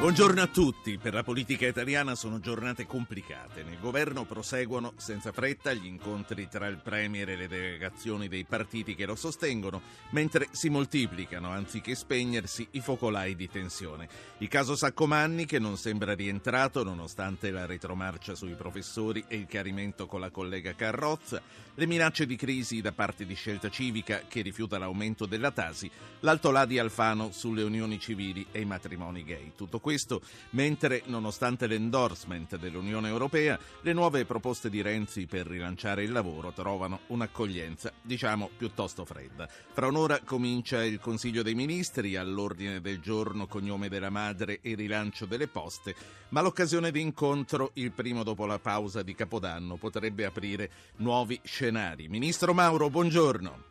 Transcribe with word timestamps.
Buongiorno 0.00 0.40
a 0.40 0.46
tutti. 0.46 0.96
Per 0.96 1.12
la 1.12 1.22
politica 1.22 1.66
italiana 1.66 2.14
sono 2.14 2.40
giornate 2.40 2.86
complicate. 2.86 3.62
Nel 3.62 3.78
governo 3.78 4.24
proseguono 4.24 4.94
senza 4.96 5.30
fretta 5.30 5.74
gli 5.74 5.84
incontri 5.84 6.48
tra 6.48 6.68
il 6.68 6.78
Premier 6.78 7.28
e 7.28 7.36
le 7.36 7.48
delegazioni 7.48 8.26
dei 8.26 8.44
partiti 8.44 8.94
che 8.94 9.04
lo 9.04 9.14
sostengono, 9.14 9.82
mentre 10.12 10.48
si 10.52 10.70
moltiplicano, 10.70 11.50
anziché 11.50 11.94
spegnersi, 11.94 12.66
i 12.70 12.80
focolai 12.80 13.36
di 13.36 13.50
tensione. 13.50 14.08
Il 14.38 14.48
caso 14.48 14.74
Saccomanni, 14.74 15.44
che 15.44 15.58
non 15.58 15.76
sembra 15.76 16.14
rientrato 16.14 16.82
nonostante 16.82 17.50
la 17.50 17.66
retromarcia 17.66 18.34
sui 18.34 18.54
professori 18.54 19.22
e 19.28 19.36
il 19.36 19.46
chiarimento 19.46 20.06
con 20.06 20.20
la 20.20 20.30
collega 20.30 20.74
Carrozza, 20.74 21.42
le 21.74 21.86
minacce 21.86 22.24
di 22.24 22.36
crisi 22.36 22.80
da 22.80 22.92
parte 22.92 23.26
di 23.26 23.34
Scelta 23.34 23.68
Civica, 23.68 24.22
che 24.26 24.40
rifiuta 24.40 24.78
l'aumento 24.78 25.26
della 25.26 25.50
Tasi, 25.50 25.90
l'alto 26.20 26.50
là 26.50 26.64
di 26.64 26.78
Alfano 26.78 27.32
sulle 27.32 27.62
unioni 27.62 28.00
civili 28.00 28.46
e 28.50 28.60
i 28.60 28.64
matrimoni 28.64 29.24
gay. 29.24 29.52
Tutto 29.54 29.78
questo 29.78 29.88
questo 29.90 30.22
mentre, 30.50 31.02
nonostante 31.06 31.66
l'endorsement 31.66 32.56
dell'Unione 32.56 33.08
Europea, 33.08 33.58
le 33.80 33.92
nuove 33.92 34.24
proposte 34.24 34.70
di 34.70 34.82
Renzi 34.82 35.26
per 35.26 35.48
rilanciare 35.48 36.04
il 36.04 36.12
lavoro 36.12 36.52
trovano 36.52 37.00
un'accoglienza, 37.08 37.92
diciamo, 38.00 38.50
piuttosto 38.56 39.04
fredda. 39.04 39.48
Fra 39.48 39.88
un'ora 39.88 40.20
comincia 40.20 40.84
il 40.84 41.00
Consiglio 41.00 41.42
dei 41.42 41.56
Ministri, 41.56 42.14
all'ordine 42.14 42.80
del 42.80 43.00
giorno 43.00 43.48
cognome 43.48 43.88
della 43.88 44.10
madre 44.10 44.60
e 44.60 44.76
rilancio 44.76 45.26
delle 45.26 45.48
poste, 45.48 45.96
ma 46.28 46.40
l'occasione 46.40 46.92
di 46.92 47.00
incontro, 47.00 47.72
il 47.74 47.90
primo 47.90 48.22
dopo 48.22 48.46
la 48.46 48.60
pausa 48.60 49.02
di 49.02 49.16
Capodanno, 49.16 49.74
potrebbe 49.74 50.24
aprire 50.24 50.70
nuovi 50.98 51.40
scenari. 51.42 52.06
Ministro 52.06 52.54
Mauro, 52.54 52.88
buongiorno. 52.90 53.69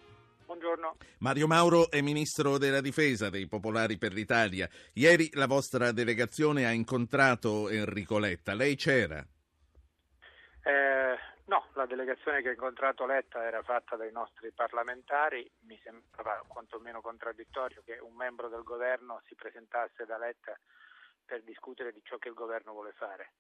Buongiorno. 0.80 0.98
Mario 1.20 1.48
Mauro 1.48 1.92
è 1.92 2.00
ministro 2.00 2.58
della 2.58 2.80
difesa 2.80 3.30
dei 3.30 3.48
Popolari 3.48 3.98
per 3.98 4.14
l'Italia. 4.14 4.68
Ieri 4.94 5.30
la 5.34 5.46
vostra 5.46 5.92
delegazione 5.92 6.66
ha 6.66 6.72
incontrato 6.72 7.68
Enrico 7.68 8.18
Letta. 8.18 8.54
Lei 8.54 8.76
c'era? 8.76 9.20
Eh, 10.64 11.18
no, 11.46 11.68
la 11.74 11.86
delegazione 11.86 12.42
che 12.42 12.50
ha 12.50 12.54
incontrato 12.54 13.06
Letta 13.06 13.44
era 13.44 13.62
fatta 13.62 13.98
dai 13.98 14.12
nostri 14.14 14.52
parlamentari. 14.52 15.50
Mi 15.68 15.78
sembrava 15.84 16.46
quantomeno 16.48 17.02
contraddittorio 17.02 17.82
che 17.84 18.00
un 18.00 18.16
membro 18.16 18.48
del 18.48 18.64
governo 18.64 19.22
si 19.28 19.36
presentasse 19.36 20.06
da 20.06 20.18
Letta 20.18 20.58
per 21.26 21.44
discutere 21.44 21.92
di 21.92 22.02
ciò 22.04 22.18
che 22.18 22.30
il 22.30 22.36
governo 22.36 22.72
vuole 22.72 22.94
fare 22.94 23.34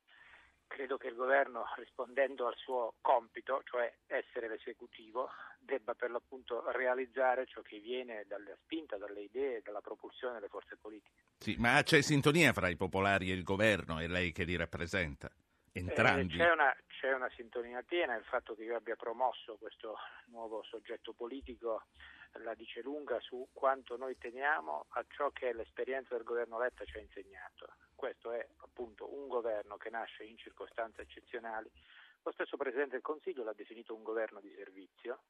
credo 0.79 0.95
che 0.95 1.07
il 1.07 1.15
governo, 1.15 1.65
rispondendo 1.75 2.47
al 2.47 2.55
suo 2.55 2.93
compito, 3.01 3.61
cioè 3.65 3.93
essere 4.07 4.47
l'esecutivo, 4.47 5.29
debba 5.59 5.93
per 5.93 6.09
l'appunto 6.09 6.71
realizzare 6.71 7.45
ciò 7.47 7.61
che 7.61 7.79
viene 7.79 8.23
dalla 8.25 8.55
spinta, 8.63 8.95
dalle 8.95 9.23
idee, 9.23 9.61
dalla 9.61 9.81
propulsione 9.81 10.35
delle 10.35 10.47
forze 10.47 10.77
politiche. 10.77 11.17
Sì, 11.37 11.57
ma 11.57 11.83
c'è 11.83 12.01
sintonia 12.01 12.53
fra 12.53 12.69
i 12.69 12.77
popolari 12.77 13.29
e 13.29 13.33
il 13.33 13.43
governo 13.43 13.99
e 13.99 14.07
lei 14.07 14.31
che 14.31 14.45
li 14.45 14.55
rappresenta? 14.55 15.29
Entrambi. 15.73 16.35
Eh, 16.35 16.37
c'è, 16.37 16.51
una, 16.53 16.73
c'è 16.87 17.13
una 17.13 17.29
sintonia 17.35 17.83
piena, 17.83 18.15
il 18.15 18.23
fatto 18.23 18.55
che 18.55 18.63
io 18.63 18.77
abbia 18.77 18.95
promosso 18.95 19.57
questo 19.59 19.97
nuovo 20.27 20.63
soggetto 20.63 21.11
politico 21.11 21.87
la 22.43 22.53
dice 22.53 22.81
lunga 22.81 23.19
su 23.19 23.49
quanto 23.51 23.97
noi 23.97 24.17
teniamo 24.17 24.85
a 24.91 25.05
ciò 25.09 25.29
che 25.31 25.51
l'esperienza 25.51 26.15
del 26.15 26.23
governo 26.23 26.57
Letta 26.57 26.85
ci 26.85 26.95
ha 26.95 27.01
insegnato. 27.01 27.67
Questo 27.99 28.31
è 28.31 28.47
appunto 28.59 29.13
un 29.13 29.27
governo 29.27 29.75
che 29.75 29.89
nasce 29.89 30.23
in 30.23 30.37
circostanze 30.37 31.01
eccezionali. 31.01 31.69
Lo 32.23 32.31
stesso 32.31 32.55
Presidente 32.55 32.91
del 32.91 33.01
Consiglio 33.01 33.43
l'ha 33.43 33.51
definito 33.51 33.93
un 33.93 34.03
governo 34.03 34.39
di 34.39 34.49
servizio. 34.55 35.23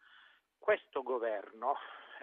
Questo 0.59 1.02
governo 1.02 1.75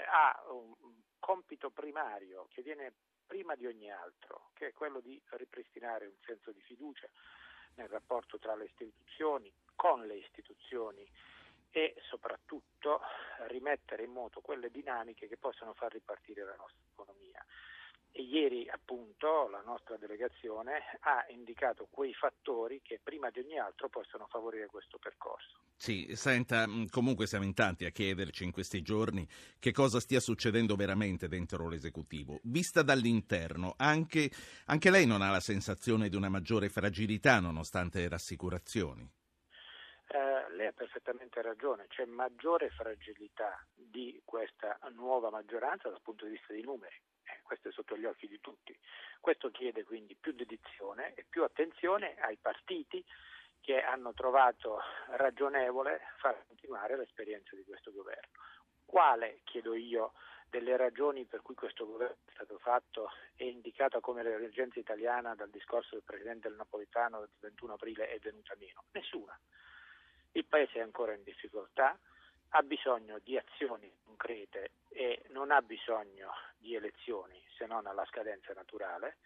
ha 0.09 0.45
un 0.51 0.73
compito 1.19 1.71
primario 1.71 2.47
che 2.53 2.63
viene 2.63 2.93
prima 3.27 3.57
di 3.57 3.67
ogni 3.67 3.91
altro, 3.91 4.51
che 4.55 4.69
è 4.69 4.73
quello 4.73 5.01
di 5.01 5.21
ripristinare 5.31 6.07
un 6.07 6.17
senso 6.25 6.53
di 6.53 6.61
fiducia 6.61 7.09
nel 7.75 7.89
rapporto 7.89 8.39
tra 8.39 8.55
le 8.55 8.67
istituzioni, 8.67 9.53
con 9.75 10.07
le 10.07 10.15
istituzioni 10.15 11.05
e 11.73 11.97
soprattutto 12.03 13.01
rimettere 13.49 14.05
in 14.05 14.13
moto 14.13 14.41
quelle 14.41 14.71
dinamiche 14.71 15.27
che 15.27 15.39
possono 15.39 15.75
far 15.75 15.91
ripartire 15.91 16.45
la 16.45 16.55
nostra 16.55 16.85
economia. 16.89 17.45
E 18.19 18.23
ieri 18.23 18.67
appunto 18.71 19.47
la 19.51 19.61
nostra 19.61 19.99
delegazione 19.99 20.81
ha 21.01 21.27
indicato 21.29 21.87
quei 21.91 22.15
fattori 22.15 22.81
che 22.83 22.99
prima 23.03 23.29
di 23.29 23.41
ogni 23.41 23.59
altro 23.59 23.91
possono 23.91 24.27
favorire 24.31 24.69
questo 24.69 24.97
percorso. 24.97 25.59
Sì, 25.77 26.09
senta, 26.17 26.67
mm, 26.67 26.87
comunque 26.87 27.27
siamo 27.27 27.45
in 27.45 27.53
tanti 27.53 27.85
a 27.85 27.91
chiederci 27.91 28.45
in 28.45 28.53
questi 28.53 28.81
giorni 28.81 29.29
che 29.59 29.71
cosa 29.71 30.01
stia 30.01 30.21
succedendo 30.21 30.77
veramente 30.77 31.29
dentro 31.29 31.69
l'esecutivo. 31.69 32.41
Vista 32.45 32.81
dall'interno, 32.81 33.75
anche, 33.77 34.31
anche 34.65 34.91
lei 34.91 35.05
non 35.05 35.21
ha 35.21 35.31
la 35.31 35.41
sensazione 35.41 36.09
di 36.09 36.17
una 36.17 36.31
maggiore 36.31 36.71
fragilità 36.71 37.39
nonostante 37.39 37.99
le 37.99 38.09
rassicurazioni? 38.09 39.07
Eh, 40.09 40.55
lei 40.55 40.69
ha 40.69 40.73
perfettamente 40.73 41.43
ragione, 41.43 41.85
c'è 41.89 42.07
maggiore 42.07 42.71
fragilità 42.71 43.63
di 43.75 44.23
questa 44.25 44.79
nuova 44.95 45.29
maggioranza 45.29 45.91
dal 45.91 46.01
punto 46.01 46.25
di 46.25 46.31
vista 46.31 46.55
dei 46.55 46.63
numeri, 46.63 46.99
eh, 47.27 47.41
questo 47.43 47.69
è 47.69 47.73
sotto 47.73 47.97
gli 47.97 48.05
occhi 48.05 48.29
di 48.29 48.41
tutti. 48.41 48.77
Questo 49.21 49.51
chiede 49.51 49.85
quindi 49.85 50.15
più 50.15 50.33
dedizione 50.33 51.15
e 51.15 51.25
più 51.29 51.43
attenzione 51.43 52.17
ai 52.21 52.37
partiti 52.37 53.05
che 53.61 53.83
hanno 53.83 54.13
trovato 54.13 54.81
ragionevole 55.17 56.01
far 56.19 56.45
continuare 56.47 56.97
l'esperienza 56.97 57.57
di 57.57 57.65
questo 57.65 57.93
governo. 57.93 58.31
Quale, 58.85 59.41
chiedo 59.43 59.75
io, 59.75 60.13
delle 60.49 60.77
ragioni 60.77 61.25
per 61.25 61.43
cui 61.43 61.57
questo 61.57 61.85
governo 61.85 62.17
è 62.25 62.33
stato 62.33 62.59
fatto 62.59 63.11
e 63.35 63.49
indicata 63.49 63.99
come 64.01 64.23
l'emergenza 64.23 64.79
italiana 64.79 65.35
dal 65.35 65.51
discorso 65.51 65.97
del 65.97 66.05
Presidente 66.05 66.49
del 66.49 66.57
Napolitano 66.57 67.19
del 67.19 67.31
21 67.41 67.73
aprile 67.73 68.09
è 68.09 68.19
venuta 68.21 68.55
meno? 68.59 68.85
Nessuna. 68.93 69.39
Il 70.33 70.45
Paese 70.45 70.75
è 70.75 70.83
ancora 70.83 71.15
in 71.15 71.25
difficoltà, 71.25 71.99
ha 72.57 72.63
bisogno 72.63 73.19
di 73.23 73.37
azioni 73.37 73.93
concrete 74.03 74.71
e 74.89 75.23
non 75.29 75.51
ha 75.51 75.61
bisogno 75.61 76.33
di 76.57 76.75
elezioni 76.75 77.39
se 77.55 77.67
non 77.67 77.87
alla 77.87 78.07
scadenza 78.07 78.55
naturale. 78.55 79.19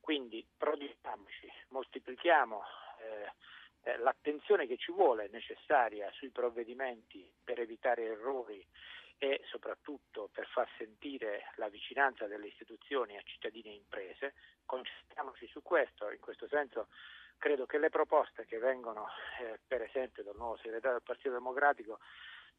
Quindi 0.00 0.44
prodighiamoci, 0.56 1.52
moltiplichiamo 1.68 2.62
eh, 2.98 3.90
eh, 3.90 3.98
l'attenzione 3.98 4.66
che 4.66 4.78
ci 4.78 4.90
vuole 4.90 5.28
necessaria 5.30 6.10
sui 6.12 6.30
provvedimenti 6.30 7.30
per 7.44 7.60
evitare 7.60 8.04
errori 8.04 8.66
e 9.18 9.42
soprattutto 9.44 10.30
per 10.32 10.46
far 10.46 10.68
sentire 10.78 11.52
la 11.56 11.68
vicinanza 11.68 12.26
delle 12.26 12.46
istituzioni 12.46 13.16
a 13.16 13.22
cittadini 13.22 13.68
e 13.68 13.74
imprese. 13.74 14.34
Concentriamoci 14.64 15.46
su 15.46 15.62
questo, 15.62 16.10
in 16.10 16.20
questo 16.20 16.48
senso 16.48 16.88
credo 17.36 17.66
che 17.66 17.78
le 17.78 17.90
proposte 17.90 18.46
che 18.46 18.58
vengono 18.58 19.08
eh, 19.40 19.60
per 19.66 19.82
esempio 19.82 20.22
dal 20.22 20.36
nuovo 20.36 20.56
segretario 20.56 20.96
del 20.96 21.06
Partito 21.06 21.30
Democratico, 21.30 21.98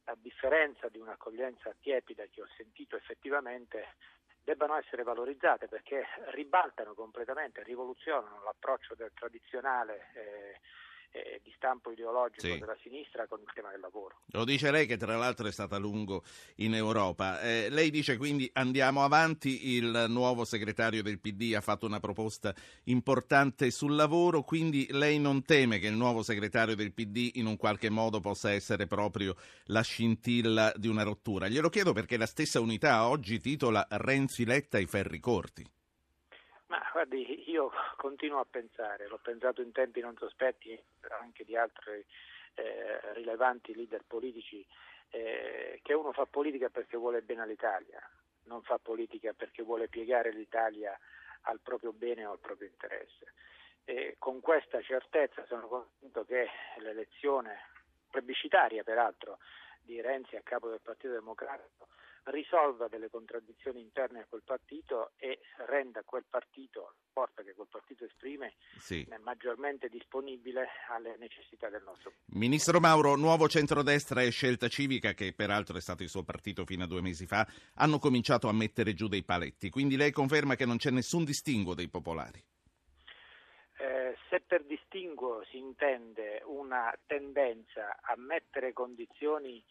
a 0.04 0.16
differenza 0.20 0.88
di 0.88 0.98
un'accoglienza 0.98 1.74
tiepida 1.80 2.24
che 2.30 2.42
ho 2.42 2.48
sentito 2.56 2.96
effettivamente, 2.96 3.94
debbano 4.42 4.76
essere 4.76 5.02
valorizzate 5.02 5.68
perché 5.68 6.04
ribaltano 6.32 6.94
completamente, 6.94 7.62
rivoluzionano 7.62 8.42
l'approccio 8.44 8.94
del 8.94 9.10
tradizionale 9.14 10.10
eh, 10.14 10.60
eh, 11.14 11.40
di 11.44 11.52
stampo 11.54 11.92
ideologico 11.92 12.40
sì. 12.40 12.58
della 12.58 12.76
sinistra 12.82 13.28
con 13.28 13.38
il 13.40 13.46
tema 13.54 13.70
del 13.70 13.78
lavoro. 13.78 14.16
Lo 14.32 14.44
dice 14.44 14.72
lei 14.72 14.84
che 14.86 14.96
tra 14.96 15.16
l'altro 15.16 15.46
è 15.46 15.52
stata 15.52 15.76
a 15.76 15.78
lungo 15.78 16.24
in 16.56 16.74
Europa. 16.74 17.40
Eh, 17.40 17.68
lei 17.70 17.90
dice 17.90 18.16
quindi 18.16 18.50
andiamo 18.54 19.04
avanti, 19.04 19.74
il 19.76 20.06
nuovo 20.08 20.44
segretario 20.44 21.04
del 21.04 21.20
PD 21.20 21.54
ha 21.54 21.60
fatto 21.60 21.86
una 21.86 22.00
proposta 22.00 22.52
importante 22.84 23.70
sul 23.70 23.94
lavoro, 23.94 24.42
quindi 24.42 24.88
lei 24.90 25.20
non 25.20 25.44
teme 25.44 25.78
che 25.78 25.86
il 25.86 25.94
nuovo 25.94 26.24
segretario 26.24 26.74
del 26.74 26.92
PD 26.92 27.30
in 27.34 27.46
un 27.46 27.56
qualche 27.56 27.90
modo 27.90 28.18
possa 28.18 28.50
essere 28.50 28.88
proprio 28.88 29.36
la 29.66 29.82
scintilla 29.82 30.72
di 30.74 30.88
una 30.88 31.04
rottura. 31.04 31.46
Glielo 31.46 31.68
chiedo 31.68 31.92
perché 31.92 32.16
la 32.16 32.26
stessa 32.26 32.58
unità 32.58 33.06
oggi 33.06 33.38
titola 33.38 33.86
Renzi 33.88 34.44
Letta 34.44 34.78
ai 34.78 34.86
ferri 34.86 35.20
corti. 35.20 35.64
Guardi, 36.94 37.50
io 37.50 37.72
continuo 37.96 38.38
a 38.38 38.46
pensare, 38.48 39.08
l'ho 39.08 39.18
pensato 39.20 39.60
in 39.60 39.72
tempi 39.72 39.98
non 39.98 40.16
sospetti 40.16 40.80
anche 41.20 41.42
di 41.42 41.56
altri 41.56 42.06
eh, 42.54 43.12
rilevanti 43.14 43.74
leader 43.74 44.04
politici, 44.06 44.64
eh, 45.10 45.80
che 45.82 45.92
uno 45.92 46.12
fa 46.12 46.24
politica 46.26 46.68
perché 46.68 46.96
vuole 46.96 47.22
bene 47.22 47.42
all'Italia, 47.42 48.00
non 48.44 48.62
fa 48.62 48.78
politica 48.78 49.32
perché 49.32 49.64
vuole 49.64 49.88
piegare 49.88 50.30
l'Italia 50.30 50.96
al 51.46 51.58
proprio 51.58 51.92
bene 51.92 52.26
o 52.26 52.30
al 52.30 52.38
proprio 52.38 52.68
interesse. 52.68 53.32
E 53.84 54.14
con 54.20 54.40
questa 54.40 54.80
certezza 54.80 55.44
sono 55.46 55.66
convinto 55.66 56.24
che 56.24 56.48
l'elezione 56.76 57.58
plebiscitaria, 58.08 58.84
peraltro, 58.84 59.38
di 59.82 60.00
Renzi 60.00 60.36
a 60.36 60.42
capo 60.44 60.68
del 60.68 60.80
Partito 60.80 61.12
Democratico 61.14 61.88
risolva 62.24 62.88
delle 62.88 63.10
contraddizioni 63.10 63.80
interne 63.80 64.20
a 64.20 64.26
quel 64.28 64.42
partito 64.44 65.12
e 65.16 65.40
renda 65.66 66.02
quel 66.04 66.24
partito, 66.28 66.94
porta 67.12 67.42
che 67.42 67.54
quel 67.54 67.68
partito 67.70 68.04
esprime, 68.04 68.54
sì. 68.78 69.06
maggiormente 69.22 69.88
disponibile 69.88 70.68
alle 70.88 71.16
necessità 71.18 71.68
del 71.68 71.82
nostro. 71.84 72.12
Ministro 72.26 72.80
Mauro, 72.80 73.16
nuovo 73.16 73.48
centrodestra 73.48 74.22
e 74.22 74.30
scelta 74.30 74.68
civica, 74.68 75.12
che 75.12 75.32
peraltro 75.34 75.76
è 75.76 75.80
stato 75.80 76.02
il 76.02 76.08
suo 76.08 76.22
partito 76.22 76.64
fino 76.64 76.84
a 76.84 76.86
due 76.86 77.02
mesi 77.02 77.26
fa, 77.26 77.46
hanno 77.74 77.98
cominciato 77.98 78.48
a 78.48 78.52
mettere 78.52 78.94
giù 78.94 79.08
dei 79.08 79.22
paletti, 79.22 79.70
quindi 79.70 79.96
lei 79.96 80.10
conferma 80.10 80.54
che 80.54 80.66
non 80.66 80.76
c'è 80.76 80.90
nessun 80.90 81.24
distinguo 81.24 81.74
dei 81.74 81.88
popolari? 81.88 82.42
Eh, 83.76 84.16
se 84.30 84.40
per 84.40 84.64
distinguo 84.64 85.44
si 85.50 85.58
intende 85.58 86.42
una 86.46 86.96
tendenza 87.06 87.98
a 88.00 88.14
mettere 88.16 88.72
condizioni 88.72 89.62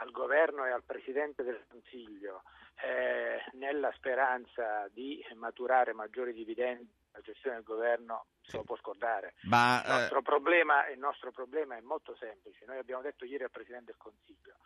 al 0.00 0.10
governo 0.10 0.64
e 0.64 0.70
al 0.70 0.84
Presidente 0.84 1.42
del 1.42 1.64
Consiglio 1.68 2.42
eh, 2.80 3.42
nella 3.52 3.90
speranza 3.92 4.86
di 4.92 5.24
maturare 5.34 5.92
maggiori 5.92 6.32
dividendi 6.32 6.88
la 7.12 7.20
gestione 7.20 7.56
del 7.56 7.64
governo 7.64 8.26
se 8.42 8.56
lo 8.56 8.62
può 8.62 8.76
scordare. 8.76 9.34
Ma, 9.42 9.82
il, 9.84 9.90
nostro 9.90 10.18
eh... 10.18 10.22
problema, 10.22 10.88
il 10.88 10.98
nostro 10.98 11.32
problema 11.32 11.76
è 11.76 11.80
molto 11.80 12.14
semplice. 12.16 12.64
Noi 12.66 12.78
abbiamo 12.78 13.02
detto 13.02 13.24
ieri 13.24 13.44
al 13.44 13.50
Presidente 13.50 13.86
del 13.86 13.96
Consiglio, 13.96 14.56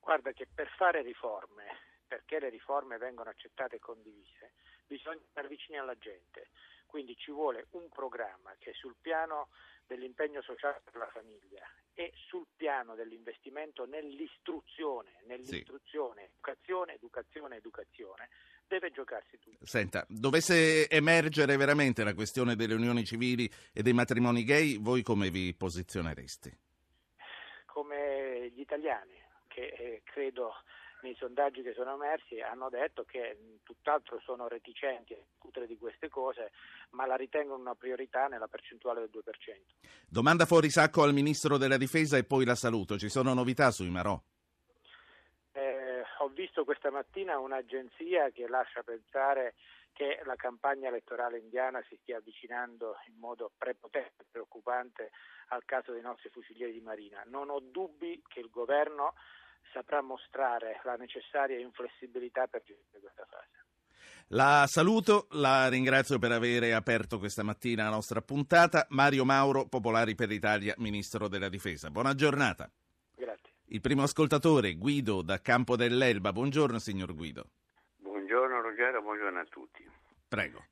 guarda 0.00 0.32
che 0.32 0.48
per 0.52 0.68
fare 0.76 1.02
riforme, 1.02 1.64
perché 2.06 2.40
le 2.40 2.48
riforme 2.48 2.98
vengono 2.98 3.30
accettate 3.30 3.76
e 3.76 3.80
condivise, 3.80 4.52
bisogna 4.86 5.22
stare 5.30 5.48
vicini 5.48 5.78
alla 5.78 5.96
gente. 5.96 6.48
Quindi 6.86 7.16
ci 7.16 7.30
vuole 7.30 7.66
un 7.70 7.88
programma 7.88 8.54
che 8.58 8.72
sul 8.72 8.96
piano 9.00 9.48
dell'impegno 9.86 10.42
sociale 10.42 10.80
per 10.84 10.96
la 10.96 11.08
famiglia 11.08 11.64
e 11.94 12.12
sul 12.26 12.46
piano 12.56 12.94
dell'investimento 12.94 13.86
nell'istruzione, 13.86 15.22
nell'istruzione, 15.26 16.22
sì. 16.22 16.28
educazione, 16.32 16.94
educazione, 16.94 17.56
educazione, 17.56 18.28
deve 18.66 18.90
giocarsi 18.90 19.38
tutto. 19.38 19.64
Senta, 19.64 20.04
dovesse 20.08 20.88
emergere 20.88 21.56
veramente 21.56 22.02
la 22.02 22.14
questione 22.14 22.56
delle 22.56 22.74
unioni 22.74 23.04
civili 23.04 23.48
e 23.72 23.82
dei 23.82 23.92
matrimoni 23.92 24.44
gay, 24.44 24.80
voi 24.80 25.02
come 25.02 25.30
vi 25.30 25.54
posizionereste? 25.54 26.58
Come 27.66 28.50
gli 28.50 28.60
italiani, 28.60 29.14
che 29.46 29.66
eh, 29.66 30.02
credo 30.04 30.52
nei 31.04 31.14
sondaggi 31.16 31.60
che 31.60 31.74
sono 31.74 31.92
emersi 31.92 32.40
hanno 32.40 32.70
detto 32.70 33.04
che 33.04 33.58
tutt'altro 33.62 34.18
sono 34.24 34.48
reticenti 34.48 35.12
a 35.12 35.18
discutere 35.18 35.66
di 35.66 35.76
queste 35.76 36.08
cose, 36.08 36.50
ma 36.90 37.04
la 37.04 37.14
ritengono 37.14 37.60
una 37.60 37.74
priorità 37.74 38.26
nella 38.26 38.48
percentuale 38.48 39.00
del 39.00 39.10
2%. 39.12 39.22
Domanda 40.08 40.46
fuori 40.46 40.70
sacco 40.70 41.02
al 41.02 41.12
Ministro 41.12 41.58
della 41.58 41.76
Difesa 41.76 42.16
e 42.16 42.24
poi 42.24 42.46
la 42.46 42.54
saluto. 42.54 42.96
Ci 42.96 43.10
sono 43.10 43.34
novità 43.34 43.70
sui 43.70 43.90
Marò? 43.90 44.18
Eh, 45.52 46.02
ho 46.20 46.28
visto 46.28 46.64
questa 46.64 46.90
mattina 46.90 47.38
un'agenzia 47.38 48.30
che 48.30 48.48
lascia 48.48 48.82
pensare 48.82 49.54
che 49.92 50.20
la 50.24 50.34
campagna 50.34 50.88
elettorale 50.88 51.38
indiana 51.38 51.84
si 51.88 51.96
stia 52.00 52.16
avvicinando 52.16 52.96
in 53.06 53.18
modo 53.18 53.52
prepotente 53.56 54.22
e 54.22 54.26
preoccupante 54.28 55.10
al 55.48 55.64
caso 55.66 55.92
dei 55.92 56.00
nostri 56.00 56.30
fucilieri 56.30 56.72
di 56.72 56.80
marina. 56.80 57.22
Non 57.26 57.50
ho 57.50 57.60
dubbi 57.60 58.20
che 58.26 58.40
il 58.40 58.50
governo 58.50 59.14
saprà 59.72 60.00
mostrare 60.02 60.80
la 60.84 60.96
necessaria 60.96 61.58
inflessibilità 61.58 62.46
per 62.46 62.62
gestire 62.62 63.00
questa 63.00 63.26
fase. 63.28 63.64
La 64.28 64.64
saluto, 64.66 65.26
la 65.32 65.68
ringrazio 65.68 66.18
per 66.18 66.32
aver 66.32 66.72
aperto 66.72 67.18
questa 67.18 67.42
mattina 67.42 67.84
la 67.84 67.90
nostra 67.90 68.22
puntata. 68.22 68.86
Mario 68.90 69.24
Mauro, 69.24 69.66
Popolari 69.66 70.14
per 70.14 70.28
l'Italia, 70.28 70.74
Ministro 70.78 71.28
della 71.28 71.48
Difesa. 71.48 71.90
Buona 71.90 72.14
giornata. 72.14 72.70
Grazie. 73.14 73.52
Il 73.66 73.80
primo 73.80 74.02
ascoltatore, 74.02 74.74
Guido 74.74 75.22
da 75.22 75.40
Campo 75.40 75.76
dell'Elba. 75.76 76.32
Buongiorno, 76.32 76.78
signor 76.78 77.14
Guido. 77.14 77.50
Buongiorno 77.96 78.60
Ruggero, 78.62 79.02
buongiorno 79.02 79.40
a 79.40 79.44
tutti. 79.44 79.88
Prego. 80.26 80.64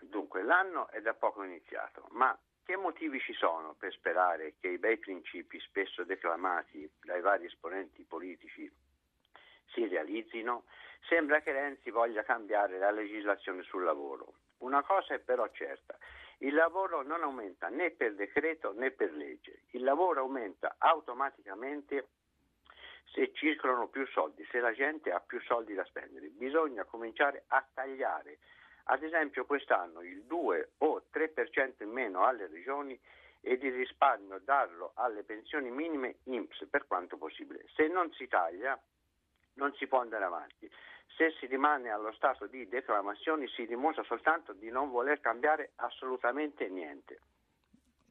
Dunque, 0.00 0.42
l'anno 0.42 0.88
è 0.90 1.00
da 1.00 1.14
poco 1.14 1.42
iniziato, 1.42 2.06
ma 2.10 2.38
che 2.68 2.76
motivi 2.76 3.18
ci 3.20 3.32
sono 3.32 3.74
per 3.78 3.90
sperare 3.94 4.56
che 4.60 4.68
i 4.68 4.76
bei 4.76 4.98
principi 4.98 5.58
spesso 5.58 6.04
declamati 6.04 6.86
dai 7.02 7.22
vari 7.22 7.46
esponenti 7.46 8.04
politici 8.04 8.70
si 9.72 9.88
realizzino? 9.88 10.64
Sembra 11.08 11.40
che 11.40 11.52
Renzi 11.52 11.88
voglia 11.88 12.24
cambiare 12.24 12.76
la 12.76 12.90
legislazione 12.90 13.62
sul 13.62 13.84
lavoro. 13.84 14.34
Una 14.58 14.82
cosa 14.82 15.14
è 15.14 15.18
però 15.18 15.48
certa, 15.48 15.96
il 16.40 16.52
lavoro 16.52 17.02
non 17.02 17.22
aumenta 17.22 17.68
né 17.68 17.90
per 17.90 18.14
decreto 18.14 18.74
né 18.74 18.90
per 18.90 19.14
legge, 19.14 19.62
il 19.70 19.82
lavoro 19.82 20.20
aumenta 20.20 20.74
automaticamente 20.76 22.08
se 23.14 23.32
circolano 23.32 23.88
più 23.88 24.06
soldi, 24.08 24.46
se 24.50 24.60
la 24.60 24.74
gente 24.74 25.10
ha 25.10 25.20
più 25.20 25.40
soldi 25.40 25.72
da 25.72 25.86
spendere. 25.86 26.26
Bisogna 26.26 26.84
cominciare 26.84 27.44
a 27.46 27.66
tagliare 27.72 28.36
ad 28.90 29.02
esempio 29.02 29.44
quest'anno 29.44 30.02
il 30.02 30.22
2 30.24 30.70
o 30.78 31.02
3% 31.12 31.82
in 31.82 31.90
meno 31.90 32.24
alle 32.24 32.46
regioni 32.46 32.98
e 33.40 33.58
di 33.58 33.68
risparmio 33.68 34.40
darlo 34.40 34.92
alle 34.94 35.24
pensioni 35.24 35.70
minime 35.70 36.16
INPS 36.24 36.66
per 36.70 36.86
quanto 36.86 37.16
possibile. 37.16 37.64
Se 37.74 37.86
non 37.86 38.10
si 38.12 38.26
taglia 38.28 38.78
non 39.54 39.74
si 39.74 39.86
può 39.86 40.00
andare 40.00 40.24
avanti. 40.24 40.70
Se 41.16 41.32
si 41.38 41.46
rimane 41.46 41.90
allo 41.90 42.12
stato 42.12 42.46
di 42.46 42.68
declamazioni 42.68 43.46
si 43.48 43.66
dimostra 43.66 44.04
soltanto 44.04 44.52
di 44.52 44.70
non 44.70 44.90
voler 44.90 45.20
cambiare 45.20 45.72
assolutamente 45.76 46.68
niente. 46.68 47.18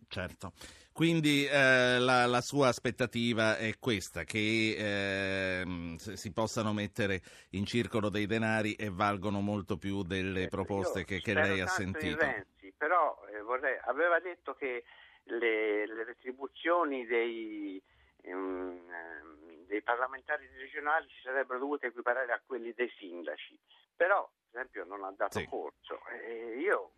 Certo, 0.09 0.53
quindi 0.97 1.45
eh, 1.45 1.99
la, 1.99 2.25
la, 2.25 2.41
sua 2.41 2.69
aspettativa 2.69 3.57
è 3.57 3.77
questa, 3.77 4.23
che 4.23 5.61
eh, 5.61 5.95
si 5.97 6.33
possano 6.33 6.73
mettere 6.73 7.21
in 7.51 7.65
circolo 7.65 8.09
dei 8.09 8.25
denari 8.25 8.73
e 8.73 8.89
valgono 8.89 9.39
molto 9.41 9.77
più 9.77 10.01
delle 10.01 10.45
eh, 10.45 10.47
proposte 10.47 11.03
che, 11.03 11.19
che 11.19 11.35
lei 11.35 11.59
ha 11.59 11.67
sentito. 11.67 12.25
Renzi, 12.25 12.73
però 12.75 13.21
eh, 13.31 13.41
vorrei, 13.41 13.77
aveva 13.83 14.19
detto 14.19 14.55
che 14.55 14.85
le, 15.25 15.85
le 15.85 16.03
retribuzioni 16.03 17.05
dei, 17.05 17.79
um, 18.23 18.79
dei, 19.67 19.83
parlamentari 19.83 20.49
regionali 20.57 21.05
si 21.09 21.21
sarebbero 21.21 21.59
dovute 21.59 21.87
equiparare 21.87 22.31
a 22.31 22.41
quelli 22.43 22.73
dei 22.73 22.89
sindaci, 22.97 23.55
però 23.95 24.27
per 24.49 24.61
esempio 24.61 24.83
non 24.85 25.03
ha 25.03 25.13
dato 25.15 25.37
sì. 25.37 25.45
corso. 25.45 25.99
Io, 26.57 26.93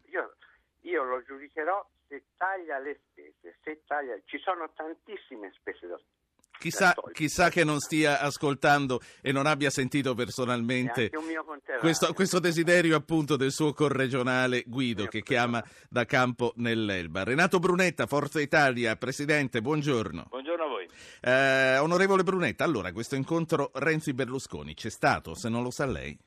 io, 0.90 1.04
lo 1.04 1.24
giudicherò 1.24 1.88
se 2.08 2.24
taglia 2.38 2.80
le 2.80 3.00
spese, 3.10 3.58
se 3.64 3.82
taglia, 3.86 4.18
ci 4.26 4.40
sono 4.40 4.72
tantissime 4.74 5.52
spese 5.56 5.88
da 5.88 6.00
Chissà, 6.60 6.94
chissà, 7.14 7.50
che 7.50 7.64
non 7.64 7.80
stia 7.80 8.20
ascoltando 8.20 9.00
e 9.22 9.32
non 9.32 9.46
abbia 9.46 9.70
sentito 9.70 10.14
personalmente 10.14 11.10
questo, 11.80 12.12
questo, 12.12 12.40
desiderio 12.40 12.98
appunto 12.98 13.38
del 13.38 13.52
suo 13.52 13.72
corregionale 13.72 14.64
Guido 14.68 15.06
che 15.06 15.22
chiama 15.22 15.64
da 15.90 16.04
campo 16.04 16.52
nell'Elba. 16.58 17.24
Renato 17.24 17.60
Brunetta, 17.60 18.08
Forza 18.08 18.42
Italia, 18.42 18.98
Presidente, 18.98 19.62
buongiorno. 19.62 20.26
Buongiorno 20.28 20.64
a 20.66 20.68
voi. 20.68 20.90
Eh, 21.22 21.78
onorevole 21.78 22.24
Brunetta, 22.24 22.66
allora 22.66 22.92
questo 22.92 23.16
incontro 23.16 23.72
Renzi-Berlusconi 23.74 24.74
c'è 24.74 24.90
stato, 24.90 25.36
se 25.36 25.48
non 25.48 25.64
lo 25.64 25.72
sa 25.72 25.86
lei? 25.86 26.18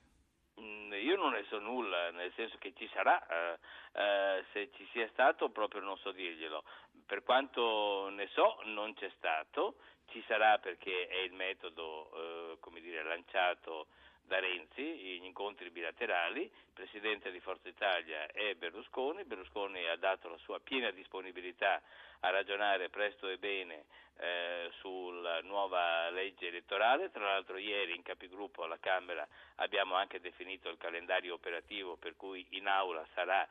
Mm, 0.59 0.93
io 0.95 1.17
non 1.17 1.33
ne 1.33 1.45
so 1.51 1.59
nulla, 1.59 2.02
nel 2.13 2.33
senso 2.35 2.57
che 2.59 2.73
ci 2.77 2.89
sarà... 2.93 3.27
Eh 3.27 3.59
eh, 3.93 4.45
se 4.53 4.71
ci 4.75 4.89
sia 4.93 5.09
stato 5.09 5.51
proprio 5.51 5.83
non 5.83 5.97
so 5.99 6.13
dirglielo. 6.13 6.65
Per 7.07 7.23
quanto 7.23 8.09
ne 8.11 8.27
so 8.33 8.59
non 8.65 8.95
c'è 8.95 9.11
stato, 9.17 9.77
ci 10.07 10.23
sarà 10.27 10.59
perché 10.59 11.07
è 11.09 11.19
il 11.19 11.33
metodo 11.33 12.59
eh, 12.65 12.81
dire, 12.81 13.03
lanciato 13.03 13.89
da 14.33 14.41
Renzi, 14.41 14.83
gli 14.83 15.25
incontri 15.25 15.69
bilaterali, 15.69 16.41
il 16.41 16.73
Presidente 16.73 17.31
di 17.31 17.39
Forza 17.41 17.69
Italia 17.69 18.25
è 18.29 18.55
Berlusconi, 18.55 19.25
Berlusconi 19.25 19.87
ha 19.87 19.97
dato 19.97 20.31
la 20.31 20.39
sua 20.39 20.59
piena 20.59 20.91
disponibilità 20.91 21.83
a 22.21 22.31
ragionare 22.31 22.89
presto 22.89 23.29
e 23.29 23.37
bene 23.37 23.85
eh, 24.17 24.71
sulla 24.79 25.43
nuova 25.43 26.09
legge 26.09 26.47
elettorale, 26.47 27.11
tra 27.11 27.27
l'altro 27.27 27.59
ieri 27.59 27.95
in 27.95 28.01
capigruppo 28.01 28.63
alla 28.63 28.79
Camera 28.79 29.29
abbiamo 29.57 29.97
anche 29.97 30.19
definito 30.19 30.71
il 30.71 30.79
calendario 30.79 31.35
operativo 31.35 31.97
per 31.97 32.17
cui 32.17 32.47
in 32.53 32.69
aula 32.69 33.07
sarà 33.13 33.47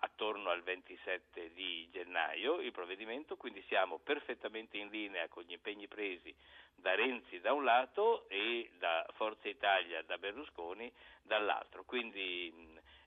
attorno 0.00 0.50
al 0.50 0.62
27 0.62 1.52
di 1.52 1.88
gennaio 1.90 2.60
il 2.60 2.72
provvedimento, 2.72 3.36
quindi 3.36 3.62
siamo 3.68 3.98
perfettamente 3.98 4.76
in 4.76 4.88
linea 4.88 5.28
con 5.28 5.42
gli 5.42 5.52
impegni 5.52 5.88
presi 5.88 6.34
da 6.74 6.94
Renzi 6.94 7.40
da 7.40 7.52
un 7.52 7.64
lato 7.64 8.28
e 8.28 8.70
da 8.78 9.06
Forza 9.14 9.48
Italia 9.48 10.02
da 10.02 10.18
Berlusconi 10.18 10.92
dall'altro. 11.22 11.84
Quindi 11.84 12.52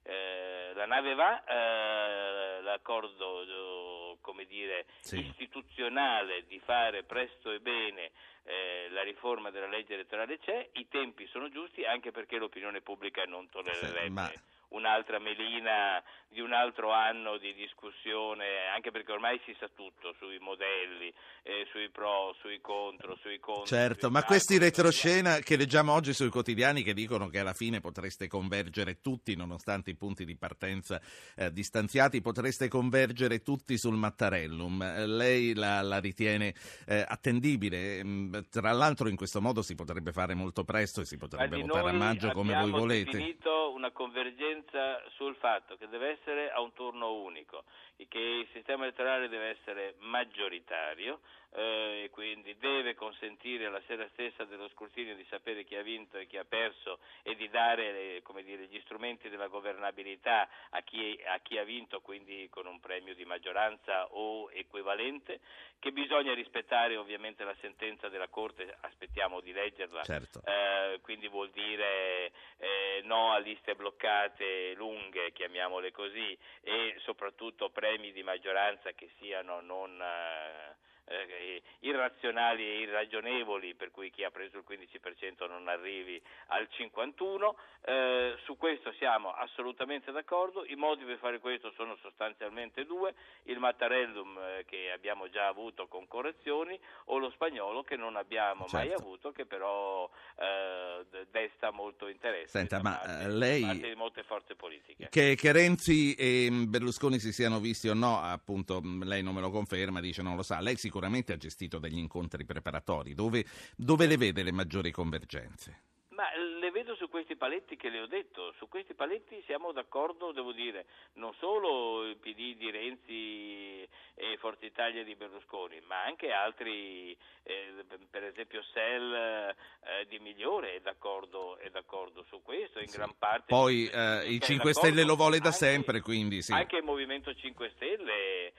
eh, 0.04 0.72
la 0.74 0.86
nave 0.86 1.14
va, 1.14 1.44
eh, 1.44 2.62
l'accordo 2.62 4.18
come 4.22 4.46
dire, 4.46 4.86
sì. 5.00 5.20
istituzionale 5.20 6.46
di 6.48 6.60
fare 6.60 7.04
presto 7.04 7.52
e 7.52 7.60
bene 7.60 8.12
eh, 8.44 8.88
la 8.90 9.04
riforma 9.04 9.52
della 9.52 9.68
legge 9.68 9.94
elettorale 9.94 10.40
c'è, 10.40 10.70
i 10.74 10.88
tempi 10.88 11.28
sono 11.28 11.50
giusti 11.50 11.86
anche 11.86 12.12
perché 12.12 12.38
l'opinione 12.38 12.82
pubblica 12.82 13.24
non 13.26 13.50
tollererebbe. 13.50 14.04
Sì, 14.04 14.10
ma 14.10 14.32
un'altra 14.70 15.20
melina 15.20 16.04
di 16.30 16.42
un 16.42 16.52
altro 16.52 16.92
anno 16.92 17.38
di 17.38 17.54
discussione, 17.54 18.68
anche 18.74 18.92
perché 18.92 19.12
ormai 19.12 19.40
si 19.46 19.56
sa 19.60 19.70
tutto 19.74 20.14
sui 20.20 20.38
modelli, 20.40 21.12
eh, 21.44 21.66
sui 21.72 21.90
pro, 21.90 22.36
sui 22.42 22.60
contro, 22.60 23.18
sui 23.22 23.40
contro. 23.40 23.66
Certo, 23.66 24.02
sui 24.02 24.12
ma 24.12 24.24
questi 24.24 24.58
retroscena 24.58 25.38
che 25.38 25.56
leggiamo 25.56 25.94
oggi 25.94 26.14
sui 26.14 26.30
quotidiani 26.30 26.84
che 26.84 26.94
dicono 26.94 27.30
che 27.30 27.40
alla 27.40 27.54
fine 27.54 27.80
potreste 27.80 28.28
convergere 28.28 29.00
tutti, 29.02 29.36
nonostante 29.36 29.92
i 29.92 29.96
punti 29.96 30.26
di 30.26 30.36
partenza 30.36 31.02
eh, 31.36 31.52
distanziati, 31.52 32.22
potreste 32.22 32.68
convergere 32.68 33.42
tutti 33.42 33.78
sul 33.78 33.96
Mattarellum. 33.96 34.82
Eh, 34.82 35.08
lei 35.08 35.54
la, 35.54 35.82
la 35.82 36.00
ritiene 36.00 36.54
eh, 36.86 37.06
attendibile? 37.08 38.04
Mm, 38.04 38.36
Tra 38.52 38.74
l'altro 38.74 39.08
in 39.08 39.16
questo 39.16 39.42
modo 39.42 39.62
si 39.62 39.76
potrebbe 39.76 40.12
fare 40.12 40.34
molto 40.36 40.66
presto 40.66 41.02
e 41.02 41.06
si 41.06 41.18
potrebbe 41.18 41.62
votare 41.62 41.90
a 41.90 41.94
maggio 41.94 42.32
come 42.32 42.54
voi 42.54 42.70
volete. 42.70 43.12
definito 43.18 43.67
una 43.78 43.92
convergenza 43.92 45.02
sul 45.12 45.36
fatto 45.36 45.78
che 45.78 45.88
deve 45.88 46.10
essere 46.20 46.52
a 46.52 46.60
un 46.60 46.74
turno 46.74 47.14
unico, 47.14 47.64
che 48.08 48.20
il 48.20 48.48
sistema 48.52 48.84
elettorale 48.84 49.30
deve 49.30 49.50
essere 49.50 49.94
maggioritario 50.00 51.20
eh, 51.54 52.04
e 52.04 52.10
quindi 52.10 52.58
deve 52.58 52.94
consentire 52.96 53.70
la 53.70 53.82
sera 53.88 54.08
stessa 54.10 54.44
dello 54.46 54.68
scrutinio 54.70 55.16
di 55.16 55.26
sapere 55.30 55.64
chi 55.64 55.76
ha 55.76 55.82
vinto 55.82 56.18
e 56.18 56.28
chi 56.28 56.38
ha 56.38 56.46
perso 56.46 57.00
e 57.24 57.36
di 57.36 57.50
dare 57.50 58.22
come 58.24 58.44
dire, 58.44 58.66
gli 58.66 58.80
strumenti 58.82 59.30
della 59.30 59.48
governabilità 59.48 60.48
a 60.70 60.82
chi, 60.82 61.20
a 61.26 61.40
chi 61.40 61.58
ha 61.58 61.64
vinto, 61.64 62.02
quindi 62.02 62.48
con 62.50 62.66
un 62.66 62.80
premio 62.80 63.14
di 63.16 63.26
maggioranza 63.26 64.08
o 64.14 64.50
equivalente, 64.52 65.40
che 65.80 65.92
bisogna 65.92 66.34
rispettare 66.34 66.98
ovviamente 66.98 67.44
la 67.44 67.56
sentenza 67.62 68.10
della 68.10 68.28
Corte, 68.28 68.76
aspettiamo 68.82 69.42
di 69.42 69.52
leggerla, 69.52 70.04
Certo. 70.04 70.42
eh, 70.46 71.00
quindi 71.02 71.28
vuol 71.28 71.50
dire 71.52 72.32
eh, 72.58 73.02
no 73.04 73.32
a 73.32 73.38
liste 73.38 73.76
bloccate 73.76 74.74
lunghe, 74.74 75.32
chiamiamole 75.32 75.92
così, 75.92 76.38
e 76.62 76.96
soprattutto 77.00 77.70
premi 77.70 78.12
di 78.12 78.24
maggioranza 78.24 78.92
che 78.94 79.10
siano 79.20 79.62
non 79.62 80.02
eh, 80.02 80.76
eh, 81.08 81.62
irrazionali 81.80 82.64
e 82.64 82.80
irragionevoli, 82.82 83.76
per 83.76 83.92
cui 83.92 84.12
chi 84.12 84.24
ha 84.24 84.32
preso 84.32 84.58
il 84.58 84.66
15% 84.68 85.48
non 85.48 85.68
arrivi 85.68 86.22
al 86.48 86.68
51%. 86.72 87.54
Eh, 87.82 88.36
su 88.44 88.58
questo 88.58 88.92
siamo 88.98 89.32
assolutamente 89.32 90.12
d'accordo. 90.12 90.66
I 90.66 90.76
modi 90.76 91.06
per 91.06 91.18
fare 91.20 91.40
questo 91.40 91.72
sono 91.76 91.96
sostanzialmente 92.02 92.86
due: 92.86 93.14
il 93.44 93.60
Mattarellum 93.60 94.38
eh, 94.38 94.66
che 94.66 94.92
abbiamo 94.92 95.30
già 95.30 95.48
avuto 95.48 95.88
con 95.88 96.08
correzioni 96.08 96.78
o 97.06 97.18
lo 97.18 97.30
spagnolo 97.32 97.84
che 97.84 97.96
non 97.96 98.16
abbiamo 98.16 98.66
mai 98.72 98.88
Certo. 98.90 99.02
avuto, 99.02 99.32
che 99.32 99.46
però 99.46 100.10
eh, 100.40 101.06
desta 101.32 101.72
molto 101.72 102.08
interesse 102.08 102.58
Senta, 102.58 102.82
ma, 102.82 102.98
parte- 102.98 103.24
eh, 103.24 103.30
lei- 103.30 103.62
parte 103.62 103.90
di 103.90 103.96
molte 103.96 104.24
forze 104.24 104.56
politiche. 104.56 105.08
Che, 105.10 105.36
che 105.36 105.52
Renzi 105.52 106.14
e 106.16 106.48
mm, 106.50 106.70
Berlusconi 106.70 107.20
si 107.20 107.32
siano 107.32 107.60
visti 107.60 107.88
o 107.88 107.94
no, 107.94 108.20
appunto, 108.20 108.82
mm, 108.82 109.04
lei 109.04 109.24
non 109.24 109.34
me 109.34 109.42
lo 109.42 109.50
conferma, 109.50 110.00
dice 110.02 110.22
non 110.22 110.36
lo 110.36 110.44
sa. 110.44 110.60
Lei 110.60 110.76
sicuramente 110.98 111.34
ha 111.34 111.38
gestito 111.38 111.78
degli 111.78 112.00
incontri 112.00 112.44
preparatori. 112.44 113.14
Dove, 113.14 113.46
dove 113.76 114.08
le 114.08 114.18
vede 114.18 114.42
le 114.42 114.52
maggiori 114.52 114.90
convergenze? 114.90 115.82
Ma 116.18 116.24
le 116.36 116.72
vedo 116.72 116.96
su 116.96 117.08
questi 117.10 117.36
paletti 117.36 117.76
che 117.76 117.90
le 117.90 118.02
ho 118.02 118.08
detto, 118.08 118.52
su 118.58 118.68
questi 118.68 118.96
paletti 118.96 119.40
siamo 119.46 119.72
d'accordo, 119.72 120.32
devo 120.32 120.52
dire, 120.52 120.88
non 121.14 121.32
solo 121.38 122.04
il 122.08 122.18
PD 122.18 122.56
di 122.58 122.72
Renzi 122.72 123.88
e 124.16 124.36
Forza 124.40 124.66
Italia 124.66 125.04
di 125.04 125.14
Berlusconi, 125.14 125.80
ma 125.86 126.04
anche 126.04 126.32
altri, 126.32 127.16
eh, 127.44 127.86
per 128.10 128.24
esempio 128.24 128.64
Sell 128.74 129.14
eh, 129.14 130.08
di 130.10 130.18
Migliore 130.18 130.78
è 130.78 130.80
d'accordo, 130.80 131.56
è 131.60 131.70
d'accordo 131.70 132.26
su 132.28 132.42
questo, 132.42 132.80
in 132.80 132.88
Sì. 132.88 132.98
gran 132.98 133.14
parte... 133.20 133.46
Poi 133.54 133.86
eh, 133.86 134.26
i 134.26 134.38
è 134.38 134.42
5 134.42 134.56
d'accordo, 134.56 134.72
Stelle 134.72 135.04
lo 135.04 135.16
vuole 135.16 135.38
da 135.38 135.46
anche- 135.54 135.58
sempre, 135.58 136.02
quindi 136.02 136.42
sì. 136.42 136.52
Anche 136.52 136.78
il 136.78 136.84
Movimento 136.84 137.32
5 137.32 137.72
Stelle, 137.76 138.14
eh, 138.48 138.54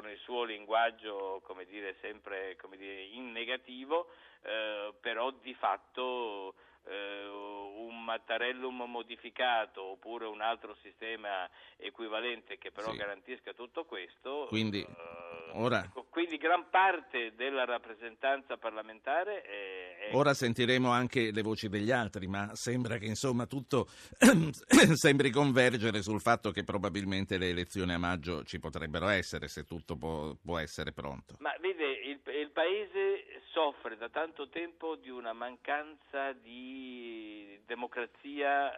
con 0.00 0.08
il 0.08 0.18
suo 0.18 0.44
linguaggio, 0.44 1.42
come 1.44 1.66
dire, 1.66 1.94
sempre 2.00 2.56
come 2.56 2.78
dire, 2.78 3.02
in 3.02 3.32
negativo, 3.32 4.08
eh, 4.42 4.94
però 4.98 5.30
di 5.42 5.52
fatto 5.54 6.54
eh, 6.86 7.26
un 7.28 8.02
Mattarellum 8.04 8.82
modificato 8.88 9.82
oppure 9.82 10.26
un 10.26 10.40
altro 10.40 10.76
sistema 10.82 11.48
equivalente 11.76 12.58
che 12.58 12.70
però 12.72 12.90
Sì. 12.90 12.96
garantisca 12.96 13.52
tutto 13.52 13.84
questo. 13.84 14.46
Quindi, 14.48 14.80
eh, 14.80 15.50
ora- 15.52 15.84
ecco, 15.84 16.06
quindi 16.10 16.36
gran 16.36 16.68
parte 16.70 17.34
della 17.34 17.64
rappresentanza 17.64 18.56
parlamentare 18.56 19.42
è, 19.42 20.08
è 20.10 20.14
Ora 20.16 20.34
sentiremo 20.34 20.90
anche 20.90 21.30
le 21.30 21.42
voci 21.42 21.68
degli 21.68 21.90
altri, 21.92 22.26
ma 22.26 22.50
sembra 22.54 22.96
che 22.96 23.06
insomma 23.06 23.46
tutto 23.46 23.86
sembri 24.94 25.30
convergere 25.30 26.02
sul 26.02 26.20
fatto 26.20 26.50
che 26.50 26.64
probabilmente 26.64 27.38
le 27.38 27.48
elezioni 27.50 27.92
a 27.92 27.98
maggio 27.98 28.42
ci 28.44 28.58
potrebbero 28.58 29.08
essere 29.08 29.46
se 29.48 29.64
tutto 29.64 29.96
può, 29.96 30.34
può 30.42 30.58
essere 30.58 30.92
pronto. 30.92 31.36
Ma 31.38 31.54
vede, 31.60 31.84
il, 31.92 32.20
il 32.34 32.50
Paese 32.50 33.39
soffre 33.50 33.96
da 33.96 34.08
tanto 34.08 34.48
tempo 34.48 34.96
di 34.96 35.10
una 35.10 35.32
mancanza 35.32 36.32
di 36.32 37.60
democrazia 37.66 38.72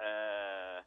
eh, 0.78 0.84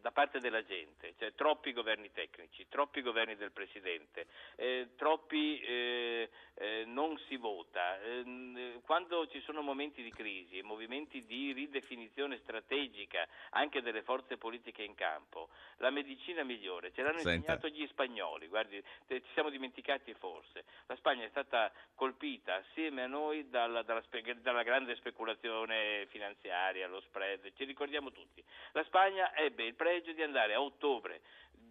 da 0.00 0.10
parte 0.10 0.40
della 0.40 0.64
gente, 0.64 1.14
cioè 1.18 1.34
troppi 1.34 1.72
governi 1.72 2.10
tecnici, 2.12 2.66
troppi 2.68 3.02
governi 3.02 3.36
del 3.36 3.52
Presidente, 3.52 4.26
eh, 4.56 4.90
troppi 4.96 5.60
eh, 5.60 6.30
eh, 6.54 6.84
non 6.86 7.18
si 7.28 7.36
vota. 7.36 8.00
Eh, 8.00 8.80
quando 8.84 9.26
ci 9.28 9.40
sono 9.42 9.62
momenti 9.62 10.02
di 10.02 10.10
crisi 10.10 10.58
e 10.58 10.62
movimenti 10.62 11.24
di 11.24 11.52
ridefinizione 11.52 12.38
strategica 12.38 13.26
anche 13.50 13.82
delle 13.82 14.02
forze 14.02 14.36
politiche 14.36 14.82
in 14.82 14.94
campo, 14.94 15.50
la 15.76 15.90
medicina 15.90 16.42
migliore 16.42 16.92
ce 16.92 17.02
l'hanno 17.02 17.18
Senta. 17.18 17.32
insegnato 17.34 17.68
gli 17.68 17.86
spagnoli, 17.88 18.48
guardi, 18.48 18.82
te- 19.06 19.20
ci 19.20 19.32
siamo 19.32 19.50
dimenticati 19.50 20.14
forse. 20.14 20.64
La 20.86 20.96
Spagna 20.96 21.24
è 21.24 21.28
stata 21.28 21.72
colpita 21.94 22.54
assieme 22.54 23.02
a 23.02 23.06
noi 23.06 23.48
dalla, 23.48 23.82
dalla 23.82 24.02
spe- 24.02 24.40
dalla 24.40 24.62
grande 24.62 24.96
speculazione 24.96 26.06
finanziaria, 26.06 26.88
lo 26.88 27.00
spread, 27.00 27.52
ci 27.54 27.64
ricordiamo 27.64 28.10
tutti. 28.10 28.42
La 28.72 28.84
Spagna 28.84 29.34
ebbe 29.36 29.67
il 29.68 29.74
pregio 29.74 30.12
di 30.12 30.22
andare 30.22 30.54
a 30.54 30.60
ottobre 30.60 31.20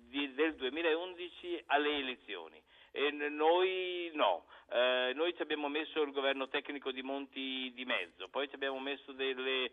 di- 0.09 0.33
del 0.33 0.55
2011 0.55 1.61
alle 1.67 1.97
elezioni. 1.97 2.61
E 2.91 3.11
noi 3.11 4.09
no, 4.13 4.45
Eh, 4.69 5.13
noi 5.15 5.33
ci 5.33 5.41
abbiamo 5.41 5.69
messo 5.69 6.01
il 6.01 6.11
governo 6.11 6.49
tecnico 6.49 6.91
di 6.91 7.01
Monti 7.01 7.71
di 7.73 7.85
mezzo, 7.85 8.27
poi 8.27 8.49
ci 8.49 8.55
abbiamo 8.55 8.79
messo 8.79 9.13
delle, 9.13 9.71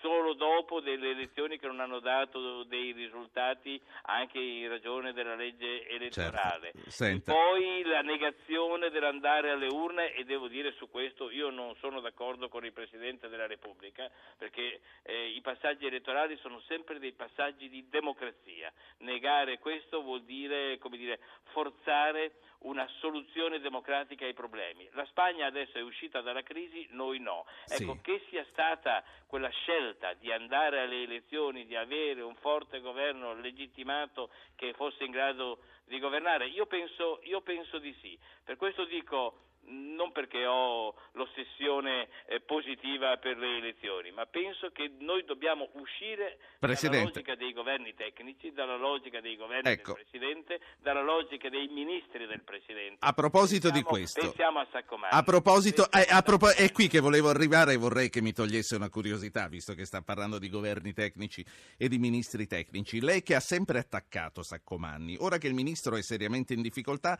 solo 0.00 0.25
dopo 0.66 0.80
delle 0.80 1.10
elezioni 1.10 1.58
che 1.58 1.68
non 1.68 1.78
hanno 1.78 2.00
dato 2.00 2.64
dei 2.64 2.90
risultati 2.90 3.80
anche 4.02 4.40
in 4.40 4.68
ragione 4.68 5.12
della 5.12 5.36
legge 5.36 5.86
elettorale. 5.86 6.72
Certo. 6.88 7.32
Poi 7.32 7.84
la 7.84 8.00
negazione 8.00 8.90
dell'andare 8.90 9.52
alle 9.52 9.68
urne 9.68 10.12
e 10.12 10.24
devo 10.24 10.48
dire 10.48 10.72
su 10.72 10.90
questo 10.90 11.30
io 11.30 11.50
non 11.50 11.76
sono 11.76 12.00
d'accordo 12.00 12.48
con 12.48 12.64
il 12.64 12.72
Presidente 12.72 13.28
della 13.28 13.46
Repubblica 13.46 14.10
perché 14.36 14.80
eh, 15.02 15.28
i 15.28 15.40
passaggi 15.40 15.86
elettorali 15.86 16.36
sono 16.38 16.60
sempre 16.66 16.98
dei 16.98 17.12
passaggi 17.12 17.68
di 17.68 17.86
democrazia. 17.88 18.72
Negare 18.98 19.60
questo 19.60 20.02
vuol 20.02 20.24
dire, 20.24 20.78
come 20.78 20.96
dire 20.96 21.20
forzare 21.52 22.32
una 22.66 22.86
soluzione 22.98 23.60
democratica 23.60 24.24
ai 24.24 24.34
problemi. 24.34 24.88
La 24.92 25.04
Spagna 25.06 25.46
adesso 25.46 25.78
è 25.78 25.82
uscita 25.82 26.20
dalla 26.20 26.42
crisi, 26.42 26.86
noi 26.90 27.18
no. 27.20 27.46
Ecco, 27.68 27.94
Sì. 27.94 28.00
che 28.02 28.24
sia 28.28 28.44
stata 28.50 29.04
quella 29.26 29.48
scelta 29.48 30.14
di 30.14 30.32
andare 30.32 30.80
alle 30.80 31.02
elezioni, 31.02 31.64
di 31.66 31.76
avere 31.76 32.22
un 32.22 32.34
forte 32.36 32.80
governo 32.80 33.34
legittimato 33.34 34.30
che 34.56 34.72
fosse 34.74 35.04
in 35.04 35.12
grado 35.12 35.60
di 35.84 36.00
governare, 36.00 36.48
io 36.48 36.66
penso, 36.66 37.20
io 37.22 37.40
penso 37.40 37.78
di 37.78 37.94
sì. 38.00 38.18
Per 38.44 38.56
questo 38.56 38.84
dico 38.84 39.45
non 39.68 40.12
perché 40.12 40.46
ho 40.46 40.94
l'ossessione 41.12 42.08
eh, 42.26 42.40
positiva 42.40 43.16
per 43.16 43.36
le 43.38 43.56
elezioni, 43.56 44.10
ma 44.12 44.26
penso 44.26 44.70
che 44.70 44.90
noi 44.98 45.24
dobbiamo 45.24 45.68
uscire 45.74 46.38
Presidente. 46.58 46.96
dalla 46.98 47.08
logica 47.10 47.34
dei 47.34 47.52
governi 47.52 47.94
tecnici, 47.94 48.52
dalla 48.52 48.76
logica 48.76 49.20
dei 49.20 49.36
governi 49.36 49.70
Ecco. 49.70 49.94
del 49.94 50.04
Presidente, 50.06 50.60
dalla 50.80 51.02
logica 51.02 51.48
dei 51.48 51.66
ministri 51.68 52.26
del 52.26 52.42
Presidente. 52.42 52.98
A 53.00 53.12
proposito 53.12 53.68
di 53.70 53.82
Pensiamo- 53.82 53.96
questo, 53.96 54.20
pensiamo 54.20 54.58
a 54.60 54.66
Saccomanni. 54.70 55.12
A 55.14 55.22
proposito, 55.22 55.90
eh, 55.90 56.06
a 56.08 56.22
propo- 56.22 56.50
è 56.54 56.70
qui 56.72 56.88
che 56.88 57.00
volevo 57.00 57.28
arrivare 57.28 57.72
e 57.72 57.76
vorrei 57.76 58.08
che 58.10 58.20
mi 58.20 58.32
togliesse 58.32 58.76
una 58.76 58.88
curiosità, 58.90 59.48
visto 59.48 59.74
che 59.74 59.84
sta 59.84 60.02
parlando 60.02 60.38
di 60.38 60.48
governi 60.48 60.92
tecnici 60.92 61.44
e 61.76 61.88
di 61.88 61.98
ministri 61.98 62.46
tecnici. 62.46 63.00
Lei 63.00 63.22
che 63.22 63.34
ha 63.34 63.40
sempre 63.40 63.78
attaccato 63.78 64.42
Saccomanni, 64.42 65.16
ora 65.18 65.38
che 65.38 65.46
il 65.48 65.54
ministro 65.54 65.96
è 65.96 66.02
seriamente 66.02 66.54
in 66.54 66.62
difficoltà, 66.62 67.18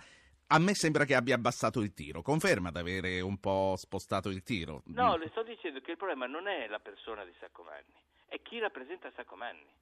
a 0.49 0.59
me 0.59 0.75
sembra 0.75 1.05
che 1.05 1.15
abbia 1.15 1.35
abbassato 1.35 1.81
il 1.81 1.93
tiro. 1.93 2.23
Conferma 2.23 2.71
di 2.71 2.79
avere 2.79 3.21
un 3.21 3.39
po' 3.39 3.75
spostato 3.77 4.29
il 4.29 4.43
tiro? 4.43 4.83
No, 4.87 5.17
le 5.17 5.29
sto 5.31 5.43
dicendo 5.43 5.81
che 5.81 5.93
il 5.93 5.97
problema 5.97 6.27
non 6.27 6.47
è 6.47 6.69
la 6.69 6.79
persona 6.79 7.25
di 7.25 7.33
Saccomanni, 7.41 7.95
è 8.27 8.41
chi 8.43 8.59
rappresenta 8.59 9.11
Saccomanni. 9.15 9.75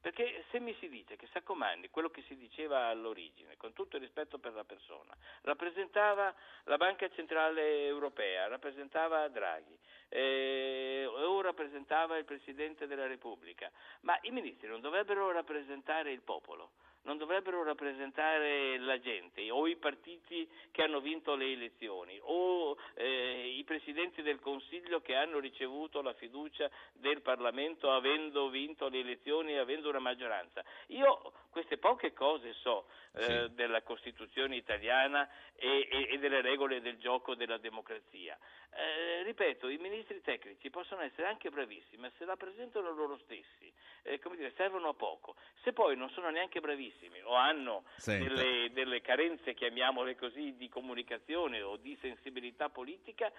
Perché 0.00 0.46
se 0.50 0.58
mi 0.60 0.74
si 0.80 0.88
dice 0.88 1.16
che 1.16 1.28
Saccomanni, 1.30 1.90
quello 1.90 2.08
che 2.08 2.22
si 2.26 2.34
diceva 2.34 2.86
all'origine, 2.86 3.58
con 3.58 3.74
tutto 3.74 3.96
il 3.96 4.02
rispetto 4.02 4.38
per 4.38 4.54
la 4.54 4.64
persona, 4.64 5.14
rappresentava 5.42 6.34
la 6.64 6.76
Banca 6.78 7.06
Centrale 7.10 7.84
Europea, 7.84 8.48
rappresentava 8.48 9.28
Draghi, 9.28 9.78
eh, 10.08 11.04
o 11.06 11.42
rappresentava 11.42 12.16
il 12.16 12.24
Presidente 12.24 12.86
della 12.86 13.06
Repubblica, 13.06 13.70
ma 14.00 14.18
i 14.22 14.30
ministri 14.30 14.68
non 14.68 14.80
dovrebbero 14.80 15.32
rappresentare 15.32 16.12
il 16.12 16.22
popolo 16.22 16.70
non 17.02 17.16
dovrebbero 17.16 17.62
rappresentare 17.62 18.78
la 18.78 18.98
gente 19.00 19.50
o 19.50 19.66
i 19.66 19.76
partiti 19.76 20.48
che 20.70 20.82
hanno 20.82 21.00
vinto 21.00 21.34
le 21.34 21.52
elezioni 21.52 22.18
o 22.22 22.76
eh, 22.94 23.54
i 23.56 23.64
presidenti 23.64 24.22
del 24.22 24.38
Consiglio 24.40 25.00
che 25.00 25.14
hanno 25.14 25.38
ricevuto 25.38 26.02
la 26.02 26.12
fiducia 26.14 26.70
del 26.92 27.22
Parlamento 27.22 27.90
avendo 27.90 28.50
vinto 28.50 28.88
le 28.88 29.00
elezioni 29.00 29.52
e 29.52 29.58
avendo 29.58 29.88
una 29.88 29.98
maggioranza. 29.98 30.62
Io 30.88 31.32
queste 31.50 31.78
poche 31.78 32.12
cose 32.12 32.52
so 32.54 32.86
eh, 33.12 33.22
sì. 33.22 33.54
della 33.54 33.82
Costituzione 33.82 34.56
italiana 34.56 35.28
e, 35.56 35.88
e, 35.90 36.08
e, 36.10 36.18
delle 36.18 36.40
regole 36.40 36.80
del 36.80 36.98
gioco 36.98 37.34
della 37.34 37.58
democrazia. 37.58 38.38
Eh, 38.72 39.22
ripeto, 39.24 39.68
i 39.68 39.78
ministri 39.78 40.20
tecnici 40.22 40.70
possono 40.70 41.02
essere 41.02 41.26
anche 41.26 41.50
bravissimi, 41.50 42.02
ma 42.02 42.10
se 42.16 42.24
la 42.24 42.36
presentano 42.36 42.92
loro 42.92 43.18
stessi, 43.24 43.72
eh, 44.02 44.20
come 44.20 44.36
dire, 44.36 44.52
servono 44.56 44.88
a 44.88 44.94
poco. 44.94 45.34
Se 45.62 45.72
poi 45.72 45.96
non 45.96 46.08
sono 46.10 46.30
neanche 46.30 46.60
bravissimi 46.60 47.20
o 47.22 47.34
hanno 47.34 47.84
delle, 48.04 48.70
delle 48.72 49.00
carenze, 49.00 49.54
chiamiamole 49.54 50.14
così, 50.16 50.56
di 50.56 50.68
comunicazione 50.68 51.62
o 51.62 51.76
di 51.76 51.98
sensibilità 52.00 52.68
politica, 52.68 53.30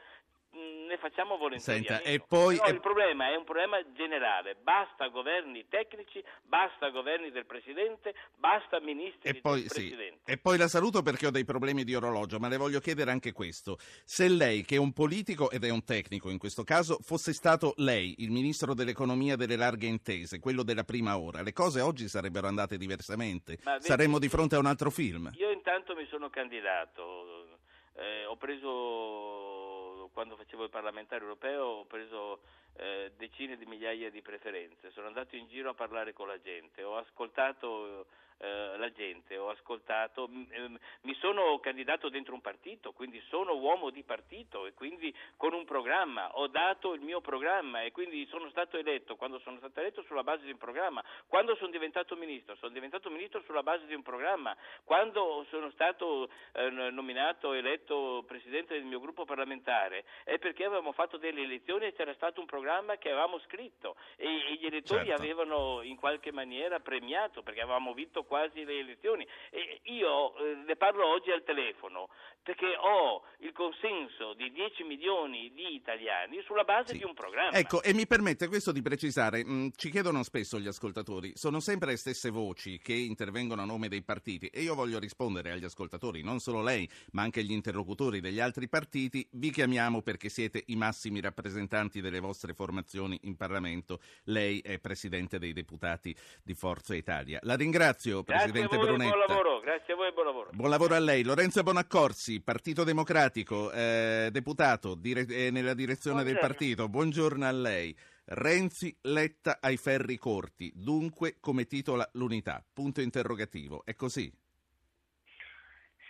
ne 0.54 0.98
facciamo 0.98 1.38
volentieri. 1.38 1.86
e 2.04 2.20
poi, 2.20 2.58
e... 2.58 2.72
il 2.72 2.82
problema 2.82 3.30
è 3.30 3.36
un 3.36 3.46
problema 3.46 3.78
generale, 3.94 4.56
basta 4.56 5.08
governi 5.08 5.66
tecnici, 5.70 6.22
basta 6.44 6.90
governi 6.90 7.32
del 7.32 7.46
Presidente, 7.46 8.14
basta 8.36 8.80
ministri 8.82 9.30
e 9.30 9.36
poi, 9.40 9.62
del 9.62 9.70
sì. 9.70 9.88
Presidente. 9.88 10.32
E 10.32 10.38
poi 10.38 10.58
la 10.58 10.68
saluto 10.68 11.02
perché 11.02 11.28
ho 11.28 11.32
dei 11.32 11.46
problemi 11.46 11.84
di 11.84 11.96
orologio, 11.96 12.40
ma 12.40 12.50
le 12.50 12.58
voglio 12.58 12.80
chiedere 12.80 13.12
anche 13.12 13.32
questo. 13.32 13.78
Se 14.04 14.28
lei, 14.28 14.64
che 14.66 14.76
è 14.76 14.80
un 14.80 14.92
politico 14.92 15.50
ed 15.50 15.64
è 15.64 15.70
un 15.70 15.86
tecnico 15.86 16.30
in 16.30 16.38
questo 16.38 16.64
caso, 16.64 17.00
fosse 17.02 17.32
stato 17.32 17.74
lei 17.78 18.16
il 18.20 18.32
Ministro 18.32 18.74
dell'Economia 18.74 19.38
delle 19.38 19.56
larghe 19.56 19.88
intese, 19.88 20.40
quello 20.40 20.64
della 20.64 20.84
prima 20.84 21.18
ora, 21.18 21.42
le 21.42 21.54
cose 21.54 21.80
oggi 21.80 22.10
sarebbero 22.10 22.48
andate 22.48 22.78
diversamente. 22.78 23.58
Vedi, 23.64 23.86
Saremmo 23.86 24.20
di 24.20 24.28
fronte 24.28 24.56
a 24.56 24.60
un 24.60 24.66
altro 24.66 24.90
film. 24.90 25.32
Io 25.36 25.52
intanto 25.52 25.96
mi 25.96 26.06
sono 26.08 26.30
candidato, 26.30 27.60
eh, 27.96 28.26
ho 28.26 28.36
preso 28.36 29.72
quando 30.12 30.36
facevo 30.36 30.64
il 30.64 30.70
parlamentare 30.70 31.22
europeo 31.22 31.64
ho 31.64 31.86
preso 31.86 32.42
eh, 32.78 33.12
decine 33.18 33.58
di 33.58 33.66
migliaia 33.66 34.10
di 34.10 34.22
preferenze, 34.22 34.92
sono 34.92 35.08
andato 35.08 35.36
in 35.36 35.48
giro 35.48 35.70
a 35.72 35.74
parlare 35.74 36.14
con 36.14 36.28
la 36.28 36.40
gente, 36.40 36.84
ho 36.84 36.98
ascoltato 36.98 38.06
eh, 38.42 38.78
la 38.78 38.92
gente, 38.92 39.38
ho 39.38 39.50
ascoltato, 39.50 40.28
m- 40.28 40.78
mi 41.02 41.14
sono 41.16 41.60
candidato 41.60 42.10
dentro 42.10 42.34
un 42.34 42.42
partito, 42.42 42.92
quindi 42.92 43.22
sono 43.30 43.56
uomo 43.56 43.92
di 43.92 44.02
partito 44.04 44.66
e 44.66 44.74
quindi 44.74 45.16
con 45.38 45.54
un 45.54 45.64
programma, 45.64 46.36
ho 46.36 46.48
dato 46.48 46.94
il 46.94 47.02
mio 47.02 47.22
programma 47.22 47.84
e 47.84 47.92
quindi 47.92 48.26
sono 48.28 48.50
stato 48.50 48.78
eletto, 48.78 49.16
quando 49.16 49.38
sono 49.40 49.58
stato 49.58 49.80
eletto 49.80 50.02
sulla 50.04 50.24
base 50.24 50.46
di 50.46 50.52
un 50.52 50.58
programma, 50.58 51.04
quando 51.28 51.56
sono 51.56 51.70
diventato 51.70 52.16
ministro, 52.16 52.56
sono 52.56 52.72
diventato 52.72 53.12
ministro 53.12 53.44
sulla 53.44 53.62
base 53.62 53.86
di 53.86 53.94
un 53.94 54.02
programma, 54.02 54.56
quando 54.84 55.46
sono 55.50 55.70
stato 55.72 56.30
eh, 56.54 56.70
nominato, 56.70 57.54
eletto 57.54 58.24
presidente 58.26 58.74
del 58.74 58.86
mio 58.86 59.00
gruppo 59.00 59.24
parlamentare 59.24 60.04
è 60.24 60.40
perché 60.40 60.66
avevamo 60.66 60.94
fatto 60.94 61.18
delle 61.18 61.44
elezioni 61.44 61.86
e 61.86 61.94
c'era 61.94 62.14
stato 62.16 62.40
un 62.40 62.48
programma 62.48 62.98
che 62.98 63.10
avevamo 63.10 63.40
scritto 63.42 63.96
e, 64.16 64.26
e 64.26 64.54
gli 64.56 64.66
elettori 64.66 65.06
certo. 65.08 65.22
avevano 65.22 65.82
in 65.84 65.96
qualche 65.96 66.32
maniera 66.32 66.80
premiato 66.80 67.44
perché 67.44 67.62
avevamo 67.62 67.94
vinto 67.94 68.24
quasi 68.32 68.64
le 68.64 68.80
elezioni. 68.80 69.28
E 69.50 69.82
io 69.92 70.34
eh, 70.38 70.56
ne 70.66 70.78
parlo 70.78 71.06
oggi 71.06 71.32
al 71.32 71.44
telefono 71.44 72.08
perché 72.44 72.76
ho 72.80 73.22
il 73.40 73.52
consenso 73.52 74.34
di 74.34 74.52
10 74.52 74.84
milioni 74.84 75.52
di 75.54 75.76
italiani 75.76 76.42
sulla 76.44 76.64
base 76.64 76.94
sì. 76.94 77.00
di 77.00 77.04
un 77.04 77.14
programma. 77.14 77.58
Ecco, 77.58 77.84
e 77.84 77.94
mi 77.94 78.08
permette 78.08 78.48
questo 78.48 78.72
di 78.72 78.82
precisare, 78.82 79.44
mh, 79.44 79.52
mm, 79.52 79.68
ci 79.76 79.90
chiedono 79.92 80.24
spesso 80.24 80.60
gli 80.60 80.68
ascoltatori, 80.68 81.34
sono 81.36 81.60
sempre 81.60 81.92
le 81.92 81.98
stesse 81.98 82.30
voci 82.30 82.80
che 82.80 82.94
intervengono 82.94 83.62
a 83.62 83.66
nome 83.66 83.90
dei 83.90 84.02
partiti 84.02 84.48
e 84.48 84.62
io 84.62 84.76
voglio 84.76 84.98
rispondere 84.98 85.52
agli 85.52 85.66
ascoltatori, 85.66 86.24
non 86.24 86.40
solo 86.40 86.64
lei, 86.64 86.90
ma 87.12 87.22
anche 87.22 87.44
gli 87.44 87.52
interlocutori 87.52 88.22
degli 88.22 88.40
altri 88.40 88.68
partiti, 88.68 89.28
vi 89.34 89.52
chiamiamo 89.52 90.02
perché 90.02 90.30
siete 90.30 90.64
i 90.68 90.76
massimi 90.76 91.20
rappresentanti 91.20 92.02
delle 92.02 92.20
vostre 92.20 92.54
formazioni 92.54 93.20
in 93.24 93.36
Parlamento, 93.36 94.00
lei 94.26 94.60
è 94.62 94.80
Presidente 94.80 95.38
dei 95.38 95.54
deputati 95.54 96.16
di 96.44 96.54
Forza 96.54 96.96
Italia. 96.96 97.40
La 97.44 97.56
ringrazio 97.56 98.21
Presidente 98.24 98.76
voi, 98.78 98.86
Brunetta. 98.86 99.16
Buon 99.16 99.28
lavoro, 99.28 99.60
grazie 99.62 99.94
a 99.94 99.96
voi 99.96 100.08
e 100.08 100.12
buon 100.14 100.26
lavoro. 100.26 100.50
Buon 100.54 100.70
lavoro 100.70 100.96
a 100.96 101.00
lei. 101.00 101.24
Lorenzo 101.24 101.64
Bonaccorsi, 101.64 102.42
Partito 102.42 102.84
Democratico, 102.84 103.72
eh, 103.72 104.30
deputato 104.32 104.96
dire- 104.96 105.26
eh, 105.28 105.52
nella 105.52 105.74
direzione 105.74 106.22
Buongiorno. 106.24 106.48
del 106.48 106.50
partito. 106.58 106.90
Buongiorno 106.90 107.46
a 107.46 107.52
lei. 107.52 107.96
Renzi 108.26 108.96
Letta 109.02 109.58
ai 109.60 109.78
ferri 109.78 110.18
corti, 110.18 110.72
dunque 110.74 111.38
come 111.40 111.66
titola 111.66 112.08
l'unità? 112.14 112.64
Punto 112.74 113.02
interrogativo. 113.02 113.84
È 113.84 113.96
così? 113.96 114.32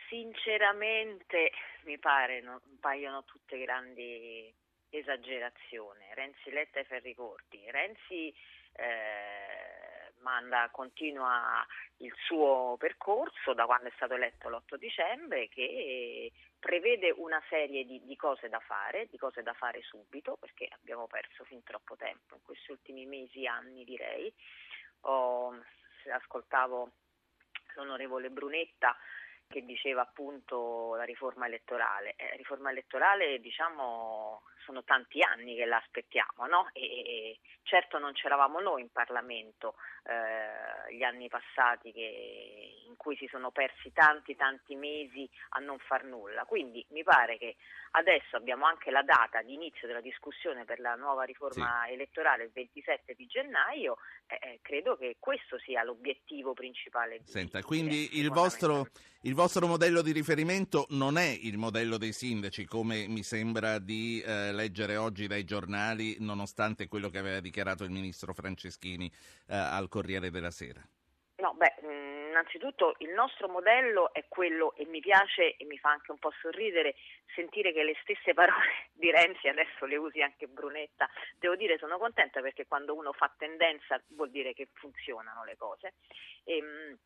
Sinceramente 0.09 1.51
mi 1.85 1.97
pare 1.97 2.41
non 2.41 2.59
paiono 2.79 3.23
tutte 3.23 3.57
grandi 3.59 4.53
esagerazioni. 4.89 6.03
Renzi 6.13 6.51
Letta 6.51 6.79
ai 6.79 6.85
ferri 6.85 7.15
corti. 7.15 7.59
Renzi 7.71 8.27
eh, 8.73 9.70
manda, 10.21 10.69
continua 10.71 11.65
il 11.97 12.13
suo 12.25 12.75
percorso 12.79 13.53
da 13.53 13.65
quando 13.65 13.89
è 13.89 13.91
stato 13.95 14.15
eletto 14.15 14.49
l'8 14.49 14.75
dicembre 14.75 15.49
che 15.49 16.31
prevede 16.59 17.11
una 17.11 17.41
serie 17.49 17.85
di, 17.85 18.05
di, 18.05 18.15
cose 18.15 18.47
da 18.49 18.59
fare, 18.59 19.07
di 19.09 19.17
cose 19.17 19.41
da 19.43 19.53
fare 19.53 19.81
subito 19.81 20.37
perché 20.39 20.67
abbiamo 20.71 21.07
perso 21.07 21.43
fin 21.43 21.63
troppo 21.63 21.95
tempo 21.95 22.35
in 22.35 22.41
questi 22.43 22.71
ultimi 22.71 23.05
mesi, 23.05 23.47
anni 23.47 23.83
direi. 23.83 24.31
Ho, 25.01 25.55
ascoltavo 26.11 26.91
l'onorevole 27.75 28.29
Brunetta 28.29 28.95
che 29.47 29.65
diceva 29.65 30.01
appunto 30.01 30.95
la 30.95 31.03
riforma 31.03 31.45
elettorale. 31.45 32.13
Eh, 32.15 32.35
riforma 32.37 32.71
elettorale 32.71 33.39
diciamo 33.39 34.43
sono 34.63 34.83
tanti 34.83 35.21
anni 35.21 35.55
che 35.55 35.65
la 35.65 35.77
aspettiamo, 35.77 36.45
no? 36.47 36.69
e, 36.73 37.39
certo 37.63 37.99
non 37.99 38.13
c'eravamo 38.13 38.59
noi 38.59 38.81
in 38.81 38.91
Parlamento 38.91 39.75
eh, 40.03 40.95
gli 40.95 41.03
anni 41.03 41.29
passati 41.29 41.91
che, 41.91 42.83
in 42.87 42.95
cui 42.97 43.15
si 43.17 43.27
sono 43.29 43.51
persi 43.51 43.91
tanti 43.93 44.35
tanti 44.35 44.75
mesi 44.75 45.29
a 45.49 45.59
non 45.59 45.77
far 45.79 46.03
nulla, 46.03 46.43
quindi 46.45 46.85
mi 46.89 47.03
pare 47.03 47.37
che 47.37 47.55
adesso 47.91 48.35
abbiamo 48.35 48.65
anche 48.65 48.91
la 48.91 49.03
data 49.03 49.41
di 49.41 49.53
inizio 49.53 49.87
della 49.87 50.01
discussione 50.01 50.65
per 50.65 50.79
la 50.79 50.95
nuova 50.95 51.23
riforma 51.23 51.83
sì. 51.85 51.93
elettorale 51.93 52.45
il 52.45 52.51
27 52.53 53.13
di 53.15 53.25
gennaio, 53.27 53.97
eh, 54.27 54.39
eh, 54.41 54.59
credo 54.61 54.95
che 54.97 55.17
questo 55.19 55.57
sia 55.59 55.83
l'obiettivo 55.83 56.53
principale. 56.53 57.19
Di, 57.19 57.27
Senta, 57.27 57.61
quindi 57.61 58.09
di 58.09 58.19
il, 58.19 58.29
vostro, 58.29 58.87
il 59.21 59.33
vostro 59.33 59.67
modello 59.67 60.01
di 60.01 60.11
riferimento 60.11 60.85
non 60.89 61.17
è 61.17 61.37
il 61.41 61.57
modello 61.57 61.97
dei 61.97 62.13
sindaci 62.13 62.65
come 62.65 63.07
mi 63.07 63.23
sembra 63.23 63.79
di 63.79 64.21
eh, 64.21 64.50
leggere 64.51 64.97
oggi 64.97 65.27
dai 65.27 65.43
giornali, 65.43 66.17
nonostante 66.19 66.87
quello 66.87 67.09
che 67.09 67.17
aveva 67.17 67.39
dichiarato 67.39 67.83
il 67.83 67.91
ministro 67.91 68.33
Franceschini 68.33 69.11
eh, 69.47 69.55
al 69.55 69.89
Corriere 69.89 70.29
della 70.29 70.51
Sera? 70.51 70.81
No, 71.37 71.53
beh, 71.55 71.75
mm, 71.83 72.29
innanzitutto 72.29 72.95
il 72.99 73.09
nostro 73.09 73.47
modello 73.47 74.13
è 74.13 74.25
quello, 74.27 74.75
e 74.75 74.85
mi 74.85 74.99
piace 74.99 75.55
e 75.55 75.65
mi 75.65 75.77
fa 75.77 75.89
anche 75.89 76.11
un 76.11 76.19
po' 76.19 76.31
sorridere 76.39 76.95
sentire 77.33 77.73
che 77.73 77.83
le 77.83 77.95
stesse 78.01 78.33
parole 78.33 78.89
di 78.93 79.09
Renzi 79.11 79.47
adesso 79.47 79.85
le 79.85 79.97
usi 79.97 80.21
anche 80.21 80.47
Brunetta. 80.47 81.09
Devo 81.37 81.55
dire 81.55 81.77
sono 81.77 81.97
contenta 81.97 82.41
perché 82.41 82.67
quando 82.67 82.95
uno 82.95 83.11
fa 83.11 83.33
tendenza 83.37 84.01
vuol 84.09 84.29
dire 84.29 84.53
che 84.53 84.67
funzionano 84.73 85.43
le 85.43 85.57
cose. 85.57 85.93
E, 86.43 86.57
ehm, 86.57 86.97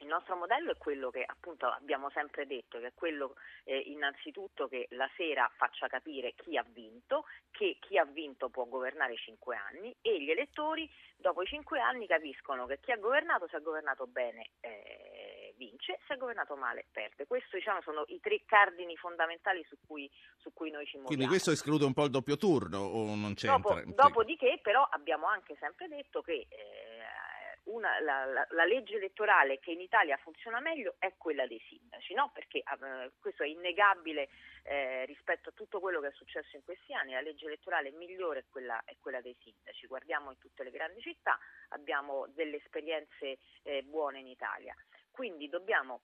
il 0.00 0.06
nostro 0.06 0.36
modello 0.36 0.72
è 0.72 0.76
quello 0.76 1.10
che 1.10 1.24
appunto 1.26 1.66
abbiamo 1.66 2.10
sempre 2.10 2.46
detto, 2.46 2.78
che 2.78 2.88
è 2.88 2.94
quello 2.94 3.36
eh, 3.64 3.78
innanzitutto 3.78 4.68
che 4.68 4.86
la 4.90 5.08
sera 5.16 5.50
faccia 5.56 5.86
capire 5.88 6.34
chi 6.34 6.56
ha 6.56 6.64
vinto, 6.68 7.24
che 7.50 7.78
chi 7.80 7.96
ha 7.98 8.04
vinto 8.04 8.48
può 8.48 8.64
governare 8.64 9.16
cinque 9.16 9.56
anni 9.56 9.94
e 10.02 10.22
gli 10.22 10.30
elettori 10.30 10.90
dopo 11.16 11.42
i 11.42 11.46
cinque 11.46 11.80
anni 11.80 12.06
capiscono 12.06 12.66
che 12.66 12.78
chi 12.80 12.92
ha 12.92 12.96
governato, 12.96 13.48
se 13.48 13.56
ha 13.56 13.60
governato 13.60 14.06
bene 14.06 14.50
eh, 14.60 15.54
vince, 15.56 15.98
se 16.06 16.12
ha 16.12 16.16
governato 16.16 16.56
male 16.56 16.86
perde. 16.90 17.26
Questi 17.26 17.56
diciamo, 17.56 17.80
sono 17.82 18.04
i 18.08 18.20
tre 18.20 18.42
cardini 18.44 18.96
fondamentali 18.96 19.64
su 19.68 19.76
cui, 19.86 20.10
su 20.36 20.52
cui, 20.52 20.70
noi 20.70 20.84
ci 20.84 20.98
muoviamo. 20.98 21.06
Quindi 21.06 21.26
questo 21.26 21.50
esclude 21.50 21.84
un 21.84 21.94
po' 21.94 22.04
il 22.04 22.10
doppio 22.10 22.36
turno 22.36 22.78
o 22.78 23.14
non 23.14 23.34
c'entra? 23.34 23.80
Dopo, 23.82 23.92
dopodiché 23.94 24.58
però 24.62 24.86
abbiamo 24.90 25.26
anche 25.26 25.56
sempre 25.58 25.88
detto 25.88 26.20
che... 26.20 26.46
Eh, 26.48 27.05
una, 27.66 28.00
la, 28.00 28.24
la, 28.24 28.46
la, 28.50 28.64
legge 28.64 28.96
elettorale 28.96 29.58
che 29.58 29.70
in 29.70 29.80
Italia 29.80 30.16
funziona 30.18 30.60
meglio 30.60 30.96
è 30.98 31.14
quella 31.16 31.46
dei 31.46 31.60
sindaci, 31.68 32.14
no? 32.14 32.30
perché 32.32 32.58
eh, 32.58 33.12
questo 33.18 33.42
è 33.42 33.46
innegabile 33.46 34.28
eh, 34.62 35.04
rispetto 35.06 35.48
a 35.48 35.52
tutto 35.52 35.80
quello 35.80 36.00
che 36.00 36.08
è 36.08 36.12
successo 36.12 36.56
in 36.56 36.64
questi 36.64 36.92
anni, 36.92 37.12
la 37.12 37.20
legge 37.20 37.46
elettorale 37.46 37.90
migliore 37.92 38.40
è 38.40 38.44
quella, 38.50 38.80
è 38.84 38.96
quella 39.00 39.20
dei 39.20 39.36
sindaci, 39.42 39.86
guardiamo 39.86 40.30
in 40.30 40.38
tutte 40.38 40.62
le 40.62 40.70
grandi 40.70 41.00
città, 41.00 41.38
abbiamo 41.70 42.26
delle 42.34 42.56
esperienze 42.56 43.38
eh, 43.62 43.82
buone 43.82 44.20
in 44.20 44.26
Italia, 44.26 44.74
quindi 45.10 45.48
dobbiamo 45.48 46.02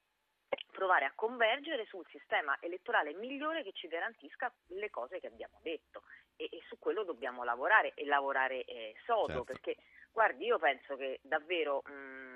provare 0.71 1.05
a 1.05 1.13
convergere 1.15 1.87
sul 1.87 2.05
sistema 2.11 2.57
elettorale 2.61 3.15
migliore 3.15 3.63
che 3.63 3.73
ci 3.73 3.89
garantisca 3.89 4.53
le 4.69 4.91
cose 4.91 5.21
che 5.21 5.29
abbiamo 5.29 5.59
detto 5.63 6.03
e, 6.37 6.49
e, 6.51 6.63
su 6.67 6.79
quello 6.79 7.05
dobbiamo 7.05 7.45
lavorare 7.45 7.93
e 7.95 8.05
lavorare 8.05 8.65
eh, 8.65 8.95
sodo, 9.05 9.27
certo. 9.27 9.45
perché 9.45 9.77
guardi, 10.13 10.47
io 10.47 10.59
penso 10.59 10.97
che 10.97 11.21
davvero... 11.23 11.83
Mh, 11.87 11.93
mm, 11.93 12.33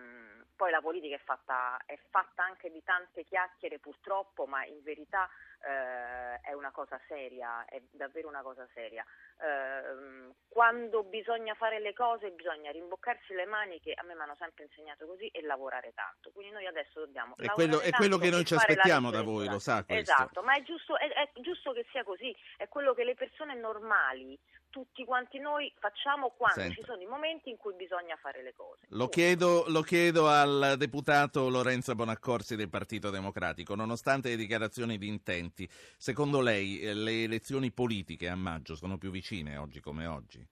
poi 0.56 0.70
la 0.70 0.80
politica 0.80 1.14
è 1.14 1.20
fatta, 1.22 1.78
è 1.84 1.98
fatta, 2.10 2.42
anche 2.42 2.70
di 2.70 2.82
tante 2.82 3.24
chiacchiere 3.24 3.78
purtroppo, 3.78 4.46
ma 4.46 4.64
in 4.64 4.82
verità 4.82 5.28
eh, 5.60 6.40
è 6.40 6.52
una 6.54 6.72
cosa 6.72 6.98
seria, 7.06 7.64
è 7.66 7.80
davvero 7.92 8.28
una 8.28 8.42
cosa 8.42 8.66
seria. 8.72 9.04
Eh, 9.38 10.32
quando 10.48 11.04
bisogna 11.04 11.54
fare 11.54 11.78
le 11.78 11.92
cose 11.92 12.30
bisogna 12.30 12.70
rimboccarsi 12.70 13.34
le 13.34 13.44
maniche, 13.44 13.92
a 13.92 14.02
me 14.02 14.14
mi 14.14 14.22
hanno 14.22 14.36
sempre 14.38 14.64
insegnato 14.64 15.06
così, 15.06 15.28
e 15.28 15.42
lavorare 15.42 15.92
tanto. 15.94 16.30
Quindi 16.32 16.52
noi 16.52 16.66
adesso 16.66 17.00
dobbiamo... 17.00 17.36
È 17.36 17.46
quello, 17.48 17.80
è 17.80 17.90
quello 17.90 18.16
che 18.16 18.30
noi 18.30 18.44
ci 18.44 18.54
aspettiamo 18.54 19.10
da 19.10 19.22
voi, 19.22 19.46
lo 19.48 19.58
sa 19.58 19.84
questo. 19.84 20.10
Esatto, 20.12 20.42
ma 20.42 20.54
è 20.54 20.62
giusto, 20.62 20.98
è, 20.98 21.08
è 21.12 21.30
giusto 21.40 21.72
che 21.72 21.86
sia 21.90 22.02
così, 22.02 22.34
è 22.56 22.66
quello 22.68 22.94
che 22.94 23.04
le 23.04 23.14
persone 23.14 23.54
normali 23.54 24.38
tutti 24.76 25.06
quanti 25.06 25.38
noi 25.38 25.72
facciamo 25.78 26.34
quando 26.36 26.60
Senta. 26.60 26.74
ci 26.74 26.82
sono 26.84 27.00
i 27.00 27.06
momenti 27.06 27.48
in 27.48 27.56
cui 27.56 27.72
bisogna 27.72 28.14
fare 28.16 28.42
le 28.42 28.52
cose. 28.54 28.84
Lo 28.88 29.08
chiedo, 29.08 29.64
lo 29.68 29.80
chiedo, 29.80 30.28
al 30.28 30.74
deputato 30.76 31.48
Lorenzo 31.48 31.94
Bonaccorsi 31.94 32.56
del 32.56 32.68
Partito 32.68 33.08
Democratico, 33.08 33.74
nonostante 33.74 34.28
le 34.28 34.36
dichiarazioni 34.36 34.98
di 34.98 35.08
intenti, 35.08 35.66
secondo 35.96 36.42
lei 36.42 36.80
eh, 36.80 36.92
le 36.92 37.22
elezioni 37.22 37.72
politiche 37.72 38.28
a 38.28 38.36
maggio 38.36 38.74
sono 38.74 38.98
più 38.98 39.10
vicine 39.10 39.56
oggi 39.56 39.80
come 39.80 40.04
oggi? 40.04 40.46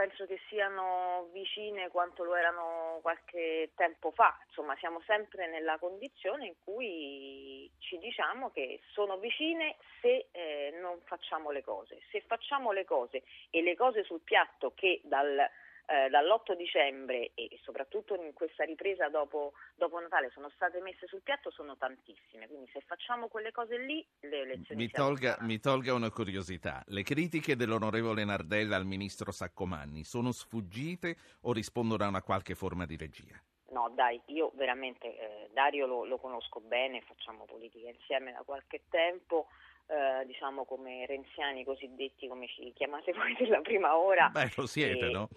Penso 0.00 0.24
che 0.24 0.40
siano 0.48 1.28
vicine 1.30 1.90
quanto 1.90 2.24
lo 2.24 2.34
erano 2.34 3.00
qualche 3.02 3.72
tempo 3.74 4.10
fa, 4.12 4.34
insomma 4.46 4.74
siamo 4.76 5.02
sempre 5.04 5.46
nella 5.46 5.76
condizione 5.76 6.46
in 6.46 6.54
cui 6.64 7.70
ci 7.80 7.98
diciamo 7.98 8.48
che 8.50 8.80
sono 8.92 9.18
vicine 9.18 9.76
se 10.00 10.28
eh, 10.30 10.74
non 10.80 11.02
facciamo 11.04 11.50
le 11.50 11.62
cose, 11.62 12.00
se 12.10 12.22
facciamo 12.22 12.72
le 12.72 12.86
cose 12.86 13.24
e 13.50 13.60
le 13.60 13.76
cose 13.76 14.02
sul 14.02 14.22
piatto 14.22 14.72
che 14.74 15.02
dal 15.04 15.46
eh, 15.90 16.08
dall'8 16.08 16.54
dicembre 16.54 17.32
e 17.34 17.58
soprattutto 17.64 18.14
in 18.14 18.32
questa 18.32 18.64
ripresa 18.64 19.08
dopo, 19.08 19.54
dopo, 19.74 19.98
Natale 19.98 20.30
sono 20.30 20.48
state 20.54 20.80
messe 20.80 21.08
sul 21.08 21.20
piatto 21.22 21.50
sono 21.50 21.76
tantissime, 21.76 22.46
quindi 22.46 22.70
se 22.72 22.80
facciamo 22.86 23.26
quelle 23.26 23.50
cose 23.50 23.76
lì 23.76 24.06
le 24.20 24.42
elezioni 24.42 24.84
mi 24.84 24.90
tolga, 24.90 25.36
mi 25.40 25.58
tolga 25.58 25.92
una 25.92 26.10
curiosità, 26.10 26.84
le 26.86 27.02
critiche 27.02 27.56
dell'onorevole 27.56 28.24
Nardella 28.24 28.76
al 28.76 28.86
ministro 28.86 29.32
Saccomanni 29.32 30.04
sono 30.04 30.30
sfuggite 30.30 31.16
o 31.42 31.52
rispondono 31.52 32.04
a 32.04 32.08
una 32.08 32.22
qualche 32.22 32.54
forma 32.54 32.86
di 32.86 32.96
regia? 32.96 33.42
No, 33.70 33.90
dai, 33.92 34.20
io 34.26 34.52
veramente 34.54 35.06
eh, 35.06 35.50
Dario 35.52 35.86
lo, 35.86 36.04
lo, 36.04 36.18
conosco 36.18 36.60
bene, 36.60 37.00
facciamo 37.02 37.44
politica 37.46 37.88
insieme 37.88 38.32
da 38.32 38.42
qualche 38.44 38.82
tempo. 38.88 39.46
Eh, 39.86 40.24
diciamo 40.24 40.64
come 40.64 41.04
renziani 41.06 41.64
cosiddetti, 41.64 42.28
come 42.28 42.46
ci 42.46 42.72
chiamate 42.74 43.12
voi 43.12 43.34
della 43.38 43.60
prima 43.60 43.96
ora. 43.96 44.28
Beh, 44.28 44.52
lo 44.56 44.66
siete, 44.66 45.06
e, 45.06 45.10
no? 45.10 45.28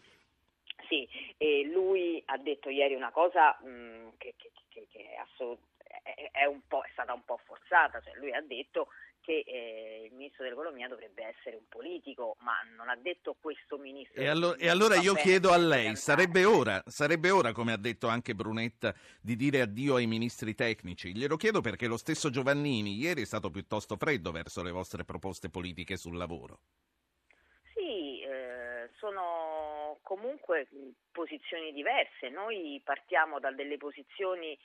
Sì, 0.88 1.08
e 1.38 1.64
lui 1.66 2.22
ha 2.26 2.38
detto 2.38 2.70
ieri 2.70 2.94
una 2.94 3.12
cosa 3.12 3.58
mh, 3.62 3.68
mm, 3.68 4.08
che, 4.18 4.34
che, 4.38 4.52
che, 4.70 4.88
che 4.92 5.12
è, 5.12 5.16
assolut- 5.16 5.62
è, 6.04 6.30
è, 6.32 6.46
è, 6.46 6.62
stata 6.92 7.14
un 7.14 7.24
po' 7.24 7.40
forzata, 7.46 8.02
cioè 8.02 8.16
lui 8.16 8.34
ha 8.34 8.42
detto 8.42 8.88
che 9.24 9.44
eh, 9.48 10.08
il 10.10 10.14
ministro 10.14 10.44
dell'economia 10.44 10.90
dovrebbe 10.90 11.24
essere 11.24 11.56
un 11.56 11.68
politico, 11.70 12.36
ma 12.40 12.56
non 12.76 12.90
ha 12.90 12.96
detto 12.96 13.38
questo 13.40 13.78
ministro. 13.78 14.22
E, 14.22 14.28
allo- 14.28 14.58
e 14.58 14.68
allora 14.68 14.96
io 14.96 15.14
chiedo 15.14 15.52
a 15.52 15.58
lei, 15.58 15.96
sarebbe 15.96 16.44
ora, 16.44 16.84
sarebbe 16.86 17.30
ora, 17.30 17.54
come 17.54 17.72
ha 17.72 17.78
detto 17.78 18.08
anche 18.08 18.36
Brunetta, 18.36 18.94
di 19.22 19.38
dire 19.38 19.62
addio 19.62 19.96
ai 19.96 20.08
ministri 20.08 20.54
tecnici? 20.54 21.16
Glielo 21.16 21.38
chiedo 21.38 21.62
perché 21.62 21.88
lo 21.88 21.98
stesso 21.98 22.30
Giovannini 22.30 22.96
ieri 22.96 23.22
è 23.22 23.26
stato 23.26 23.50
piuttosto 23.50 23.96
freddo 23.96 24.32
verso 24.32 24.62
le 24.62 24.72
vostre 24.72 25.06
proposte 25.06 25.50
politiche 25.50 25.96
sul 25.96 26.18
lavoro. 26.18 26.60
Sì, 27.74 28.22
eh, 28.24 28.90
sono 29.00 29.53
comunque 30.04 30.68
posizioni 31.12 31.72
diverse. 31.72 32.30
Noi 32.30 32.80
partiamo 32.84 33.40
da 33.40 33.52
delle 33.52 33.78
posizioni 33.78 34.58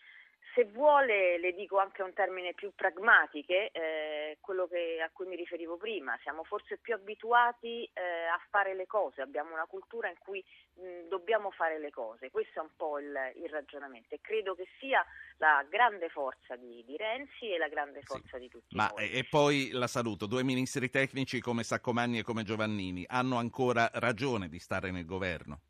se 0.55 0.65
vuole, 0.65 1.39
le 1.39 1.53
dico 1.53 1.79
anche 1.79 2.03
un 2.03 2.13
termine 2.13 2.55
più 2.55 2.73
pragmatiche, 2.75 3.71
eh, 3.71 4.39
quello 4.41 4.67
che, 4.67 5.01
a 5.03 5.11
cui 5.13 5.27
mi 5.27 5.37
riferivo 5.37 5.77
prima, 5.77 6.19
siamo 6.23 6.45
forse 6.45 6.79
più 6.79 6.95
abituati 6.95 7.85
eh, 7.85 8.27
a 8.27 8.41
fare 8.51 8.75
le 8.75 8.87
cose, 8.87 9.23
abbiamo 9.23 9.53
una 9.53 9.67
cultura 9.67 10.09
in 10.09 10.19
cui 10.19 10.45
mh, 10.75 11.09
dobbiamo 11.09 11.51
fare 11.51 11.79
le 11.79 11.91
cose, 11.91 12.31
questo 12.31 12.61
è 12.61 12.63
un 12.63 12.71
po' 12.77 12.99
il, 12.99 13.15
il, 13.37 13.49
ragionamento 13.49 14.15
e 14.15 14.21
credo 14.21 14.55
che 14.55 14.67
sia 14.79 15.05
la 15.39 15.65
grande 15.69 16.09
forza 16.09 16.57
di, 16.57 16.85
di 16.85 16.97
Renzi 16.97 17.51
e 17.53 17.59
la 17.59 17.69
grande 17.69 18.03
forza 18.03 18.37
sì. 18.37 18.41
di 18.41 18.49
tutti 18.49 18.77
Ma, 18.77 18.93
noi. 18.95 19.11
E 19.11 19.27
poi 19.29 19.71
la 19.73 19.87
saluto, 19.87 20.27
due 20.27 20.45
ministri 20.45 20.91
tecnici 20.91 21.41
come 21.41 21.63
Saccomanni 21.63 22.19
e 22.19 22.23
come 22.23 22.43
Giovannini 22.43 23.05
hanno 23.09 23.37
ancora 23.37 23.91
ragione 23.95 24.49
di 24.49 24.59
stare 24.59 24.91
nel 24.91 25.05
governo? 25.05 25.61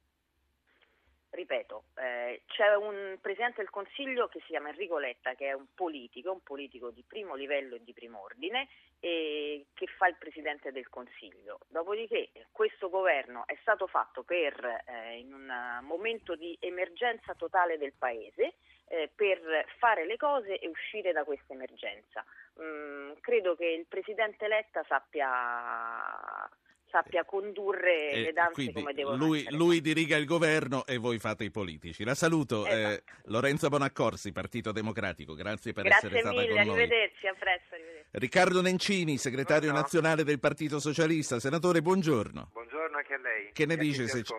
Ripeto, 1.38 1.84
eh, 1.98 2.42
c'è 2.46 2.74
un 2.74 3.16
Presidente 3.20 3.60
del 3.60 3.70
Consiglio 3.70 4.26
che 4.26 4.40
si 4.40 4.46
chiama 4.46 4.70
Enrico 4.70 4.98
Letta, 4.98 5.34
che 5.34 5.46
è 5.46 5.52
un 5.52 5.66
politico, 5.72 6.32
un 6.32 6.42
politico 6.42 6.90
di 6.90 7.04
primo 7.06 7.36
livello 7.36 7.76
e 7.76 7.84
di 7.84 7.92
primo 7.92 8.20
ordine, 8.22 8.68
e 8.98 9.66
che 9.72 9.86
fa 9.86 10.08
il 10.08 10.16
Presidente 10.18 10.72
del 10.72 10.88
Consiglio. 10.88 11.60
Dopodiché 11.68 12.30
questo 12.50 12.88
governo 12.88 13.46
è 13.46 13.56
stato 13.60 13.86
fatto 13.86 14.24
per, 14.24 14.82
eh, 14.86 15.18
in 15.18 15.32
un 15.32 15.78
momento 15.82 16.34
di 16.34 16.56
emergenza 16.60 17.34
totale 17.34 17.78
del 17.78 17.92
Paese, 17.96 18.54
eh, 18.88 19.08
per 19.14 19.66
fare 19.78 20.06
le 20.06 20.16
cose 20.16 20.58
e 20.58 20.66
uscire 20.66 21.12
da 21.12 21.22
questa 21.22 21.52
emergenza. 21.52 22.24
Mm, 22.60 23.12
credo 23.20 23.54
che 23.54 23.66
il 23.66 23.86
Presidente 23.86 24.48
Letta 24.48 24.82
sappia 24.88 26.50
sappia 26.90 27.24
condurre 27.24 28.10
eh, 28.10 28.20
le 28.22 28.32
danze 28.32 28.72
come 28.72 28.92
devono 28.92 29.16
lui, 29.16 29.40
essere. 29.40 29.56
Lui 29.56 29.80
diriga 29.80 30.16
il 30.16 30.24
governo 30.24 30.84
e 30.86 30.96
voi 30.96 31.18
fate 31.18 31.44
i 31.44 31.50
politici. 31.50 32.04
La 32.04 32.14
saluto, 32.14 32.66
eh, 32.66 32.70
esatto. 32.70 32.92
eh, 32.94 33.02
Lorenzo 33.26 33.68
Bonaccorsi, 33.68 34.32
Partito 34.32 34.72
Democratico, 34.72 35.34
grazie 35.34 35.72
per 35.72 35.84
grazie 35.84 36.08
essere 36.08 36.22
mille, 36.22 36.42
stata 36.42 36.46
con 36.46 36.66
noi. 36.66 36.82
Arrivederci, 36.82 37.26
a 37.26 37.34
presto. 37.38 37.74
Arrivederci. 37.74 38.06
Riccardo 38.10 38.62
Nencini, 38.62 39.16
segretario 39.18 39.70
buongiorno. 39.70 39.80
nazionale 39.80 40.24
del 40.24 40.40
Partito 40.40 40.80
Socialista. 40.80 41.38
Senatore, 41.38 41.82
buongiorno. 41.82 42.50
Buongiorno 42.52 42.96
anche 42.96 43.14
a 43.14 43.18
lei. 43.18 43.52
Che 43.52 43.66
ne, 43.66 43.76
dice 43.76 44.06
se 44.08 44.22
ci, 44.22 44.32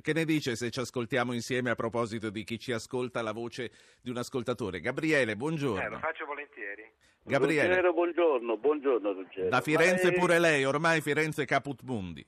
che 0.00 0.12
ne 0.12 0.24
dice 0.24 0.56
se 0.56 0.70
ci 0.70 0.80
ascoltiamo 0.80 1.32
insieme 1.32 1.70
a 1.70 1.74
proposito 1.74 2.30
di 2.30 2.42
chi 2.44 2.58
ci 2.58 2.72
ascolta 2.72 3.22
la 3.22 3.32
voce 3.32 3.70
di 4.00 4.10
un 4.10 4.16
ascoltatore? 4.16 4.80
Gabriele, 4.80 5.36
buongiorno. 5.36 5.84
Eh, 5.84 5.88
lo 5.88 5.98
faccio 5.98 6.24
volentieri. 6.24 6.90
Gabriele. 7.24 7.68
Ruggero, 7.68 7.92
buongiorno, 7.92 8.56
buongiorno 8.56 9.12
Ruggero. 9.12 9.48
Da 9.48 9.60
Firenze 9.60 10.08
è... 10.08 10.12
pure 10.12 10.38
lei, 10.38 10.64
ormai 10.64 11.00
Firenze 11.00 11.44
caput 11.44 11.82
mundi. 11.82 12.26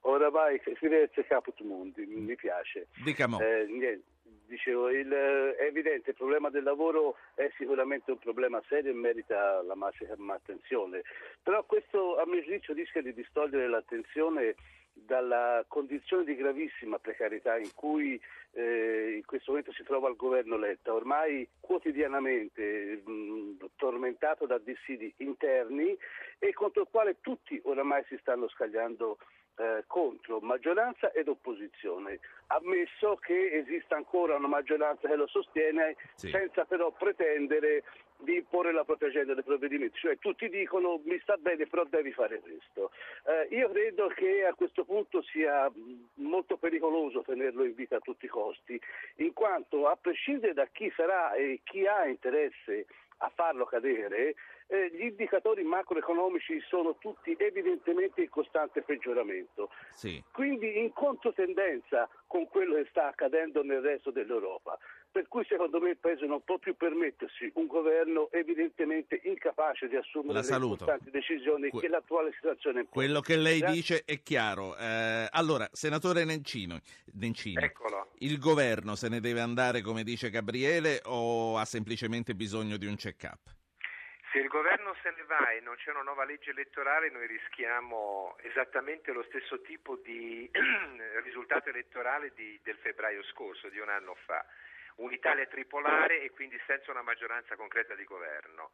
Oramai 0.00 0.60
Firenze 0.74 1.24
caput 1.24 1.60
mundi, 1.62 2.04
mi 2.04 2.34
piace. 2.36 2.88
Dica 3.02 3.26
mo. 3.26 3.40
Eh, 3.40 3.64
niente, 3.66 4.04
dicevo, 4.46 4.90
il, 4.90 5.08
è 5.08 5.62
evidente, 5.62 6.10
il 6.10 6.16
problema 6.16 6.50
del 6.50 6.62
lavoro 6.62 7.16
è 7.34 7.50
sicuramente 7.56 8.10
un 8.10 8.18
problema 8.18 8.62
serio 8.68 8.90
e 8.90 8.94
merita 8.94 9.62
la 9.62 9.74
massima 9.74 10.34
attenzione, 10.34 11.02
però 11.42 11.64
questo 11.64 12.18
a 12.18 12.26
mio 12.26 12.42
giudizio 12.42 12.74
rischia 12.74 13.02
di 13.02 13.14
distogliere 13.14 13.68
l'attenzione 13.68 14.54
dalla 14.94 15.64
condizione 15.68 16.24
di 16.24 16.36
gravissima 16.36 16.98
precarietà 16.98 17.58
in 17.58 17.70
cui 17.74 18.20
eh, 18.52 19.14
in 19.16 19.24
questo 19.24 19.50
momento 19.50 19.72
si 19.72 19.82
trova 19.82 20.08
il 20.08 20.16
governo 20.16 20.56
Letta, 20.56 20.94
ormai 20.94 21.46
quotidianamente 21.60 23.02
mh, 23.04 23.70
tormentato 23.76 24.46
da 24.46 24.58
dissidi 24.58 25.12
interni 25.18 25.96
e 26.38 26.52
contro 26.52 26.82
il 26.82 26.88
quale 26.90 27.16
tutti 27.20 27.60
oramai 27.64 28.04
si 28.08 28.16
stanno 28.20 28.48
scagliando 28.48 29.18
eh, 29.56 29.84
contro 29.86 30.40
maggioranza 30.40 31.12
ed 31.12 31.28
opposizione, 31.28 32.18
ammesso 32.48 33.16
che 33.16 33.58
esista 33.58 33.96
ancora 33.96 34.36
una 34.36 34.48
maggioranza 34.48 35.08
che 35.08 35.16
lo 35.16 35.26
sostiene 35.26 35.96
sì. 36.14 36.28
senza 36.28 36.64
però 36.64 36.90
pretendere 36.92 37.84
di 38.18 38.36
imporre 38.36 38.72
la 38.72 38.84
propria 38.84 39.08
agenda 39.08 39.34
dei 39.34 39.42
provvedimenti, 39.42 39.98
cioè 39.98 40.18
tutti 40.18 40.48
dicono 40.48 41.00
mi 41.04 41.18
sta 41.20 41.36
bene 41.36 41.66
però 41.66 41.84
devi 41.84 42.12
fare 42.12 42.40
questo. 42.40 42.90
Eh, 43.26 43.54
io 43.54 43.70
credo 43.70 44.08
che 44.08 44.44
a 44.44 44.54
questo 44.54 44.84
punto 44.84 45.22
sia 45.22 45.70
molto 46.14 46.56
pericoloso 46.56 47.22
tenerlo 47.22 47.64
in 47.64 47.74
vita 47.74 47.96
a 47.96 48.00
tutti 48.00 48.26
i 48.26 48.28
costi, 48.28 48.80
in 49.16 49.32
quanto 49.32 49.88
a 49.88 49.96
prescindere 49.96 50.54
da 50.54 50.66
chi 50.66 50.92
sarà 50.94 51.32
e 51.34 51.60
chi 51.64 51.86
ha 51.86 52.06
interesse 52.06 52.86
a 53.18 53.30
farlo 53.34 53.64
cadere, 53.64 54.34
eh, 54.66 54.90
gli 54.92 55.04
indicatori 55.04 55.62
macroeconomici 55.62 56.60
sono 56.60 56.96
tutti 56.96 57.34
evidentemente 57.38 58.22
in 58.22 58.28
costante 58.28 58.82
peggioramento. 58.82 59.70
Sì. 59.90 60.22
Quindi 60.32 60.78
in 60.78 60.92
controtendenza 60.92 62.08
con 62.26 62.48
quello 62.48 62.74
che 62.76 62.86
sta 62.90 63.08
accadendo 63.08 63.62
nel 63.62 63.80
resto 63.80 64.10
dell'Europa. 64.10 64.78
Per 65.14 65.28
cui 65.28 65.44
secondo 65.44 65.80
me 65.80 65.90
il 65.90 65.96
Paese 65.96 66.26
non 66.26 66.42
può 66.42 66.58
più 66.58 66.76
permettersi 66.76 67.48
un 67.54 67.68
governo 67.68 68.32
evidentemente 68.32 69.20
incapace 69.22 69.86
di 69.86 69.94
assumere 69.94 70.42
le 70.42 70.56
importanti 70.56 71.08
decisioni 71.10 71.68
que- 71.68 71.82
che 71.82 71.86
l'attuale 71.86 72.32
situazione 72.32 72.80
impone. 72.80 73.06
Quello 73.06 73.20
che 73.20 73.36
lei 73.36 73.60
Grazie. 73.60 73.76
dice 73.76 74.02
è 74.04 74.20
chiaro. 74.24 74.76
Eh, 74.76 75.28
allora, 75.30 75.68
senatore 75.70 76.24
Nencino, 76.24 76.80
Nencino 77.12 77.60
il 78.18 78.38
governo 78.40 78.96
se 78.96 79.08
ne 79.08 79.20
deve 79.20 79.38
andare 79.38 79.82
come 79.82 80.02
dice 80.02 80.30
Gabriele 80.30 81.00
o 81.04 81.58
ha 81.58 81.64
semplicemente 81.64 82.34
bisogno 82.34 82.76
di 82.76 82.86
un 82.86 82.96
check-up? 82.96 83.38
Se 84.32 84.40
il 84.40 84.48
governo 84.48 84.96
se 85.00 85.14
ne 85.16 85.22
va 85.28 85.52
e 85.52 85.60
non 85.60 85.76
c'è 85.76 85.92
una 85.92 86.02
nuova 86.02 86.24
legge 86.24 86.50
elettorale, 86.50 87.08
noi 87.08 87.28
rischiamo 87.28 88.34
esattamente 88.42 89.12
lo 89.12 89.22
stesso 89.28 89.60
tipo 89.60 89.94
di 90.02 90.50
risultato 91.22 91.68
elettorale 91.68 92.32
di, 92.34 92.58
del 92.64 92.76
febbraio 92.82 93.22
scorso, 93.30 93.68
di 93.68 93.78
un 93.78 93.88
anno 93.88 94.16
fa. 94.26 94.44
Un'Italia 94.96 95.46
tripolare 95.46 96.22
e 96.22 96.30
quindi 96.30 96.60
senza 96.66 96.90
una 96.90 97.02
maggioranza 97.02 97.56
concreta 97.56 97.94
di 97.94 98.04
governo. 98.04 98.72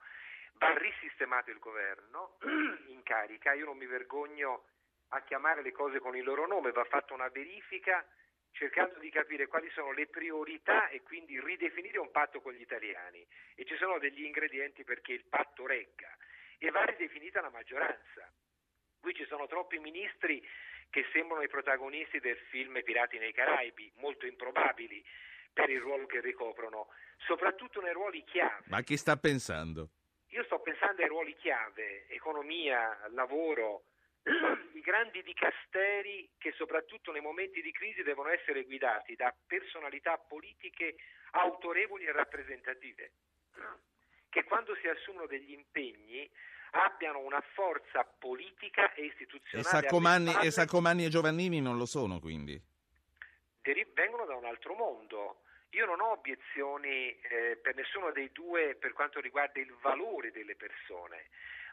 Va 0.55 0.77
risistemato 0.77 1.51
il 1.51 1.59
governo 1.59 2.37
in 2.89 3.03
carica, 3.03 3.53
io 3.53 3.65
non 3.65 3.77
mi 3.77 3.87
vergogno 3.87 4.65
a 5.09 5.23
chiamare 5.23 5.63
le 5.63 5.73
cose 5.73 5.99
con 5.99 6.17
il 6.17 6.25
loro 6.25 6.47
nome, 6.47 6.73
va 6.73 6.85
fatta 6.85 7.15
una 7.15 7.29
verifica 7.29 8.05
cercando 8.53 8.99
di 8.99 9.11
capire 9.11 9.47
quali 9.47 9.71
sono 9.71 9.93
le 9.93 10.07
priorità 10.07 10.89
e 10.89 11.03
quindi 11.03 11.41
ridefinire 11.41 11.99
un 11.99 12.11
patto 12.11 12.41
con 12.41 12.53
gli 12.53 12.61
italiani. 12.61 13.27
E 13.55 13.65
ci 13.65 13.77
sono 13.77 13.99
degli 13.99 14.25
ingredienti 14.25 14.85
perché 14.85 15.13
il 15.13 15.25
patto 15.25 15.67
regga 15.67 16.15
e 16.59 16.71
va 16.71 16.85
ridefinita 16.85 17.41
la 17.41 17.51
maggioranza. 17.51 18.31
Qui 19.01 19.15
ci 19.15 19.25
sono 19.27 19.47
troppi 19.47 19.79
ministri 19.79 20.47
che 20.91 21.07
sembrano 21.13 21.43
i 21.43 21.49
protagonisti 21.49 22.19
del 22.21 22.37
film 22.51 22.83
Pirati 22.83 23.19
nei 23.19 23.33
Caraibi, 23.33 23.91
molto 23.97 24.27
improbabili 24.27 25.03
per 25.53 25.71
il 25.71 25.81
ruolo 25.81 26.07
che 26.07 26.21
ricoprono, 26.21 26.89
soprattutto 27.27 27.81
nei 27.81 27.93
ruoli 27.93 28.25
chiave. 28.25 28.65
Ma 28.67 28.83
chi 28.83 28.97
sta 28.97 29.17
pensando? 29.17 29.91
Io 30.29 30.45
sto 30.45 30.61
pensando 30.61 31.03
ai 31.03 31.09
ruoli 31.09 31.35
chiave, 31.37 32.07
economia, 32.09 32.97
lavoro, 33.11 33.85
i 34.75 34.81
grandi 34.81 35.23
dicasteri 35.23 36.31
che 36.39 36.53
soprattutto 36.57 37.11
nei 37.11 37.21
momenti 37.21 37.61
di 37.63 37.73
crisi 37.73 38.03
devono 38.03 38.29
essere 38.29 38.65
guidati 38.65 39.17
da 39.17 39.35
personalità 39.47 40.19
politiche 40.19 40.97
autorevoli 41.33 42.05
e 42.05 42.13
rappresentative, 42.13 43.13
che 44.31 44.45
quando 44.45 44.77
si 44.77 44.89
assumono 44.89 45.27
degli 45.27 45.53
impegni 45.53 46.31
abbiano 46.73 47.19
una 47.21 47.43
forza 47.55 48.05
politica 48.19 48.93
e 48.95 49.07
istituzionale. 49.07 49.67
E 49.67 49.71
Saccomanni, 49.71 50.33
e, 50.43 50.51
Saccomanni 50.51 51.05
e 51.05 51.09
Giovannini 51.09 51.61
non 51.61 51.77
lo 51.77 51.87
sono 51.87 52.21
quindi? 52.21 52.61
Vengono 53.95 54.25
da 54.25 54.37
un 54.37 54.45
altro 54.45 54.75
mondo. 54.75 55.43
Io 55.71 55.87
non 55.87 56.01
ho 56.01 56.13
obiezioni 56.13 57.17
eh, 57.21 57.59
per 57.63 57.77
nessuno 57.77 58.11
dei 58.11 58.31
due 58.33 58.75
per 58.75 58.93
quanto 58.93 59.21
riguarda 59.21 59.61
il 59.61 59.73
valore 59.81 60.33
delle 60.33 60.57
persone 60.57 61.29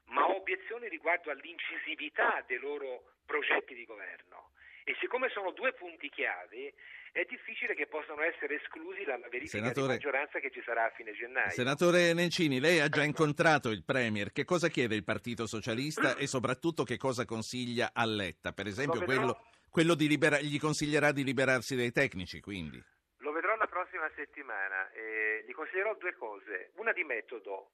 ma 0.07 0.27
ho 0.27 0.37
obiezioni 0.37 0.87
riguardo 0.87 1.31
all'incisività 1.31 2.43
dei 2.47 2.59
loro 2.59 3.15
progetti 3.25 3.73
di 3.73 3.85
governo. 3.85 4.51
E 4.83 4.95
siccome 5.01 5.27
sono 5.29 5.51
due 5.51 5.73
punti 5.73 6.07
chiave, 6.09 6.73
è 7.11 7.25
difficile 7.27 7.75
che 7.75 7.87
possano 7.87 8.21
essere 8.21 8.55
esclusi 8.55 9.03
dalla 9.03 9.27
verifica 9.27 9.57
Senatore... 9.57 9.87
di 9.87 9.93
maggioranza 9.93 10.39
che 10.39 10.49
ci 10.49 10.61
sarà 10.63 10.85
a 10.85 10.91
fine 10.91 11.11
gennaio. 11.11 11.49
Senatore 11.49 12.13
Nencini, 12.13 12.61
lei 12.61 12.79
ha 12.79 12.87
già 12.87 13.03
incontrato 13.03 13.69
il 13.69 13.83
Premier. 13.83 14.31
Che 14.31 14.45
cosa 14.45 14.69
chiede 14.69 14.95
il 14.95 15.03
Partito 15.03 15.45
Socialista 15.45 16.15
e 16.15 16.25
soprattutto 16.25 16.85
che 16.85 16.95
cosa 16.95 17.25
consiglia 17.25 17.91
a 17.93 18.05
Letta? 18.05 18.53
Per 18.53 18.65
esempio, 18.65 19.03
quello, 19.03 19.43
quello 19.69 19.95
libera... 20.07 20.39
gli 20.39 20.59
consiglierà 20.59 21.11
di 21.11 21.23
liberarsi 21.23 21.75
dai 21.75 21.91
tecnici, 21.91 22.39
quindi? 22.39 22.81
Lo 23.17 23.31
vedrò 23.31 23.55
la 23.55 23.67
prossima 23.67 24.09
settimana. 24.15 24.89
Eh, 24.91 25.43
gli 25.47 25.53
consiglierò 25.53 25.95
due 25.95 26.15
cose. 26.15 26.71
Una 26.75 26.93
di 26.93 27.03
metodo, 27.03 27.71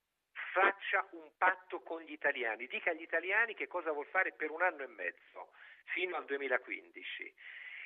faccia 0.53 1.07
un 1.11 1.29
patto 1.37 1.81
con 1.81 2.01
gli 2.01 2.11
italiani, 2.11 2.67
dica 2.67 2.91
agli 2.91 3.01
italiani 3.01 3.53
che 3.53 3.67
cosa 3.67 3.91
vuol 3.91 4.07
fare 4.07 4.33
per 4.33 4.51
un 4.51 4.61
anno 4.61 4.83
e 4.83 4.87
mezzo, 4.87 5.51
fino 5.93 6.15
al 6.15 6.25
2015 6.25 7.33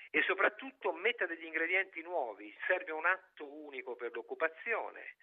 e 0.10 0.24
soprattutto 0.24 0.94
metta 0.94 1.26
degli 1.26 1.46
ingredienti 1.46 2.02
nuovi, 2.02 2.54
serve 2.66 2.92
un 2.92 3.06
atto 3.06 3.46
unico 3.46 3.96
per 3.96 4.12
l'occupazione, 4.14 5.16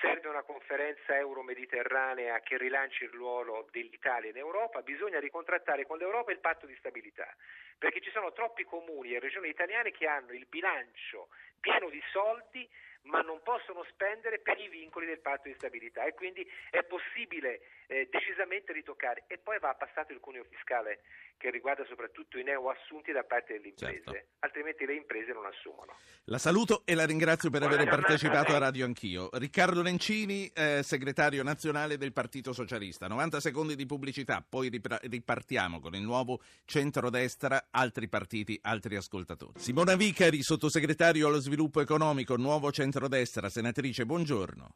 serve 0.00 0.28
una 0.28 0.42
conferenza 0.42 1.16
euro-mediterranea 1.16 2.40
che 2.40 2.58
rilanci 2.58 3.04
il 3.04 3.10
ruolo 3.10 3.68
dell'Italia 3.70 4.30
in 4.30 4.36
Europa, 4.36 4.82
bisogna 4.82 5.18
ricontrattare 5.18 5.86
con 5.86 5.98
l'Europa 5.98 6.32
il 6.32 6.40
patto 6.40 6.66
di 6.66 6.76
stabilità, 6.76 7.32
perché 7.78 8.00
ci 8.00 8.10
sono 8.10 8.32
troppi 8.32 8.64
comuni 8.64 9.14
e 9.14 9.20
regioni 9.20 9.48
italiane 9.48 9.92
che 9.92 10.06
hanno 10.06 10.32
il 10.32 10.46
bilancio 10.46 11.28
pieno 11.60 11.88
di 11.88 12.02
soldi 12.12 12.68
ma 13.06 13.20
non 13.20 13.40
possono 13.42 13.84
spendere 13.84 14.40
per 14.40 14.58
i 14.58 14.68
vincoli 14.68 15.06
del 15.06 15.20
patto 15.20 15.48
di 15.48 15.54
stabilità. 15.54 16.04
E 16.04 16.14
quindi 16.14 16.48
è 16.70 16.82
possibile 16.82 17.60
eh, 17.86 18.08
decisamente 18.10 18.72
ritoccare 18.72 19.24
e 19.26 19.38
poi 19.38 19.58
va 19.58 19.70
abbassato 19.70 20.12
il 20.12 20.20
cuneo 20.20 20.44
fiscale 20.44 21.00
che 21.36 21.50
riguarda 21.50 21.84
soprattutto 21.84 22.38
i 22.38 22.42
neoassunti 22.42 23.12
da 23.12 23.22
parte 23.22 23.54
delle 23.54 23.68
imprese, 23.68 24.02
certo. 24.04 24.28
altrimenti 24.40 24.86
le 24.86 24.94
imprese 24.94 25.32
non 25.32 25.44
assumono. 25.46 25.96
La 26.24 26.38
saluto 26.38 26.82
e 26.84 26.94
la 26.94 27.04
ringrazio 27.04 27.50
per 27.50 27.62
aver 27.62 27.86
partecipato 27.88 28.54
a 28.54 28.58
Radio 28.58 28.84
Anch'io. 28.84 29.28
Riccardo 29.32 29.82
Lencini, 29.82 30.50
eh, 30.54 30.80
segretario 30.82 31.42
nazionale 31.42 31.98
del 31.98 32.12
Partito 32.12 32.52
Socialista. 32.52 33.06
90 33.06 33.40
secondi 33.40 33.76
di 33.76 33.86
pubblicità, 33.86 34.44
poi 34.46 34.70
ripartiamo 35.02 35.80
con 35.80 35.94
il 35.94 36.02
nuovo 36.02 36.40
centrodestra, 36.64 37.68
altri 37.70 38.08
partiti, 38.08 38.58
altri 38.62 38.96
ascoltatori. 38.96 39.60
Simona 39.60 39.94
Vicari, 39.94 40.42
sottosegretario 40.42 41.28
allo 41.28 41.40
sviluppo 41.40 41.80
economico, 41.80 42.36
nuovo 42.36 42.72
centrodestra. 42.72 43.48
Senatrice, 43.48 44.06
buongiorno. 44.06 44.74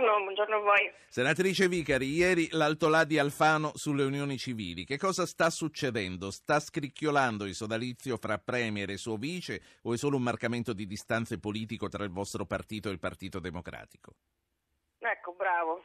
Buongiorno, 0.00 0.24
buongiorno 0.24 0.56
a 0.56 0.60
voi. 0.60 0.92
Senatrice 1.08 1.68
Vicari, 1.68 2.06
ieri 2.06 2.48
l'altolà 2.52 3.04
di 3.04 3.18
Alfano 3.18 3.72
sulle 3.74 4.04
unioni 4.04 4.38
civili. 4.38 4.86
Che 4.86 4.96
cosa 4.96 5.26
sta 5.26 5.50
succedendo? 5.50 6.30
Sta 6.30 6.58
scricchiolando 6.58 7.44
il 7.44 7.52
sodalizio 7.52 8.16
fra 8.16 8.38
Premier 8.38 8.88
e 8.88 8.96
suo 8.96 9.16
vice 9.16 9.60
o 9.82 9.92
è 9.92 9.98
solo 9.98 10.16
un 10.16 10.22
marcamento 10.22 10.72
di 10.72 10.86
distanze 10.86 11.38
politico 11.38 11.88
tra 11.88 12.02
il 12.02 12.10
vostro 12.10 12.46
partito 12.46 12.88
e 12.88 12.92
il 12.92 12.98
Partito 12.98 13.40
Democratico? 13.40 14.14
Ecco, 15.00 15.34
bravo. 15.34 15.84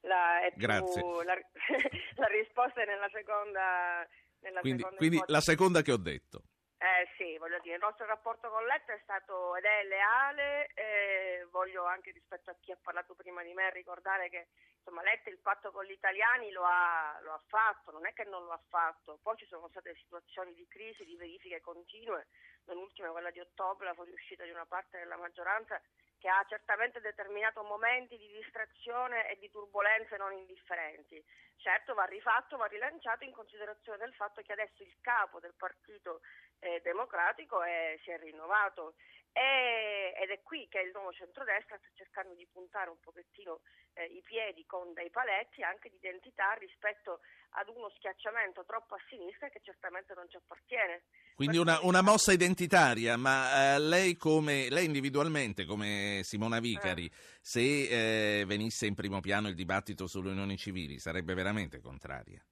La, 0.00 0.50
Grazie. 0.54 1.02
Più, 1.02 1.20
la, 1.20 1.34
la, 2.16 2.26
risposta 2.28 2.82
è 2.82 2.86
nella 2.86 3.10
seconda. 3.12 4.08
Nella 4.40 4.60
quindi, 4.60 4.78
seconda 4.80 4.96
quindi 4.96 5.22
la 5.26 5.40
seconda 5.42 5.82
che 5.82 5.92
ho 5.92 5.98
detto. 5.98 6.42
Eh 6.82 7.06
sì, 7.18 7.36
voglio 7.36 7.58
dire, 7.60 7.74
il 7.74 7.82
nostro 7.82 8.06
rapporto 8.06 8.48
con 8.48 8.64
Letta 8.64 8.94
è 8.94 9.00
stato 9.02 9.54
ed 9.54 9.64
è 9.64 9.84
leale, 9.84 10.66
eh, 10.72 11.46
voglio 11.50 11.84
anche 11.84 12.10
rispetto 12.10 12.48
a 12.48 12.56
chi 12.58 12.72
ha 12.72 12.78
parlato 12.80 13.14
prima 13.14 13.42
di 13.42 13.52
me 13.52 13.70
ricordare 13.70 14.30
che 14.30 14.48
insomma, 14.78 15.02
Letta 15.02 15.28
il 15.28 15.36
patto 15.40 15.72
con 15.72 15.84
gli 15.84 15.90
italiani 15.90 16.50
lo 16.52 16.64
ha, 16.64 17.18
lo 17.20 17.34
ha, 17.34 17.42
fatto, 17.48 17.90
non 17.90 18.06
è 18.06 18.14
che 18.14 18.24
non 18.24 18.46
lo 18.46 18.52
ha 18.52 18.62
fatto, 18.70 19.18
poi 19.22 19.36
ci 19.36 19.44
sono 19.44 19.68
state 19.68 19.94
situazioni 19.96 20.54
di 20.54 20.66
crisi, 20.68 21.04
di 21.04 21.16
verifiche 21.16 21.60
continue, 21.60 22.28
non 22.64 22.78
ultima 22.78 23.10
quella 23.10 23.30
di 23.30 23.40
ottobre, 23.40 23.84
la 23.84 23.92
fuoriuscita 23.94 24.44
di 24.44 24.50
una 24.50 24.64
parte 24.64 25.00
della 25.00 25.18
maggioranza 25.18 25.78
che 26.18 26.28
ha 26.30 26.42
certamente 26.48 27.00
determinato 27.00 27.62
momenti 27.62 28.16
di 28.16 28.28
distrazione 28.28 29.28
e 29.28 29.38
di 29.38 29.50
turbulenze 29.50 30.16
non 30.16 30.32
indifferenti. 30.32 31.22
Certo 31.60 31.92
va 31.92 32.04
rifatto, 32.04 32.56
va 32.56 32.64
rilanciato 32.66 33.24
in 33.24 33.32
considerazione 33.32 33.98
del 33.98 34.14
fatto 34.14 34.40
che 34.40 34.52
adesso 34.52 34.82
il 34.82 34.96
capo 35.00 35.40
del 35.40 35.52
Partito 35.56 36.20
eh, 36.58 36.80
Democratico 36.82 37.62
è, 37.62 37.98
si 38.02 38.10
è 38.10 38.18
rinnovato 38.18 38.94
e, 39.32 40.12
ed 40.20 40.30
è 40.30 40.40
qui 40.42 40.66
che 40.68 40.80
il 40.80 40.90
nuovo 40.92 41.12
centrodestra 41.12 41.76
sta 41.78 41.88
cercando 41.94 42.34
di 42.34 42.46
puntare 42.50 42.90
un 42.90 42.98
pochettino 42.98 43.60
eh, 43.94 44.04
i 44.06 44.22
piedi 44.24 44.64
con 44.66 44.92
dei 44.92 45.10
paletti 45.10 45.62
anche 45.62 45.88
di 45.88 45.96
identità 45.96 46.52
rispetto 46.58 47.20
ad 47.50 47.68
uno 47.68 47.90
schiacciamento 47.96 48.64
troppo 48.64 48.94
a 48.94 49.00
sinistra 49.08 49.48
che 49.48 49.60
certamente 49.62 50.14
non 50.14 50.28
ci 50.28 50.36
appartiene. 50.36 51.02
Quindi 51.34 51.58
una, 51.58 51.78
una, 51.82 52.02
mossa 52.02 52.32
identitaria, 52.32 53.16
ma 53.16 53.74
eh, 53.74 53.78
lei, 53.78 54.16
come, 54.16 54.68
lei 54.68 54.84
individualmente, 54.84 55.64
come 55.64 56.20
Simona 56.22 56.60
Vicari, 56.60 57.06
eh. 57.06 57.10
se 57.40 58.40
eh, 58.40 58.44
venisse 58.44 58.86
in 58.86 58.94
primo 58.94 59.20
piano 59.20 59.48
il 59.48 59.54
dibattito 59.54 60.06
sulle 60.06 60.30
unioni 60.30 60.56
civili, 60.56 60.98
sarebbe 60.98 61.34
veramente 61.34 61.49
contraria? 61.80 62.44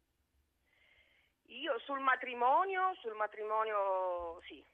Io 1.47 1.79
sul 1.81 2.01
matrimonio, 2.01 2.95
sul 3.01 3.15
matrimonio 3.15 4.41
sì, 4.43 4.65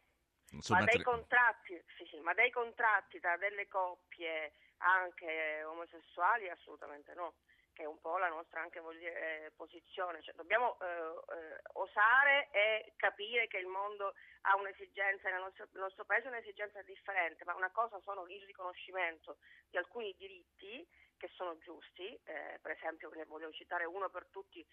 ma, 0.68 0.80
matri- 0.80 0.96
dei 0.96 1.04
contratti, 1.04 1.84
sì, 1.96 2.04
sì, 2.06 2.18
ma 2.20 2.34
dei 2.34 2.50
contratti 2.50 3.20
tra 3.20 3.36
delle 3.36 3.68
coppie 3.68 4.52
anche 4.78 5.62
omosessuali 5.64 6.48
assolutamente 6.48 7.14
no. 7.14 7.34
Che 7.74 7.82
è 7.82 7.86
un 7.86 7.98
po' 8.00 8.18
la 8.18 8.28
nostra 8.28 8.60
anche 8.60 8.80
dire, 8.96 9.46
eh, 9.46 9.50
posizione, 9.50 10.22
cioè, 10.22 10.32
dobbiamo 10.36 10.78
eh, 10.78 10.84
eh, 10.86 11.60
osare 11.72 12.48
e 12.52 12.92
capire 12.94 13.48
che 13.48 13.58
il 13.58 13.66
mondo 13.66 14.14
ha 14.42 14.54
un'esigenza, 14.54 15.28
nel 15.28 15.40
nostro, 15.40 15.66
nel 15.72 15.82
nostro 15.82 16.04
paese 16.04 16.28
un'esigenza 16.28 16.80
differente, 16.82 17.44
ma 17.44 17.52
una 17.56 17.72
cosa 17.72 17.98
sono 18.02 18.28
il 18.28 18.44
riconoscimento 18.44 19.38
di 19.70 19.76
alcuni 19.76 20.14
diritti 20.16 20.86
che 21.16 21.28
sono 21.34 21.58
giusti, 21.58 22.18
eh, 22.24 22.58
per 22.60 22.72
esempio 22.72 23.10
ne 23.14 23.24
voglio 23.24 23.50
citare 23.52 23.84
uno 23.84 24.08
per 24.08 24.26
tutti, 24.30 24.64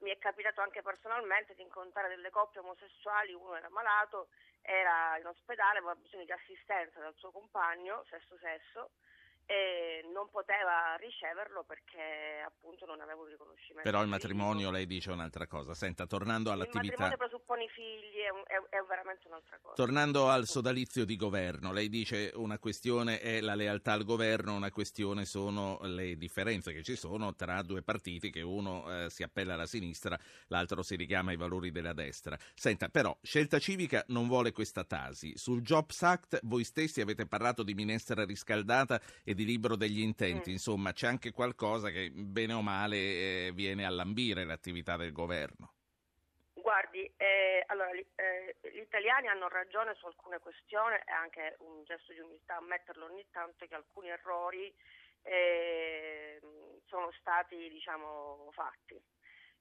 mi 0.00 0.10
è 0.10 0.18
capitato 0.18 0.60
anche 0.60 0.82
personalmente 0.82 1.54
di 1.54 1.62
incontrare 1.62 2.08
delle 2.08 2.30
coppie 2.30 2.60
omosessuali, 2.60 3.32
uno 3.32 3.54
era 3.56 3.68
malato, 3.70 4.28
era 4.62 5.18
in 5.18 5.26
ospedale, 5.26 5.78
aveva 5.78 5.94
bisogno 5.94 6.24
di 6.24 6.32
assistenza 6.32 7.00
dal 7.00 7.14
suo 7.16 7.30
compagno, 7.30 8.04
stesso 8.06 8.36
sesso, 8.38 8.90
e 9.46 10.04
non 10.12 10.28
poteva 10.30 10.94
riceverlo 10.96 11.64
perché 11.64 12.42
appunto 12.44 12.86
non 12.86 13.00
aveva 13.00 13.20
un 13.20 13.28
riconoscimento. 13.28 13.82
Però 13.82 14.02
il 14.02 14.08
matrimonio 14.08 14.70
lei 14.70 14.86
dice 14.86 15.10
un'altra 15.10 15.46
cosa. 15.46 15.74
Senta, 15.74 16.06
tornando 16.06 16.50
all'attività... 16.50 16.80
Il 16.80 16.90
matrimonio 16.90 17.16
presuppone 17.16 17.64
i 17.64 17.68
figli, 17.68 18.20
è, 18.20 18.30
un, 18.30 18.42
è, 18.46 18.76
è, 18.76 18.82
veramente 18.86 19.26
un'altra 19.26 19.58
cosa. 19.60 19.74
Tornando 19.74 20.28
al 20.28 20.46
sodalizio 20.46 21.04
di 21.04 21.16
governo, 21.16 21.72
lei 21.72 21.88
dice 21.88 22.30
una 22.34 22.58
questione 22.58 23.20
è 23.20 23.40
la 23.40 23.54
lealtà 23.54 23.92
al 23.92 24.04
governo, 24.04 24.54
una 24.54 24.70
questione 24.70 25.24
sono 25.24 25.78
le 25.82 26.16
differenze 26.16 26.72
che 26.72 26.82
ci 26.82 26.96
sono 26.96 27.34
tra 27.34 27.62
due 27.62 27.82
partiti 27.82 28.30
che 28.30 28.42
uno 28.42 29.04
eh, 29.04 29.10
si 29.10 29.22
appella 29.22 29.54
alla 29.54 29.66
sinistra, 29.66 30.18
l'altro 30.48 30.82
si 30.82 30.96
richiama 30.96 31.30
ai 31.30 31.36
valori 31.36 31.70
della 31.70 31.92
destra. 31.92 32.38
Senta, 32.54 32.88
però, 32.88 33.16
Scelta 33.22 33.58
Civica 33.58 34.04
non 34.08 34.28
vuole 34.28 34.52
questa 34.52 34.84
tasi. 34.84 35.36
Sul 35.36 35.62
Jobs 35.62 36.02
Act 36.02 36.40
voi 36.44 36.64
stessi 36.64 37.00
avete 37.00 37.26
parlato 37.26 37.62
di 37.62 37.74
minestra 37.74 38.24
riscaldata 38.24 39.00
e 39.24 39.31
di 39.34 39.42
di 39.42 39.44
libro 39.44 39.76
degli 39.76 40.00
intenti, 40.00 40.50
mm. 40.50 40.52
insomma 40.52 40.92
c'è 40.92 41.06
anche 41.06 41.32
qualcosa 41.32 41.90
che 41.90 42.10
bene 42.10 42.52
o 42.52 42.62
male 42.62 42.96
eh, 42.96 43.50
viene 43.54 43.84
a 43.84 43.90
lambire 43.90 44.44
l'attività 44.44 44.96
del 44.96 45.12
governo. 45.12 45.74
Guardi, 46.54 47.10
eh, 47.16 47.64
allora, 47.66 47.90
eh, 47.90 48.56
gli 48.72 48.78
italiani 48.78 49.26
hanno 49.26 49.48
ragione 49.48 49.94
su 49.96 50.06
alcune 50.06 50.38
questioni, 50.38 50.96
è 51.04 51.10
anche 51.10 51.56
un 51.58 51.82
gesto 51.84 52.12
di 52.12 52.20
umiltà 52.20 52.56
ammetterlo 52.56 53.06
ogni 53.06 53.24
tanto 53.32 53.66
che 53.66 53.74
alcuni 53.74 54.08
errori 54.08 54.72
eh, 55.22 56.40
sono 56.86 57.10
stati 57.18 57.68
diciamo, 57.68 58.50
fatti. 58.52 59.00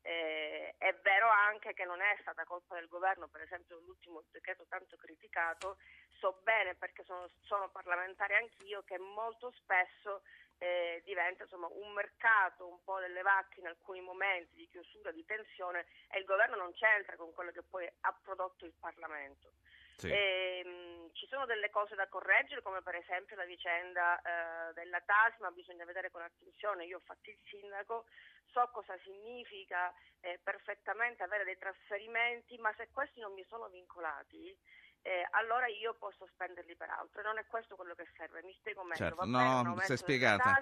Eh, 0.03 0.73
è 0.77 0.93
vero 1.03 1.29
anche 1.29 1.73
che 1.73 1.85
non 1.85 2.01
è 2.01 2.17
stata 2.21 2.43
colpa 2.43 2.75
del 2.75 2.87
governo, 2.87 3.27
per 3.27 3.41
esempio 3.41 3.79
l'ultimo 3.79 4.23
decreto 4.31 4.65
tanto 4.67 4.97
criticato, 4.97 5.77
so 6.17 6.39
bene 6.43 6.73
perché 6.75 7.03
sono, 7.03 7.29
sono 7.41 7.69
parlamentare 7.69 8.35
anch'io 8.35 8.81
che 8.83 8.97
molto 8.97 9.51
spesso 9.51 10.23
eh, 10.57 11.01
diventa 11.05 11.43
insomma, 11.43 11.67
un 11.67 11.91
mercato 11.93 12.67
un 12.67 12.83
po' 12.83 12.99
delle 12.99 13.21
vacche 13.21 13.59
in 13.59 13.67
alcuni 13.67 14.01
momenti 14.01 14.55
di 14.55 14.67
chiusura, 14.69 15.11
di 15.11 15.25
tensione 15.25 15.85
e 16.09 16.19
il 16.19 16.25
governo 16.25 16.55
non 16.55 16.73
c'entra 16.73 17.15
con 17.15 17.31
quello 17.33 17.51
che 17.51 17.63
poi 17.63 17.87
ha 18.01 18.13
prodotto 18.23 18.65
il 18.65 18.73
Parlamento. 18.79 19.53
Sì. 19.97 20.09
E, 20.09 20.63
mh, 20.65 21.13
ci 21.13 21.27
sono 21.27 21.45
delle 21.45 21.69
cose 21.69 21.93
da 21.95 22.07
correggere, 22.07 22.61
come 22.61 22.81
per 22.81 22.95
esempio 22.95 23.35
la 23.35 23.45
vicenda 23.45 24.19
eh, 24.19 24.73
della 24.73 24.99
TASI, 25.01 25.41
ma 25.41 25.51
bisogna 25.51 25.85
vedere 25.85 26.09
con 26.09 26.21
attenzione. 26.21 26.85
Io 26.85 26.97
ho 26.97 27.01
fatto 27.05 27.29
il 27.29 27.37
sindaco, 27.49 28.05
so 28.51 28.69
cosa 28.71 28.97
significa 29.03 29.93
eh, 30.21 30.39
perfettamente 30.43 31.23
avere 31.23 31.43
dei 31.43 31.57
trasferimenti, 31.57 32.57
ma 32.57 32.73
se 32.77 32.89
questi 32.91 33.19
non 33.19 33.33
mi 33.33 33.45
sono 33.47 33.67
vincolati, 33.69 34.55
eh, 35.01 35.27
allora 35.31 35.67
io 35.67 35.95
posso 35.95 36.27
spenderli 36.33 36.75
per 36.75 36.89
altro. 36.89 37.21
Non 37.23 37.37
è 37.37 37.45
questo 37.47 37.75
quello 37.75 37.95
che 37.95 38.07
serve. 38.15 38.43
Mi 38.43 38.53
spiego 38.59 38.83
meglio. 38.83 38.95
Certo. 38.95 39.25
no, 39.25 39.79
si 39.81 39.93
è 39.93 39.97
spiegata. 39.97 40.61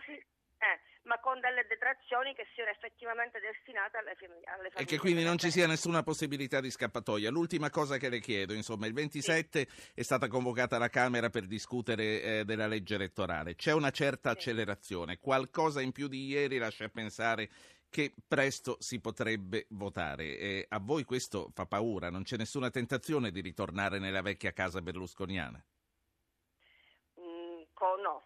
Eh, 0.61 0.77
ma 1.03 1.17
con 1.19 1.39
delle 1.39 1.65
detrazioni 1.69 2.35
che 2.35 2.45
siano 2.53 2.69
effettivamente 2.69 3.39
destinate 3.39 3.97
alle, 3.97 4.15
fam- 4.15 4.43
alle 4.43 4.69
famiglie. 4.69 4.81
E 4.81 4.85
che 4.85 4.97
quindi 4.97 5.23
non 5.23 5.37
ci 5.37 5.51
sia 5.51 5.65
nessuna 5.67 6.03
possibilità 6.03 6.59
di 6.59 6.69
scappatoia. 6.69 7.29
L'ultima 7.29 7.69
cosa 7.69 7.97
che 7.97 8.09
le 8.09 8.19
chiedo, 8.19 8.53
insomma, 8.53 8.85
il 8.85 8.93
27 8.93 9.65
sì. 9.69 9.91
è 9.95 10.01
stata 10.01 10.27
convocata 10.27 10.77
la 10.77 10.89
Camera 10.89 11.29
per 11.29 11.45
discutere 11.45 12.21
eh, 12.21 12.43
della 12.43 12.67
legge 12.67 12.95
elettorale. 12.95 13.55
C'è 13.55 13.71
una 13.71 13.91
certa 13.91 14.31
sì. 14.31 14.35
accelerazione, 14.35 15.17
qualcosa 15.17 15.79
in 15.79 15.93
più 15.93 16.09
di 16.09 16.25
ieri 16.25 16.57
lascia 16.57 16.89
pensare 16.89 17.49
che 17.89 18.13
presto 18.27 18.77
si 18.79 19.01
potrebbe 19.01 19.65
votare. 19.69 20.37
E 20.37 20.65
a 20.69 20.79
voi 20.79 21.03
questo 21.03 21.49
fa 21.53 21.65
paura? 21.65 22.09
Non 22.09 22.23
c'è 22.23 22.37
nessuna 22.37 22.69
tentazione 22.69 23.31
di 23.31 23.41
ritornare 23.41 23.99
nella 23.99 24.21
vecchia 24.21 24.53
casa 24.53 24.81
berlusconiana? 24.81 25.63
Mm, 27.19 27.61
no, 28.01 28.23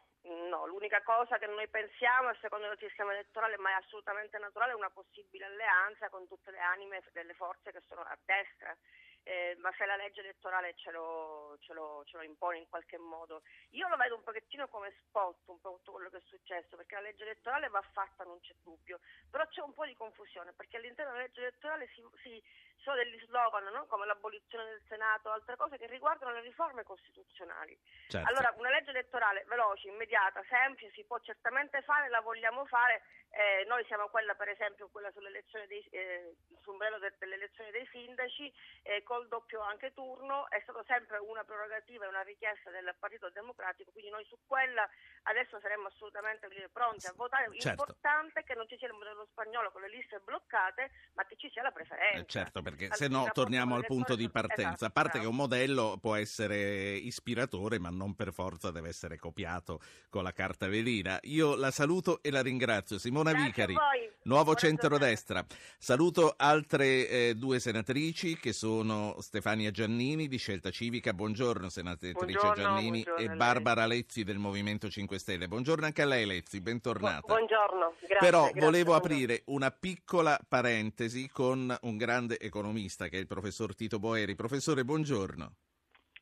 no, 0.49 0.67
l'unica 0.67 1.01
cosa 1.03 1.37
che 1.37 1.47
noi 1.47 1.67
pensiamo, 1.67 2.33
secondo 2.41 2.69
il 2.71 2.77
sistema 2.79 3.13
elettorale, 3.13 3.57
ma 3.57 3.71
è 3.71 3.73
assolutamente 3.73 4.37
naturale, 4.37 4.73
è 4.73 4.75
una 4.75 4.89
possibile 4.89 5.45
alleanza 5.45 6.09
con 6.09 6.27
tutte 6.27 6.51
le 6.51 6.59
anime 6.59 7.01
delle 7.11 7.33
forze 7.33 7.71
che 7.71 7.81
sono 7.87 8.01
a 8.01 8.17
destra 8.25 8.75
eh, 9.23 9.55
ma 9.59 9.71
se 9.77 9.85
la 9.85 9.95
legge 9.95 10.19
elettorale 10.19 10.73
ce 10.75 10.91
lo, 10.91 11.57
ce, 11.61 11.73
lo, 11.73 12.03
ce 12.05 12.17
lo, 12.17 12.23
impone 12.23 12.57
in 12.57 12.67
qualche 12.67 12.97
modo. 12.97 13.41
Io 13.71 13.87
lo 13.87 13.95
vedo 13.95 14.15
un 14.15 14.23
pochettino 14.23 14.67
come 14.67 14.93
spot, 14.99 15.47
un 15.47 15.59
po' 15.59 15.75
tutto 15.77 15.93
quello 15.93 16.09
che 16.09 16.17
è 16.17 16.23
successo, 16.25 16.75
perché 16.75 16.95
la 16.95 17.01
legge 17.01 17.23
elettorale 17.23 17.69
va 17.69 17.81
fatta, 17.93 18.23
non 18.23 18.39
c'è 18.41 18.53
dubbio, 18.61 18.99
però 19.29 19.45
c'è 19.47 19.61
un 19.61 19.73
po' 19.73 19.85
di 19.85 19.95
confusione, 19.95 20.53
perché 20.53 20.77
all'interno 20.77 21.11
della 21.11 21.23
legge 21.23 21.41
elettorale 21.41 21.87
si, 21.93 22.03
si 22.21 22.43
sono 22.83 22.97
degli 22.97 23.17
slogan 23.25 23.63
no? 23.71 23.85
come 23.87 24.05
l'abolizione 24.05 24.65
del 24.65 24.81
Senato, 24.87 25.31
altre 25.31 25.55
cose 25.55 25.77
che 25.77 25.87
riguardano 25.87 26.33
le 26.33 26.41
riforme 26.41 26.83
costituzionali. 26.83 27.77
Certo. 28.09 28.27
Allora 28.27 28.53
una 28.57 28.69
legge 28.69 28.91
elettorale 28.91 29.45
veloce, 29.47 29.87
immediata, 29.87 30.43
semplice, 30.49 30.91
si 30.91 31.03
può 31.05 31.17
certamente 31.19 31.81
fare, 31.81 32.09
la 32.09 32.19
vogliamo 32.19 32.65
fare, 32.65 33.03
eh, 33.33 33.65
noi 33.65 33.83
siamo 33.85 34.07
quella 34.09 34.35
per 34.35 34.49
esempio 34.49 34.89
quella 34.89 35.11
sull'elezione 35.11 35.65
dei, 35.65 35.81
eh, 35.89 36.35
sul 36.61 36.73
modello 36.77 36.99
de, 36.99 37.13
dell'elezione 37.17 37.71
dei 37.71 37.87
sindaci, 37.91 38.53
eh, 38.83 39.01
col 39.01 39.27
doppio 39.27 39.61
anche 39.61 39.93
turno, 39.93 40.49
è 40.49 40.61
stata 40.61 40.83
sempre 40.85 41.17
una 41.17 41.43
prerogativa 41.43 42.05
e 42.05 42.09
una 42.09 42.21
richiesta 42.21 42.69
del 42.69 42.93
Partito 42.99 43.29
Democratico, 43.29 43.91
quindi 43.91 44.11
noi 44.11 44.25
su 44.25 44.37
quella 44.45 44.87
adesso 45.23 45.59
saremmo 45.59 45.87
assolutamente 45.87 46.47
pronti 46.71 47.07
a 47.07 47.13
votare. 47.15 47.49
Certo. 47.57 47.67
L'importante 47.69 48.39
è 48.41 48.43
che 48.43 48.55
non 48.55 48.67
ci 48.67 48.77
sia 48.77 48.87
il 48.87 48.93
modello 48.93 49.25
spagnolo 49.31 49.71
con 49.71 49.81
le 49.81 49.89
liste 49.89 50.19
bloccate, 50.23 50.91
ma 51.13 51.25
che 51.25 51.35
ci 51.37 51.49
sia 51.49 51.61
la 51.61 51.71
preferenza. 51.71 52.19
Eh, 52.19 52.25
certo, 52.25 52.61
perché 52.61 52.89
se 52.93 53.07
no 53.07 53.29
torniamo 53.31 53.75
al 53.75 53.85
punto 53.85 54.15
di 54.15 54.29
partenza. 54.29 54.73
Esatto, 54.73 54.85
a 54.85 54.89
parte 54.91 55.19
che 55.19 55.25
un 55.25 55.35
modello 55.35 55.97
può 55.99 56.15
essere 56.15 56.93
ispiratore, 56.93 57.79
ma 57.79 57.89
non 57.89 58.15
per 58.15 58.31
forza 58.31 58.71
deve 58.71 58.89
essere 58.89 59.17
copiato 59.17 59.79
con 60.09 60.23
la 60.23 60.33
carta 60.33 60.67
velina. 60.67 61.17
Io 61.23 61.55
la 61.55 61.71
saluto 61.71 62.21
e 62.21 62.31
la 62.31 62.41
ringrazio. 62.41 62.97
Simona 63.23 63.31
Grazie 63.31 63.45
Vicari, 63.45 63.75
nuovo 64.23 64.43
Buona 64.43 64.59
centrodestra. 64.59 65.45
Saluto 65.77 66.33
altre 66.35 67.07
eh, 67.07 67.33
due 67.35 67.59
senatrici 67.59 68.37
che 68.37 68.51
sono 68.51 69.15
Stefania 69.19 69.71
Giannini 69.71 70.27
di 70.27 70.37
Scelta 70.37 70.69
Civica. 70.69 71.13
Buongiorno 71.13 71.69
senatrice 71.69 72.13
buongiorno, 72.13 72.53
Giannini 72.53 73.03
buongiorno 73.03 73.33
e 73.33 73.35
Barbara 73.37 73.85
Lezzi 73.85 74.23
del 74.23 74.39
Movimento 74.39 74.89
5 74.89 75.17
Stelle. 75.17 75.47
Buongiorno 75.47 75.85
anche 75.85 76.01
a 76.01 76.05
lei 76.05 76.25
Lezzi, 76.25 76.59
bentornata. 76.59 77.21
buongiorno, 77.25 77.93
grazie. 77.99 78.17
Però 78.19 78.43
grazie, 78.43 78.61
volevo 78.61 78.93
aprire 78.93 79.43
una 79.45 79.71
piccola 79.71 80.37
parentesi 80.47 81.29
con 81.29 81.73
un 81.81 81.97
grande 81.97 82.39
economista 82.39 82.61
economista 82.73 83.07
che 83.07 83.17
è 83.17 83.19
il 83.19 83.27
professor 83.27 83.73
Tito 83.75 83.99
Boeri. 83.99 84.35
Professore, 84.35 84.83
buongiorno. 84.83 85.53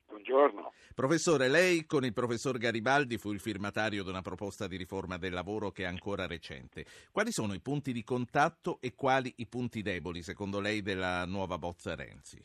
Buongiorno. 0.08 0.74
Professore, 1.02 1.48
lei 1.48 1.88
con 1.88 2.06
il 2.06 2.14
professor 2.14 2.60
Garibaldi 2.60 3.18
fu 3.18 3.32
il 3.32 3.40
firmatario 3.40 4.04
di 4.04 4.10
una 4.10 4.22
proposta 4.22 4.68
di 4.68 4.78
riforma 4.78 5.18
del 5.18 5.34
lavoro 5.34 5.72
che 5.72 5.82
è 5.82 5.88
ancora 5.88 6.28
recente. 6.28 6.86
Quali 7.12 7.32
sono 7.32 7.56
i 7.56 7.60
punti 7.60 7.92
di 7.92 8.04
contatto 8.04 8.78
e 8.80 8.94
quali 8.94 9.34
i 9.38 9.48
punti 9.48 9.82
deboli, 9.82 10.22
secondo 10.22 10.60
lei, 10.60 10.84
della 10.84 11.26
nuova 11.26 11.58
bozza 11.58 11.96
Renzi? 11.96 12.40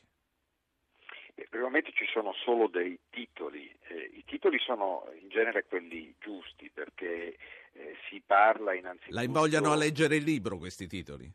Probabilmente 1.51 1.93
ci 1.93 2.07
sono 2.11 2.33
solo 2.33 2.69
dei 2.69 2.99
titoli. 3.11 3.71
Eh, 3.89 4.11
I 4.15 4.25
titoli 4.25 4.59
sono 4.59 5.05
in 5.21 5.29
genere 5.29 5.67
quelli 5.67 6.15
giusti 6.19 6.71
perché 6.73 7.37
eh, 7.73 7.97
si 8.09 8.23
parla 8.25 8.73
innanzitutto... 8.73 9.15
La 9.15 9.23
invogliano 9.23 9.71
a 9.71 9.77
leggere 9.77 10.17
il 10.17 10.25
libro 10.25 10.57
questi 10.57 10.87
titoli? 10.87 11.31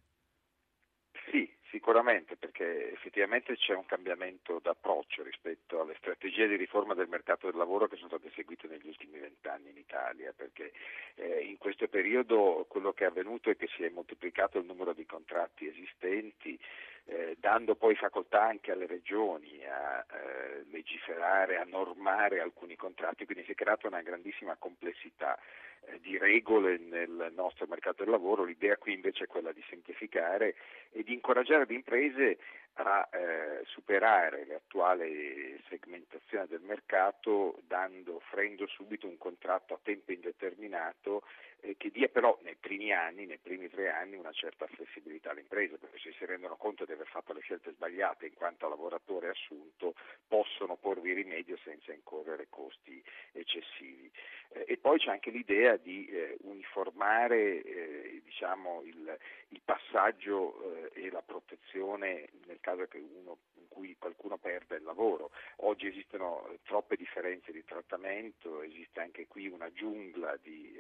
Sicuramente, 1.72 2.36
perché 2.36 2.92
effettivamente 2.92 3.56
c'è 3.56 3.74
un 3.74 3.86
cambiamento 3.86 4.60
d'approccio 4.60 5.24
rispetto 5.24 5.80
alle 5.80 5.96
strategie 5.98 6.46
di 6.46 6.58
riforma 6.58 6.94
del 6.94 7.08
mercato 7.08 7.48
del 7.48 7.56
lavoro 7.56 7.88
che 7.88 7.96
sono 7.96 8.10
state 8.10 8.30
seguite 8.36 8.68
negli 8.68 8.88
ultimi 8.88 9.18
vent'anni 9.20 9.70
in 9.70 9.78
Italia, 9.78 10.34
perché 10.36 10.74
eh, 11.16 11.40
in 11.46 11.58
questo 11.58 11.88
periodo 11.88 12.66
quello 12.68 12.92
che 12.92 13.06
è 13.06 13.08
avvenuto 13.08 13.50
è 13.50 13.56
che 13.56 13.70
si 13.74 13.86
è 13.86 13.90
moltiplicato 13.90 14.60
il 14.60 14.66
numero 14.66 14.92
di 14.92 15.06
contratti 15.06 15.66
esistenti, 15.66 16.60
eh, 17.06 17.38
dando 17.40 17.76
poi 17.76 17.96
facoltà 17.96 18.44
anche 18.44 18.74
alle 18.74 18.86
regioni 18.86 19.66
a 19.66 20.06
eh, 20.12 20.66
legiferare, 20.72 21.56
a 21.58 21.64
normare 21.64 22.42
alcuni 22.42 22.76
contratti, 22.76 23.24
quindi 23.24 23.46
si 23.46 23.54
è 23.54 23.56
creata 23.56 23.88
una 23.88 24.02
grandissima 24.02 24.58
complessità 24.58 25.40
eh, 25.86 26.00
di 26.02 26.18
regole 26.18 26.78
nel 26.78 27.32
nostro 27.36 27.66
mercato 27.68 28.04
del 28.04 28.12
lavoro, 28.12 28.44
l'idea 28.44 28.78
qui 28.78 28.94
invece 28.94 29.24
è 29.24 29.28
quella 29.28 29.52
di 29.52 29.64
semplificare 29.70 30.56
e 30.92 31.04
di 31.04 31.14
incoraggiare 31.14 31.66
le 31.68 31.74
imprese 31.74 32.38
a 32.74 33.10
eh, 33.12 33.62
superare 33.66 34.46
l'attuale 34.46 35.60
segmentazione 35.68 36.48
del 36.48 36.62
mercato 36.62 37.60
dando, 37.68 38.16
offrendo 38.16 38.66
subito 38.68 39.08
un 39.08 39.18
contratto 39.18 39.74
a 39.74 39.80
tempo 39.82 40.12
indeterminato 40.12 41.24
eh, 41.62 41.76
che 41.78 41.92
dia 41.92 42.08
però 42.08 42.38
nei 42.42 42.56
primi 42.60 42.92
anni, 42.92 43.26
nei 43.26 43.38
primi 43.38 43.70
tre 43.70 43.90
anni, 43.90 44.16
una 44.16 44.32
certa 44.32 44.66
flessibilità 44.68 45.32
alle 45.32 45.42
imprese, 45.42 45.78
perché 45.78 46.00
se 46.00 46.12
si 46.18 46.26
rendono 46.26 46.56
conto 46.56 46.86
di 46.86 46.92
aver 46.92 47.08
fatto 47.08 47.34
le 47.34 47.42
scelte 47.42 47.72
sbagliate 47.72 48.26
in 48.26 48.34
quanto 48.34 48.68
lavoratore 48.68 49.30
assunto, 49.30 49.94
possono 50.28 50.76
porvi 50.76 51.14
rimedio 51.14 51.58
senza 51.64 51.94
incorrere 51.94 52.48
costi 52.50 53.02
eccessivi. 53.32 54.12
Eh, 54.50 54.66
e 54.68 54.78
poi 54.78 54.98
c'è 54.98 55.12
anche 55.12 55.30
l'idea 55.30 55.78
di 55.78 56.08
eh, 56.08 56.38
uniformare 56.42 57.62
eh, 57.62 58.22
diciamo, 58.24 58.82
il, 58.84 59.18
il, 59.50 59.62
passaggio 59.64 60.92
eh, 60.94 61.06
e 61.06 61.12
la 61.12 61.22
protezione 61.22 62.30
nel 62.48 62.60
caso 62.62 62.88
uno, 62.94 63.38
in 63.56 63.68
cui 63.68 63.96
qualcuno 63.98 64.38
perde 64.38 64.78
il 64.78 64.84
lavoro. 64.84 65.32
Oggi 65.58 65.88
esistono 65.88 66.58
troppe 66.64 66.96
differenze 66.96 67.52
di 67.52 67.64
trattamento, 67.66 68.62
esiste 68.62 69.02
anche 69.02 69.28
qui 69.28 69.48
una 69.48 69.72
giungla 69.74 70.38
di 70.38 70.80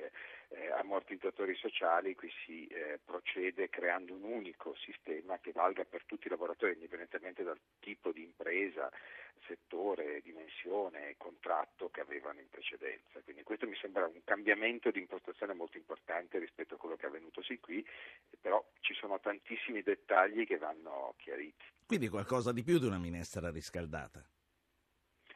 eh, 0.49 0.71
ammortizzatori 0.71 1.55
sociali, 1.55 2.15
qui 2.15 2.31
si 2.45 2.67
eh, 2.67 2.99
procede 3.03 3.69
creando 3.69 4.13
un 4.13 4.23
unico 4.23 4.75
sistema 4.75 5.39
che 5.39 5.51
valga 5.51 5.83
per 5.83 6.05
tutti 6.05 6.27
i 6.27 6.29
lavoratori, 6.29 6.73
indipendentemente 6.73 7.43
dal 7.43 7.59
tipo 7.79 8.11
di 8.11 8.23
impresa, 8.23 8.89
settore, 9.45 10.21
dimensione 10.21 11.09
e 11.09 11.17
contratto 11.17 11.89
che 11.89 12.01
avevano 12.01 12.39
in 12.39 12.49
precedenza. 12.49 13.21
Quindi 13.23 13.43
questo 13.43 13.67
mi 13.67 13.75
sembra 13.75 14.05
un 14.05 14.21
cambiamento 14.23 14.91
di 14.91 14.99
impostazione 14.99 15.53
molto 15.53 15.77
importante 15.77 16.39
rispetto 16.39 16.75
a 16.75 16.77
quello 16.77 16.95
che 16.95 17.05
è 17.05 17.09
avvenuto 17.09 17.41
sì 17.41 17.59
qui, 17.59 17.85
però 18.39 18.63
ci 18.79 18.93
sono 18.93 19.19
tantissimi 19.19 19.81
dettagli 19.81 20.45
che 20.45 20.57
vanno 20.57 21.15
chiariti. 21.17 21.65
Quindi 21.85 22.07
qualcosa 22.07 22.51
di 22.51 22.63
più 22.63 22.79
di 22.79 22.85
una 22.85 22.99
minestra 22.99 23.49
riscaldata? 23.49 24.23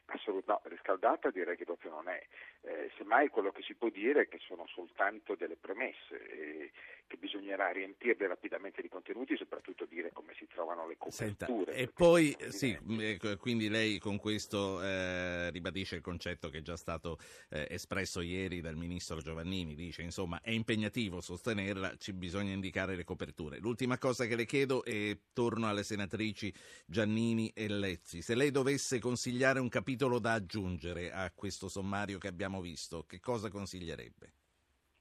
Assolutamente, 0.08 0.46
no, 0.46 0.62
riscaldata 0.64 1.32
direi 1.32 1.58
che 1.58 1.66
proprio 1.66 1.92
non 1.92 2.08
è. 2.08 2.24
Eh, 2.62 2.92
semmai 2.98 3.30
quello 3.30 3.52
che 3.52 3.64
si 3.64 3.74
può 3.74 3.90
dire 3.90 4.22
è 4.22 4.28
che 4.28 4.40
sono 4.46 4.66
soltanto 4.68 5.36
delle 5.36 5.56
premesse 5.56 6.22
e 6.28 6.72
che 7.08 7.18
bisognerà 7.18 7.72
riempirle 7.72 8.28
rapidamente 8.28 8.82
di 8.82 8.90
contenuti 8.90 9.34
e 9.34 9.38
soprattutto 9.38 9.86
dire 9.86 10.12
come 10.12 10.34
si 10.38 10.48
trovano 10.48 10.88
le 10.88 10.98
coperture. 10.98 11.72
Senta, 11.72 11.72
e 11.72 11.88
poi, 11.88 12.36
sì, 12.50 12.78
ecco, 13.00 13.38
quindi 13.38 13.70
lei 13.70 14.00
con 14.00 14.18
questo 14.18 14.82
eh, 14.82 15.50
ribadisce 15.52 15.96
il 15.96 16.02
concetto 16.02 16.50
che 16.50 16.60
è 16.60 16.62
già 16.62 16.76
stato 16.76 17.18
eh, 17.50 17.68
espresso 17.70 18.22
ieri 18.22 18.62
dal 18.62 18.76
ministro 18.76 19.20
Giovannini, 19.20 19.76
dice 19.76 20.02
insomma 20.02 20.42
è 20.42 20.52
impegnativo 20.52 21.22
sostenerla, 21.22 21.96
ci 21.98 22.14
bisogna 22.14 22.54
indicare 22.54 22.96
le 22.96 23.04
coperture. 23.04 23.60
L'ultima 23.60 23.98
cosa 23.98 24.26
che 24.26 24.36
le 24.36 24.46
chiedo 24.46 24.84
è, 24.84 25.18
torno 25.34 25.68
alle 25.68 25.84
senatrici 25.84 26.54
Giannini 26.86 27.52
e 27.56 27.68
Lezzi, 27.68 28.22
se 28.22 28.36
lei 28.36 28.52
dovesse 28.52 29.00
consigliare 29.00 29.60
un 29.60 29.70
capitolo 29.70 29.95
da 30.20 30.34
aggiungere 30.34 31.12
a 31.12 31.32
questo 31.32 31.68
sommario 31.68 32.18
che 32.18 32.28
abbiamo 32.28 32.62
visto, 32.62 33.06
che 33.06 33.20
cosa 33.20 33.50
consiglierebbe? 33.50 34.34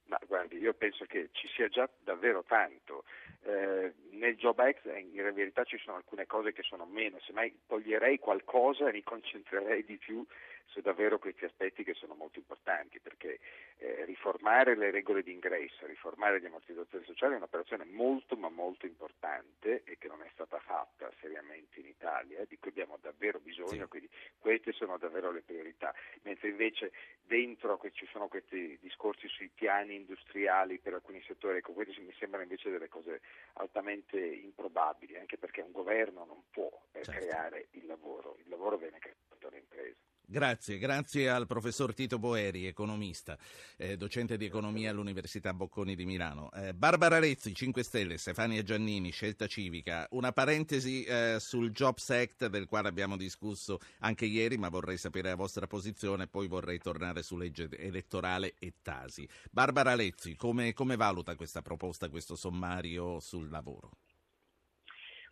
Ma 0.06 0.18
guardi, 0.26 0.58
io 0.58 0.74
penso 0.74 1.04
che 1.06 1.30
ci 1.32 1.48
sia 1.48 1.68
già 1.68 1.88
davvero 2.02 2.44
tanto. 2.46 3.04
Eh, 3.42 3.92
nel 4.10 4.36
Job 4.36 4.58
Act 4.58 4.86
in 4.86 5.32
verità 5.34 5.64
ci 5.64 5.78
sono 5.78 5.96
alcune 5.96 6.26
cose 6.26 6.52
che 6.52 6.62
sono 6.62 6.86
meno, 6.86 7.18
semmai 7.20 7.60
toglierei 7.66 8.18
qualcosa 8.18 8.88
e 8.88 8.92
mi 8.92 9.02
concentrerei 9.02 9.84
di 9.84 9.96
più 9.98 10.24
su 10.66 10.80
davvero 10.80 11.18
questi 11.18 11.44
aspetti 11.44 11.84
che 11.84 11.94
sono 11.94 12.14
molto 12.14 12.38
importanti, 12.38 13.00
perché 13.00 13.38
eh, 13.78 14.04
riformare 14.04 14.76
le 14.76 14.90
regole 14.90 15.22
di 15.22 15.32
ingresso, 15.32 15.86
riformare 15.86 16.40
gli 16.40 16.46
ammortizzatori 16.46 17.04
sociali 17.04 17.34
è 17.34 17.36
un'operazione 17.36 17.84
molto 17.84 18.36
ma 18.36 18.48
molto 18.48 18.86
importante 18.86 19.82
e 19.84 19.96
che 19.98 20.08
non 20.08 20.22
è 20.22 20.28
stata 20.32 20.58
fatta 20.58 21.10
seriamente 21.20 21.80
in 21.80 21.86
Italia, 21.86 22.44
di 22.46 22.58
cui 22.58 22.70
abbiamo 22.70 22.98
davvero 23.00 23.38
bisogno, 23.38 23.84
sì. 23.84 23.88
quindi 23.88 24.10
queste 24.38 24.72
sono 24.72 24.98
davvero 24.98 25.30
le 25.30 25.42
priorità, 25.42 25.94
mentre 26.22 26.48
invece 26.48 26.92
dentro 27.22 27.80
ci 27.92 28.06
sono 28.10 28.28
questi 28.28 28.78
discorsi 28.80 29.28
sui 29.28 29.50
piani 29.54 29.94
industriali 29.94 30.78
per 30.78 30.94
alcuni 30.94 31.22
settori, 31.26 31.58
ecco 31.58 31.72
queste 31.72 32.00
mi 32.00 32.14
sembrano 32.18 32.44
invece 32.44 32.70
delle 32.70 32.88
cose 32.88 33.20
altamente 33.54 34.18
improbabili, 34.18 35.16
anche 35.16 35.38
perché 35.38 35.60
un 35.60 35.72
governo 35.72 36.24
non 36.24 36.42
può 36.50 36.70
eh, 36.92 37.02
certo. 37.02 37.20
creare 37.20 37.66
il 37.72 37.86
lavoro, 37.86 38.36
il 38.38 38.48
lavoro 38.48 38.76
viene 38.76 38.98
creato 38.98 39.36
dalle 39.38 39.58
imprese. 39.58 40.13
Grazie, 40.26 40.78
grazie 40.78 41.28
al 41.28 41.46
professor 41.46 41.92
Tito 41.92 42.18
Boeri, 42.18 42.66
economista, 42.66 43.36
eh, 43.76 43.98
docente 43.98 44.38
di 44.38 44.46
economia 44.46 44.90
all'Università 44.90 45.52
Bocconi 45.52 45.94
di 45.94 46.06
Milano. 46.06 46.50
Eh, 46.52 46.72
Barbara 46.72 47.18
Rezzi, 47.18 47.54
5 47.54 47.82
Stelle, 47.82 48.16
Stefania 48.16 48.62
Giannini, 48.62 49.10
Scelta 49.10 49.46
Civica. 49.46 50.06
Una 50.12 50.32
parentesi 50.32 51.04
eh, 51.04 51.36
sul 51.40 51.72
Jobs 51.72 52.08
Act 52.08 52.46
del 52.46 52.66
quale 52.66 52.88
abbiamo 52.88 53.18
discusso 53.18 53.78
anche 53.98 54.24
ieri, 54.24 54.56
ma 54.56 54.70
vorrei 54.70 54.96
sapere 54.96 55.28
la 55.28 55.36
vostra 55.36 55.66
posizione, 55.66 56.26
poi 56.26 56.48
vorrei 56.48 56.78
tornare 56.78 57.22
su 57.22 57.36
legge 57.36 57.68
elettorale 57.76 58.54
e 58.58 58.72
Tasi. 58.82 59.28
Barbara 59.50 59.94
Rezzi, 59.94 60.36
come, 60.36 60.72
come 60.72 60.96
valuta 60.96 61.36
questa 61.36 61.60
proposta, 61.60 62.08
questo 62.08 62.34
sommario 62.34 63.20
sul 63.20 63.50
lavoro? 63.50 63.90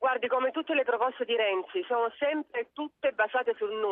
Guardi, 0.03 0.27
come 0.27 0.51
tutte 0.51 0.75
le 0.75 0.83
proposte 0.83 1.25
di 1.25 1.37
Renzi, 1.37 1.85
sono 1.87 2.11
sempre 2.19 2.71
tutte 2.73 3.13
basate 3.13 3.32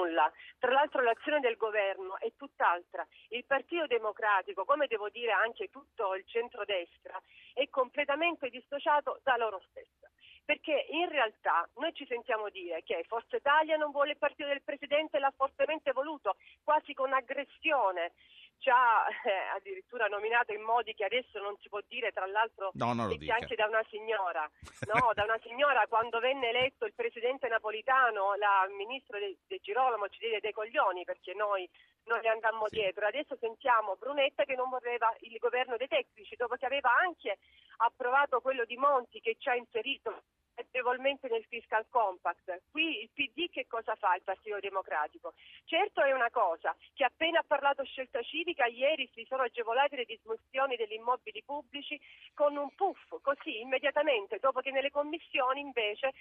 nulla. 0.00 0.32
Tra 0.58 0.72
l'altro 0.72 1.02
l'azione 1.02 1.40
del 1.40 1.56
governo 1.56 2.18
è 2.18 2.32
tutt'altra. 2.36 3.06
Il 3.28 3.44
Partito 3.44 3.86
Democratico, 3.86 4.64
come 4.64 4.86
devo 4.86 5.08
dire 5.08 5.32
anche 5.32 5.68
tutto 5.68 6.14
il 6.14 6.24
centrodestra, 6.26 7.20
è 7.52 7.68
completamente 7.68 8.48
dissociato 8.48 9.20
da 9.22 9.36
loro 9.36 9.60
stessa. 9.68 10.08
Perché 10.44 10.86
in 10.90 11.08
realtà 11.08 11.68
noi 11.76 11.92
ci 11.94 12.06
sentiamo 12.06 12.48
dire 12.48 12.82
che 12.82 13.04
Forza 13.06 13.36
Italia 13.36 13.76
non 13.76 13.92
vuole 13.92 14.12
il 14.12 14.18
partito 14.18 14.48
del 14.48 14.62
Presidente, 14.62 15.20
l'ha 15.20 15.32
fortemente 15.36 15.92
voluto, 15.92 16.36
quasi 16.64 16.92
con 16.92 17.12
aggressione 17.12 18.12
ci 18.60 18.68
ha 18.68 19.08
eh, 19.24 19.56
addirittura 19.56 20.06
nominato 20.06 20.52
in 20.52 20.60
modi 20.60 20.94
che 20.94 21.04
adesso 21.04 21.40
non 21.40 21.56
si 21.60 21.68
può 21.68 21.80
dire, 21.88 22.12
tra 22.12 22.26
l'altro 22.26 22.70
no, 22.74 22.90
anche 22.90 23.56
da 23.56 23.66
una 23.66 23.82
signora, 23.88 24.48
no, 24.92 25.10
da 25.14 25.24
una 25.24 25.40
signora 25.42 25.86
quando 25.88 26.20
venne 26.20 26.50
eletto 26.50 26.84
il 26.84 26.94
presidente 26.94 27.48
napolitano, 27.48 28.34
la 28.36 28.68
ministro 28.76 29.18
De, 29.18 29.38
De 29.48 29.58
Girolamo 29.60 30.08
ci 30.08 30.20
diede 30.20 30.40
dei 30.40 30.52
coglioni 30.52 31.04
perché 31.04 31.32
noi 31.34 31.68
non 32.04 32.20
le 32.20 32.28
andammo 32.28 32.68
sì. 32.68 32.76
dietro. 32.76 33.06
Adesso 33.06 33.36
sentiamo 33.40 33.96
Brunetta 33.96 34.44
che 34.44 34.54
non 34.54 34.68
vorreva 34.68 35.12
il 35.20 35.38
governo 35.38 35.76
dei 35.76 35.88
tecnici, 35.88 36.36
dopo 36.36 36.56
che 36.56 36.66
aveva 36.66 36.90
anche 37.00 37.38
approvato 37.78 38.40
quello 38.40 38.64
di 38.64 38.76
Monti 38.76 39.20
che 39.20 39.36
ci 39.38 39.48
ha 39.48 39.54
inserito 39.54 40.22
agevolmente 40.60 41.28
nel 41.28 41.44
fiscal 41.48 41.86
compact. 41.88 42.62
Qui 42.70 43.02
il 43.02 43.10
PD 43.12 43.50
che 43.50 43.66
cosa 43.66 43.94
fa 43.96 44.14
il 44.14 44.22
Partito 44.22 44.58
Democratico? 44.60 45.34
Certo 45.64 46.02
è 46.02 46.12
una 46.12 46.30
cosa, 46.30 46.74
che 46.94 47.04
appena 47.04 47.40
ha 47.40 47.44
parlato 47.46 47.84
scelta 47.84 48.22
civica, 48.22 48.66
ieri 48.66 49.08
si 49.12 49.24
sono 49.28 49.42
agevolate 49.42 49.96
le 49.96 50.04
dismissioni 50.04 50.76
degli 50.76 50.94
immobili 50.94 51.42
pubblici 51.42 52.00
con 52.34 52.56
un 52.56 52.74
puff, 52.74 53.20
così 53.22 53.60
immediatamente, 53.60 54.38
dopo 54.38 54.60
che 54.60 54.70
nelle 54.70 54.90
commissioni 54.90 55.60
invece 55.60 56.12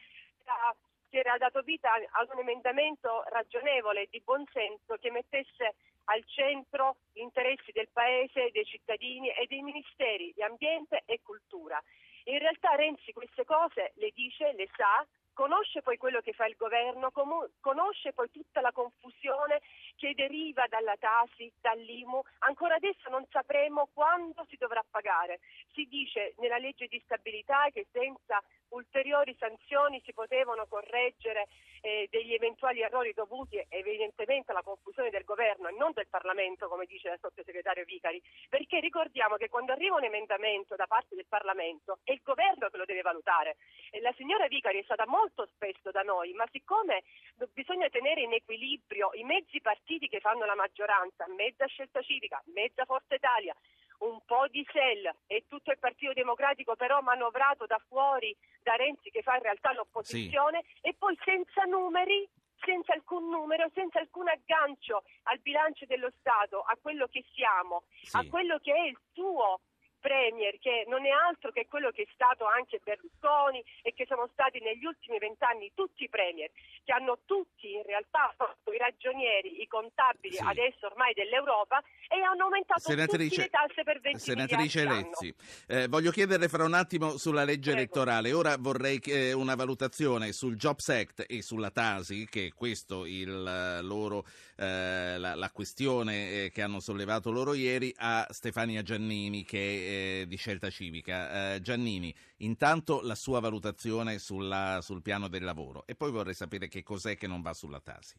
si 1.10 1.18
era 1.18 1.38
dato 1.38 1.62
vita 1.62 1.94
ad 1.94 2.30
un 2.32 2.40
emendamento 2.40 3.24
ragionevole 3.28 4.08
di 4.10 4.22
buonsenso 4.22 4.96
che 5.00 5.10
mettesse 5.12 5.76
al 6.06 6.24
centro 6.26 6.98
gli 7.14 7.20
interessi 7.20 7.72
del 7.72 7.90
Paese, 7.92 8.50
dei 8.52 8.66
cittadini 8.66 9.30
e 9.30 9.46
dei 9.48 9.62
ministeri 9.62 10.32
di 10.34 10.42
ambiente 10.42 11.04
e 11.06 11.22
cultura. 11.22 11.82
In 12.30 12.38
realtà 12.38 12.76
Renzi 12.76 13.12
queste 13.12 13.44
cose 13.44 13.94
le 13.96 14.12
dice, 14.14 14.54
le 14.54 14.70
sa, 14.76 15.04
conosce 15.34 15.82
poi 15.82 15.98
quello 15.98 16.22
che 16.22 16.34
fa 16.34 16.46
il 16.46 16.56
governo, 16.56 17.12
conosce 17.60 18.14
poi 18.14 18.30
tutta 18.30 18.62
la 18.62 18.72
confusione 18.72 19.62
che 19.96 20.14
deriva 20.14 20.66
dalla 20.68 20.96
Tasi, 20.98 21.52
dall'IMU. 21.60 22.22
Ancora 22.40 22.76
adesso 22.76 23.10
non 23.10 23.26
sapremo 23.32 23.90
quando 23.94 24.46
si 24.48 24.58
dovrà 24.58 24.86
pagare. 24.88 25.40
Si 25.74 25.86
dice 25.86 26.36
nella 26.38 26.60
legge 26.60 26.86
di 26.86 27.02
stabilità 27.04 27.70
che 27.74 27.88
senza 27.92 28.44
ulteriori 28.70 29.36
sanzioni 29.39 30.01
si 30.05 30.13
potevano 30.13 30.65
correggere 30.67 31.47
eh, 31.82 32.07
degli 32.09 32.34
eventuali 32.34 32.82
errori 32.82 33.13
dovuti 33.13 33.63
evidentemente 33.70 34.51
alla 34.51 34.63
confusione 34.63 35.09
del 35.09 35.24
governo 35.24 35.67
e 35.67 35.76
non 35.78 35.91
del 35.93 36.07
Parlamento, 36.09 36.67
come 36.67 36.86
dice 36.86 37.09
il 37.09 37.20
sottosegretario 37.20 37.86
Vicari, 37.86 38.22
perché 38.49 38.80
ricordiamo 38.80 39.36
che 39.36 39.49
quando 39.49 39.72
arriva 39.72 39.95
un 39.95 40.03
emendamento 40.03 40.76
da 40.76 40.88
parte 40.88 41.15
del 41.15 41.26
Parlamento 41.28 41.99
è 42.03 42.11
il 42.11 42.22
governo 42.24 42.70
che 42.70 42.78
lo 42.78 42.86
deve 42.86 43.01
valutare. 43.01 43.57
E 43.91 44.01
la 44.01 44.13
signora 44.17 44.47
Vicari 44.47 44.80
è 44.80 44.84
stata 44.84 45.05
molto 45.07 45.47
spesso 45.53 45.91
da 45.91 46.01
noi, 46.01 46.34
ma 46.34 46.45
siccome 46.51 47.03
bisogna 47.53 47.89
tenere 47.89 48.22
in 48.22 48.34
equilibrio 48.34 49.11
i 49.13 49.24
mezzi 49.24 49.61
partiti 49.61 50.07
che 50.07 50.20
fanno 50.20 50.45
la 50.45 50.55
maggioranza, 50.55 51.26
mezza 51.36 51.65
scelta 51.67 52.01
civica, 52.01 52.41
mezza 52.53 52.86
Forza 52.86 53.15
Italia, 53.15 53.55
un 54.00 54.20
po' 54.26 54.47
di 54.47 54.66
SEL 54.72 55.14
e 55.28 55.45
tutto 55.47 55.72
il 55.72 55.80
Partito 55.80 56.14
Democratico 56.14 56.76
però 56.76 57.02
manovrato 57.02 57.66
da 57.66 57.80
fuori 57.88 58.36
da 58.62 58.76
Renzi 58.76 59.10
che 59.10 59.22
fa 59.22 59.36
in 59.36 59.41
realtà 59.43 59.74
l'opposizione 59.74 60.64
sì. 60.64 60.88
e 60.88 60.95
poi 60.97 61.18
senza 61.24 61.64
numeri 61.64 62.28
senza 62.62 62.93
alcun 62.93 63.30
numero, 63.30 63.70
senza 63.74 64.00
alcun 64.00 64.28
aggancio 64.28 65.04
al 65.24 65.39
bilancio 65.39 65.86
dello 65.86 66.12
Stato, 66.20 66.60
a 66.60 66.78
quello 66.82 67.08
che 67.08 67.24
siamo, 67.34 67.84
sì. 68.02 68.18
a 68.18 68.26
quello 68.28 68.60
che 68.60 68.74
è 68.74 68.88
il 68.88 68.97
suo 69.14 69.62
Premier 70.00 70.58
che 70.60 70.86
non 70.88 71.06
è 71.06 71.10
altro 71.10 71.52
che 71.52 71.68
quello 71.68 71.91
che 71.91 72.04
è 72.04 72.08
stato 72.14 72.45
anche 72.45 72.80
Berlusconi 72.84 73.64
e 73.82 73.93
che 73.93 74.06
sono 74.08 74.30
stati 74.34 74.60
negli 74.60 74.86
ultimi 74.86 75.18
vent'anni 75.20 75.72
tutti 75.74 76.04
i 76.04 76.10
Premier, 76.10 76.50
che 76.84 76.91
hanno 76.91 77.20
tutti 77.26 77.74
in 77.74 77.84
realtà 77.84 78.34
fatto 78.36 78.72
i 78.72 78.78
ragionieri, 78.78 79.62
i 79.62 79.68
contabili 79.68 80.36
sì. 80.36 80.43
adesso 80.43 80.88
ormai 80.88 81.14
dell'Europa 81.14 81.82
e 82.08 82.22
hanno 82.22 82.45
aumentato 82.45 82.80
senatrice, 82.80 83.41
le 83.41 83.50
tasse 83.50 83.84
per 83.84 84.00
20 84.00 84.20
Senatrice 84.20 84.86
Lezzi, 84.86 85.34
eh, 85.68 85.88
voglio 85.88 86.12
chiederle 86.12 86.47
fra 86.47 86.64
un 86.64 86.74
attimo 86.74 87.18
sulla 87.18 87.43
legge 87.43 87.72
Prego. 87.72 87.78
elettorale. 87.78 88.34
Ora 88.34 88.56
vorrei 88.58 89.00
eh, 89.06 89.34
una 89.34 89.56
valutazione 89.56 90.32
sul 90.32 90.56
Jobs 90.56 90.89
Act 90.89 91.26
e 91.28 91.41
sulla 91.41 91.72
Tasi, 91.72 92.28
che 92.28 92.47
è 92.47 92.54
questo 92.54 93.06
il 93.06 93.30
eh, 93.30 93.82
loro, 93.82 94.26
eh, 94.58 95.18
la, 95.18 95.36
la, 95.36 95.52
questione 95.52 96.45
eh, 96.45 96.52
che 96.52 96.62
hanno 96.62 96.80
sollevato 96.80 97.32
loro 97.32 97.54
ieri, 97.54 97.93
a 97.97 98.26
Stefania 98.30 98.82
Giannini 98.82 99.43
che 99.43 99.89
eh, 99.90 100.26
di 100.28 100.36
scelta 100.36 100.70
civica. 100.70 101.54
Eh, 101.56 101.62
Giannini, 101.62 102.14
intanto 102.38 103.02
la 103.02 103.16
sua 103.16 103.40
valutazione 103.40 104.20
sulla, 104.20 104.80
sul 104.82 105.02
piano 105.02 105.28
del 105.28 105.44
lavoro 105.44 105.86
e 105.88 105.96
poi 105.96 106.12
vorrei 106.12 106.34
sapere 106.34 106.68
che 106.68 106.84
cos'è 106.84 107.18
che 107.18 107.28
non 107.28 107.42
va 107.42 107.54
sulla 107.54 107.80
Tasi. 107.80 108.16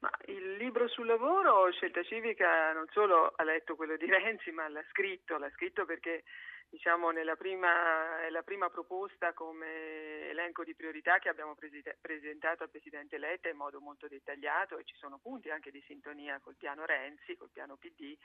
Ma 0.00 0.10
il 0.26 0.56
libro 0.56 0.86
sul 0.86 1.06
lavoro, 1.06 1.70
Scelta 1.72 2.02
Civica, 2.04 2.72
non 2.72 2.86
solo 2.92 3.32
ha 3.34 3.42
letto 3.42 3.74
quello 3.74 3.96
di 3.96 4.06
Renzi, 4.10 4.52
ma 4.52 4.68
l'ha 4.68 4.84
scritto, 4.90 5.38
l'ha 5.38 5.50
scritto 5.50 5.84
perché 5.84 6.22
diciamo, 6.68 7.10
nella 7.10 7.34
prima, 7.34 8.20
è 8.20 8.30
la 8.30 8.42
prima 8.42 8.68
proposta 8.68 9.32
come 9.32 10.28
elenco 10.28 10.62
di 10.62 10.74
priorità 10.74 11.18
che 11.18 11.28
abbiamo 11.28 11.56
presentato 12.00 12.62
al 12.62 12.70
Presidente 12.70 13.18
Letta 13.18 13.48
in 13.48 13.56
modo 13.56 13.80
molto 13.80 14.06
dettagliato 14.06 14.78
e 14.78 14.84
ci 14.84 14.94
sono 14.96 15.18
punti 15.18 15.50
anche 15.50 15.70
di 15.70 15.82
sintonia 15.86 16.38
col 16.40 16.56
piano 16.56 16.84
Renzi, 16.84 17.36
col 17.36 17.50
piano 17.50 17.76
PD, 17.76 18.16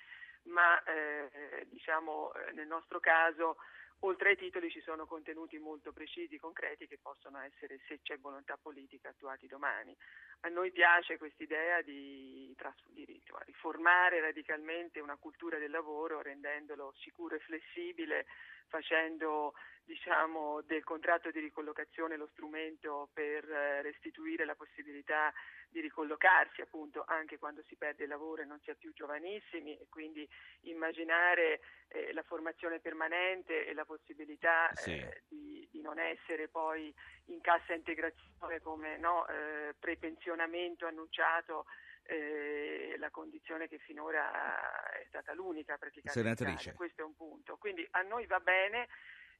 ma 0.43 0.81
eh, 0.83 1.65
diciamo, 1.69 2.31
nel 2.53 2.67
nostro 2.67 2.99
caso 2.99 3.57
Oltre 4.05 4.31
ai 4.31 4.35
titoli 4.35 4.69
ci 4.69 4.81
sono 4.81 5.05
contenuti 5.05 5.57
molto 5.59 5.93
precisi, 5.93 6.37
concreti, 6.37 6.87
che 6.87 6.99
possono 7.01 7.39
essere, 7.39 7.79
se 7.87 8.01
c'è 8.01 8.17
volontà 8.19 8.57
politica, 8.61 9.09
attuati 9.09 9.47
domani. 9.47 9.95
A 10.41 10.49
noi 10.49 10.71
piace 10.71 11.17
quest'idea 11.17 11.81
di, 11.81 12.53
di 12.87 13.21
riformare 13.45 14.19
radicalmente 14.19 14.99
una 14.99 15.15
cultura 15.15 15.57
del 15.57 15.71
lavoro 15.71 16.21
rendendolo 16.21 16.93
sicuro 16.97 17.35
e 17.35 17.39
flessibile, 17.39 18.25
facendo 18.67 19.53
diciamo, 19.85 20.61
del 20.63 20.83
contratto 20.83 21.31
di 21.31 21.39
ricollocazione 21.39 22.17
lo 22.17 22.27
strumento 22.33 23.09
per 23.13 23.49
eh, 23.49 23.81
restituire 23.83 24.43
la 24.43 24.55
possibilità 24.55 25.31
di 25.73 25.81
ricollocarsi 25.81 26.61
appunto 26.61 27.03
anche 27.07 27.39
quando 27.39 27.63
si 27.67 27.75
perde 27.75 28.03
il 28.03 28.09
lavoro 28.09 28.43
e 28.43 28.45
non 28.45 28.59
si 28.61 28.69
è 28.69 28.75
più 28.75 28.93
giovanissimi 28.93 29.75
e 29.75 29.87
quindi 29.89 30.27
immaginare 30.61 31.61
eh, 31.87 32.13
la 32.13 32.21
formazione 32.21 32.79
permanente 32.79 33.65
e 33.65 33.73
la 33.73 33.83
possibilità 33.83 34.69
sì. 34.73 34.91
eh, 34.91 35.23
di, 35.27 35.67
di, 35.71 35.81
non 35.81 35.97
essere 35.97 36.47
poi 36.47 36.93
in 37.25 37.41
cassa 37.41 37.73
integrazione 37.73 38.61
come 38.61 38.97
no, 38.97 39.27
eh, 39.27 39.73
prepensionamento 39.77 40.85
annunciato 40.85 41.65
eh, 42.03 42.95
la 42.99 43.09
condizione 43.09 43.67
che 43.67 43.79
finora 43.79 44.91
è 44.91 45.05
stata 45.07 45.33
l'unica 45.33 45.77
praticamente. 45.77 46.21
Senatrice. 46.21 46.73
Questo 46.73 47.01
è 47.01 47.05
un 47.05 47.15
punto. 47.15 47.57
Quindi 47.57 47.85
a 47.91 48.01
noi 48.01 48.27
va 48.27 48.39
bene 48.39 48.87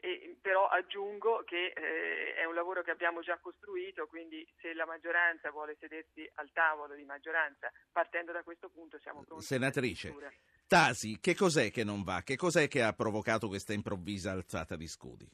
e, 0.04 0.36
però 0.42 0.68
aggiungo 0.68 1.44
che 1.46 1.72
eh, 1.74 2.34
è 2.34 2.44
un 2.44 2.54
lavoro 2.54 2.82
che 2.84 2.92
abbiamo 2.92 3.22
già 3.22 3.38
costruito, 3.38 4.06
quindi 4.08 4.46
se 4.60 4.74
la 4.74 4.86
maggioranza 4.86 5.50
vuole 5.50 5.78
sedersi 5.80 6.30
al 6.36 6.52
tavolo 6.52 6.94
di 6.94 7.06
maggioranza, 7.06 7.72
partendo 7.90 8.34
da 8.34 8.44
questo 8.44 8.68
punto 8.68 9.00
siamo 9.00 9.24
pronti. 9.24 9.46
Senatrice, 9.46 10.14
Tasi, 10.68 11.20
che 11.22 11.36
cos'è 11.36 11.72
che 11.72 11.86
non 11.86 12.04
va? 12.04 12.22
Che 12.22 12.36
cos'è 12.36 12.68
che 12.68 12.84
ha 12.84 12.92
provocato 12.92 13.48
questa 13.48 13.72
improvvisa 13.72 14.32
alzata 14.32 14.76
di 14.76 14.88
scudi? 14.88 15.26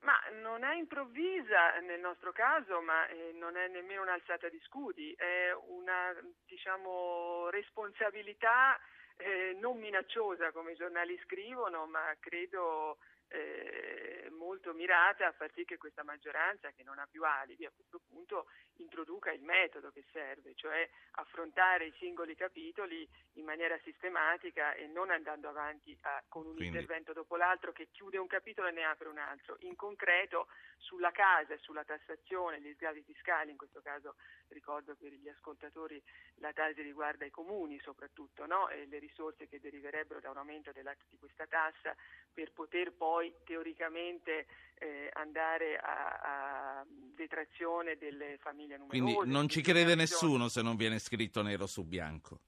Ma 0.00 0.20
non 0.42 0.64
è 0.64 0.74
improvvisa 0.74 1.78
nel 1.80 2.00
nostro 2.00 2.32
caso, 2.32 2.82
ma 2.82 3.06
eh, 3.08 3.32
non 3.32 3.56
è 3.56 3.68
nemmeno 3.68 4.02
un'alzata 4.02 4.50
di 4.50 4.60
scudi, 4.64 5.14
è 5.16 5.50
una 5.68 6.14
diciamo, 6.44 7.48
responsabilità 7.48 8.78
eh, 9.16 9.56
non 9.58 9.78
minacciosa 9.78 10.52
come 10.52 10.72
i 10.72 10.76
giornali 10.76 11.18
scrivono, 11.24 11.86
ma 11.86 12.14
credo 12.18 12.98
eh, 13.30 14.28
molto 14.30 14.72
mirata 14.74 15.26
a 15.26 15.32
far 15.32 15.50
sì 15.54 15.64
che 15.64 15.78
questa 15.78 16.02
maggioranza, 16.02 16.72
che 16.72 16.82
non 16.82 16.98
ha 16.98 17.06
più 17.10 17.24
alibi 17.24 17.64
a 17.64 17.72
questo 17.74 18.00
punto, 18.06 18.46
introduca 18.80 19.30
il 19.30 19.42
metodo 19.42 19.90
che 19.90 20.04
serve, 20.12 20.54
cioè 20.54 20.88
affrontare 21.12 21.86
i 21.86 21.94
singoli 21.98 22.34
capitoli 22.34 23.08
in 23.34 23.44
maniera 23.44 23.78
sistematica 23.84 24.74
e 24.74 24.86
non 24.86 25.10
andando 25.10 25.48
avanti 25.48 25.96
a, 26.02 26.22
con 26.28 26.46
un 26.46 26.54
Quindi... 26.54 26.76
intervento 26.76 27.12
dopo 27.12 27.36
l'altro 27.36 27.72
che 27.72 27.88
chiude 27.90 28.18
un 28.18 28.26
capitolo 28.26 28.68
e 28.68 28.72
ne 28.72 28.84
apre 28.84 29.08
un 29.08 29.18
altro. 29.18 29.56
In 29.60 29.76
concreto 29.76 30.48
sulla 30.76 31.10
casa 31.10 31.54
e 31.54 31.58
sulla 31.58 31.84
tassazione, 31.84 32.60
gli 32.60 32.72
sgravi 32.74 33.02
fiscali, 33.02 33.50
in 33.50 33.56
questo 33.56 33.80
caso 33.80 34.16
ricordo 34.48 34.96
per 34.96 35.12
gli 35.12 35.28
ascoltatori 35.28 36.02
la 36.36 36.52
tasi 36.52 36.82
riguarda 36.82 37.24
i 37.24 37.30
comuni 37.30 37.78
soprattutto 37.80 38.46
no? 38.46 38.68
e 38.68 38.86
le 38.86 38.98
risorse 38.98 39.46
che 39.46 39.60
deriverebbero 39.60 40.20
da 40.20 40.30
un 40.30 40.38
aumento 40.38 40.72
di 40.72 41.18
questa 41.18 41.46
tassa 41.46 41.94
per 42.32 42.52
poter 42.52 42.92
poi 42.92 43.32
teoricamente 43.44 44.46
eh, 44.80 45.10
andare 45.12 45.76
a, 45.76 46.78
a, 46.78 46.86
detrazione 47.14 47.96
delle 47.96 48.38
famiglie 48.40 48.78
numerose. 48.78 49.14
Quindi 49.14 49.30
non 49.30 49.48
ci 49.48 49.60
crede 49.60 49.94
nessuno 49.94 50.48
se 50.48 50.62
non 50.62 50.76
viene 50.76 50.98
scritto 50.98 51.42
nero 51.42 51.66
su 51.66 51.84
bianco. 51.84 52.40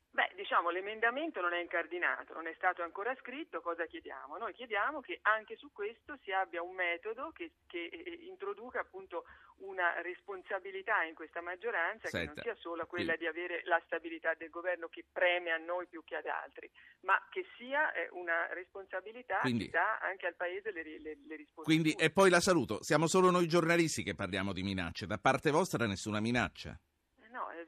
Diciamo 0.62 0.78
l'emendamento 0.78 1.40
non 1.40 1.54
è 1.54 1.60
incardinato, 1.60 2.34
non 2.34 2.46
è 2.46 2.54
stato 2.54 2.82
ancora 2.84 3.12
scritto, 3.16 3.60
cosa 3.60 3.84
chiediamo? 3.84 4.38
Noi 4.38 4.52
chiediamo 4.52 5.00
che 5.00 5.18
anche 5.22 5.56
su 5.56 5.72
questo 5.72 6.16
si 6.22 6.30
abbia 6.30 6.62
un 6.62 6.76
metodo 6.76 7.32
che, 7.34 7.50
che 7.66 7.90
eh, 7.90 8.26
introduca 8.28 8.78
appunto 8.78 9.24
una 9.56 10.00
responsabilità 10.02 11.02
in 11.02 11.14
questa 11.14 11.40
maggioranza 11.40 12.06
Senta, 12.06 12.18
che 12.18 12.26
non 12.26 12.36
sia 12.44 12.62
solo 12.62 12.86
quella 12.86 13.16
quindi... 13.16 13.22
di 13.24 13.26
avere 13.26 13.62
la 13.64 13.82
stabilità 13.86 14.34
del 14.34 14.50
governo 14.50 14.86
che 14.86 15.04
preme 15.10 15.50
a 15.50 15.56
noi 15.56 15.88
più 15.88 16.04
che 16.04 16.14
ad 16.14 16.26
altri, 16.26 16.70
ma 17.00 17.20
che 17.28 17.44
sia 17.56 17.92
eh, 17.92 18.08
una 18.12 18.46
responsabilità 18.52 19.40
quindi... 19.40 19.64
che 19.64 19.70
dà 19.72 19.98
anche 19.98 20.28
al 20.28 20.36
Paese 20.36 20.70
le, 20.70 20.84
le, 20.84 21.18
le 21.26 21.36
risposte. 21.36 21.72
Quindi, 21.72 21.90
e 21.98 22.12
poi 22.12 22.30
la 22.30 22.40
saluto, 22.40 22.84
siamo 22.84 23.08
solo 23.08 23.32
noi 23.32 23.48
giornalisti 23.48 24.04
che 24.04 24.14
parliamo 24.14 24.52
di 24.52 24.62
minacce, 24.62 25.06
da 25.06 25.18
parte 25.18 25.50
vostra 25.50 25.86
nessuna 25.86 26.20
minaccia 26.20 26.78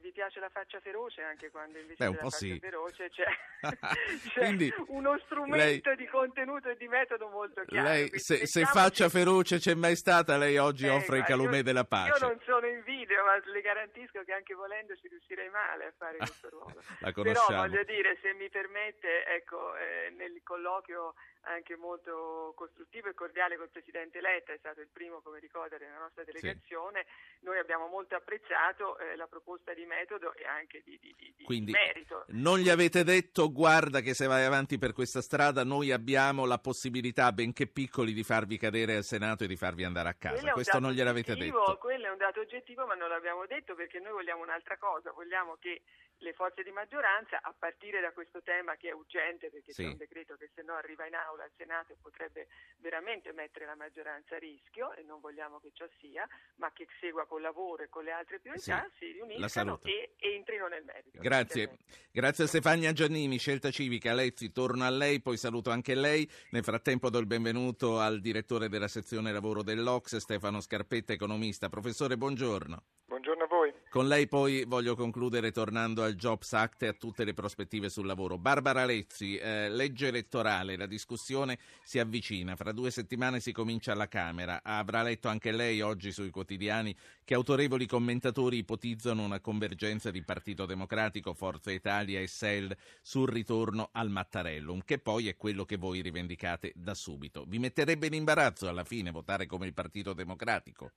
vi 0.01 0.11
piace 0.11 0.39
la 0.39 0.49
faccia 0.49 0.79
feroce 0.79 1.21
anche 1.21 1.49
quando 1.49 1.79
invece 1.79 2.03
Beh, 2.03 2.09
un 2.09 2.17
po 2.17 2.29
faccia 2.29 2.37
sì. 2.37 2.59
feroce 2.59 3.09
c'è, 3.09 3.25
c'è 4.29 4.39
Quindi, 4.39 4.73
uno 4.87 5.17
strumento 5.25 5.89
lei, 5.89 5.97
di 5.97 6.07
contenuto 6.07 6.69
e 6.69 6.77
di 6.77 6.87
metodo 6.87 7.29
molto 7.29 7.63
chiaro. 7.65 7.87
Lei, 7.87 8.19
se, 8.19 8.45
se 8.45 8.65
faccia 8.65 9.09
feroce 9.09 9.57
c'è 9.57 9.73
mai 9.73 9.95
stata, 9.95 10.37
lei 10.37 10.57
oggi 10.57 10.85
eh, 10.85 10.89
offre 10.89 11.19
il 11.19 11.23
calumet 11.23 11.63
della 11.63 11.85
pace. 11.85 12.19
Io 12.19 12.27
non 12.27 12.39
sono 12.45 12.67
in 12.67 12.83
video, 12.83 13.23
ma 13.23 13.37
le 13.43 13.61
garantisco 13.61 14.23
che 14.23 14.33
anche 14.33 14.53
volendo 14.53 14.95
ci 14.95 15.07
riuscirei 15.07 15.49
male 15.49 15.85
a 15.85 15.93
fare 15.97 16.17
questo 16.25 16.49
ruolo. 16.49 16.83
la 16.99 17.11
conosciamo. 17.11 17.47
Però 17.47 17.61
voglio 17.61 17.83
dire, 17.83 18.17
se 18.21 18.33
mi 18.33 18.49
permette, 18.49 19.25
ecco, 19.25 19.75
eh, 19.75 20.13
nel 20.15 20.41
colloquio 20.43 21.13
anche 21.47 21.75
molto 21.75 22.53
costruttivo 22.55 23.09
e 23.09 23.13
cordiale 23.13 23.57
col 23.57 23.69
Presidente 23.69 24.21
Letta, 24.21 24.53
è 24.53 24.57
stato 24.57 24.81
il 24.81 24.89
primo, 24.91 25.21
come 25.21 25.39
ricorda, 25.39 25.77
della 25.77 25.97
nostra 25.97 26.23
delegazione, 26.23 27.05
sì. 27.05 27.45
noi 27.45 27.59
abbiamo 27.59 27.87
molto 27.87 28.15
apprezzato 28.15 28.97
eh, 28.97 29.15
la 29.15 29.27
proposta 29.27 29.54
di 29.73 29.85
metodo 29.85 30.33
e 30.33 30.45
anche 30.45 30.81
di, 30.83 30.97
di, 30.99 31.15
di, 31.17 31.43
Quindi, 31.43 31.71
merito. 31.71 32.25
Non 32.29 32.59
gli 32.59 32.69
avete 32.69 33.03
detto 33.03 33.51
guarda 33.51 34.01
che 34.01 34.13
se 34.13 34.27
vai 34.27 34.43
avanti 34.43 34.77
per 34.77 34.93
questa 34.93 35.21
strada 35.21 35.63
noi 35.63 35.91
abbiamo 35.91 36.45
la 36.45 36.57
possibilità, 36.57 37.31
benché 37.31 37.67
piccoli, 37.67 38.13
di 38.13 38.23
farvi 38.23 38.57
cadere 38.57 38.95
al 38.95 39.03
Senato 39.03 39.43
e 39.43 39.47
di 39.47 39.55
farvi 39.55 39.83
andare 39.83 40.09
a 40.09 40.13
casa. 40.13 40.51
Questo 40.51 40.79
non 40.79 40.91
gliel'avete 40.91 41.35
detto. 41.35 41.77
Quello 41.79 42.05
è 42.05 42.09
un 42.11 42.17
dato 42.17 42.39
oggettivo, 42.39 42.85
ma 42.85 42.95
non 42.95 43.09
l'abbiamo 43.09 43.45
detto 43.45 43.75
perché 43.75 43.99
noi 43.99 44.11
vogliamo 44.13 44.43
un'altra 44.43 44.77
cosa, 44.77 45.11
vogliamo 45.11 45.57
che 45.59 45.81
le 46.19 46.33
forze 46.33 46.63
di 46.63 46.71
maggioranza, 46.71 47.41
a 47.41 47.53
partire 47.57 48.01
da 48.01 48.11
questo 48.11 48.41
tema 48.41 48.75
che 48.75 48.89
è 48.89 48.93
urgente 48.93 49.49
perché 49.49 49.73
sì. 49.73 49.83
c'è 49.83 49.89
un 49.89 49.97
decreto 49.97 50.35
che 50.35 50.49
se 50.53 50.61
no 50.61 50.73
arriva 50.73 51.05
in 51.05 51.15
aula 51.15 51.43
al 51.43 51.51
Senato 51.57 51.95
potrebbe 52.01 52.47
veramente 52.77 53.31
mettere 53.33 53.65
la 53.65 53.75
maggioranza 53.75 54.35
a 54.35 54.39
rischio 54.39 54.93
e 54.93 55.03
non 55.03 55.19
vogliamo 55.19 55.59
che 55.59 55.71
ciò 55.73 55.87
sia, 55.99 56.27
ma 56.55 56.71
che 56.71 56.87
segua 56.99 57.25
col 57.25 57.41
lavoro 57.41 57.83
e 57.83 57.89
con 57.89 58.03
le 58.03 58.11
altre 58.11 58.39
priorità, 58.39 58.87
sì. 58.93 59.05
si 59.05 59.11
riuniscano 59.13 59.79
e, 59.83 60.15
e, 60.17 60.35
entrino 60.35 60.67
nel 60.67 60.83
merito. 60.83 61.19
Grazie. 61.19 61.77
Grazie 62.11 62.45
a 62.45 62.47
Stefania 62.47 62.93
Giannini, 62.93 63.37
Scelta 63.37 63.71
Civica. 63.71 64.13
Lezzi, 64.13 64.51
torno 64.51 64.85
a 64.85 64.89
lei, 64.89 65.21
poi 65.21 65.37
saluto 65.37 65.69
anche 65.69 65.95
lei. 65.95 66.29
Nel 66.51 66.63
frattempo 66.63 67.09
do 67.09 67.19
il 67.19 67.25
benvenuto 67.25 67.99
al 67.99 68.21
direttore 68.21 68.69
della 68.69 68.87
sezione 68.87 69.31
lavoro 69.31 69.63
dell'Ox, 69.63 70.15
Stefano 70.17 70.61
Scarpetta, 70.61 71.13
economista. 71.13 71.69
Professore, 71.69 72.17
buongiorno. 72.17 72.83
Buongiorno 73.07 73.43
a 73.43 73.47
voi. 73.47 73.71
Con 73.87 74.07
lei 74.07 74.27
poi 74.27 74.63
voglio 74.65 74.95
concludere 74.95 75.51
tornando 75.51 76.01
al 76.01 76.15
Jobs 76.15 76.53
Act 76.53 76.81
e 76.81 76.87
a 76.87 76.93
tutte 76.93 77.23
le 77.23 77.35
prospettive 77.35 77.87
sul 77.87 78.07
lavoro. 78.07 78.39
Barbara 78.39 78.83
Lezzi, 78.83 79.37
eh, 79.37 79.69
legge 79.69 80.07
elettorale, 80.07 80.75
la 80.75 80.87
discussione 80.87 81.59
si 81.83 81.99
avvicina, 81.99 82.55
fra 82.55 82.71
due 82.71 82.89
settimane 82.89 83.39
si 83.39 83.51
comincia 83.51 83.91
alla 83.91 84.07
Camera. 84.07 84.61
Avrà 84.63 85.03
letto 85.03 85.27
anche 85.27 85.51
lei 85.51 85.81
oggi 85.81 86.11
sui 86.11 86.31
quotidiani 86.31 86.97
che 87.23 87.35
autorevoli 87.35 87.85
commentatori 87.85 88.57
ipotizzano 88.57 89.23
una 89.23 89.39
convergenza 89.39 90.09
di 90.09 90.23
Partito 90.23 90.65
Democratico, 90.65 91.35
Forza 91.35 91.71
Italia 91.71 92.19
e 92.19 92.27
SEL 92.27 92.75
sul 93.03 93.29
ritorno 93.29 93.89
al 93.91 94.09
Mattarellum, 94.09 94.81
che 94.83 94.97
poi 94.97 95.27
è 95.27 95.37
quello 95.37 95.63
che 95.63 95.77
voi 95.77 96.01
rivendicate 96.01 96.71
da 96.73 96.95
subito. 96.95 97.45
Vi 97.47 97.59
metterebbe 97.59 98.07
in 98.07 98.15
imbarazzo 98.15 98.67
alla 98.67 98.83
fine 98.83 99.11
votare 99.11 99.45
come 99.45 99.67
il 99.67 99.73
Partito 99.75 100.13
Democratico? 100.13 100.91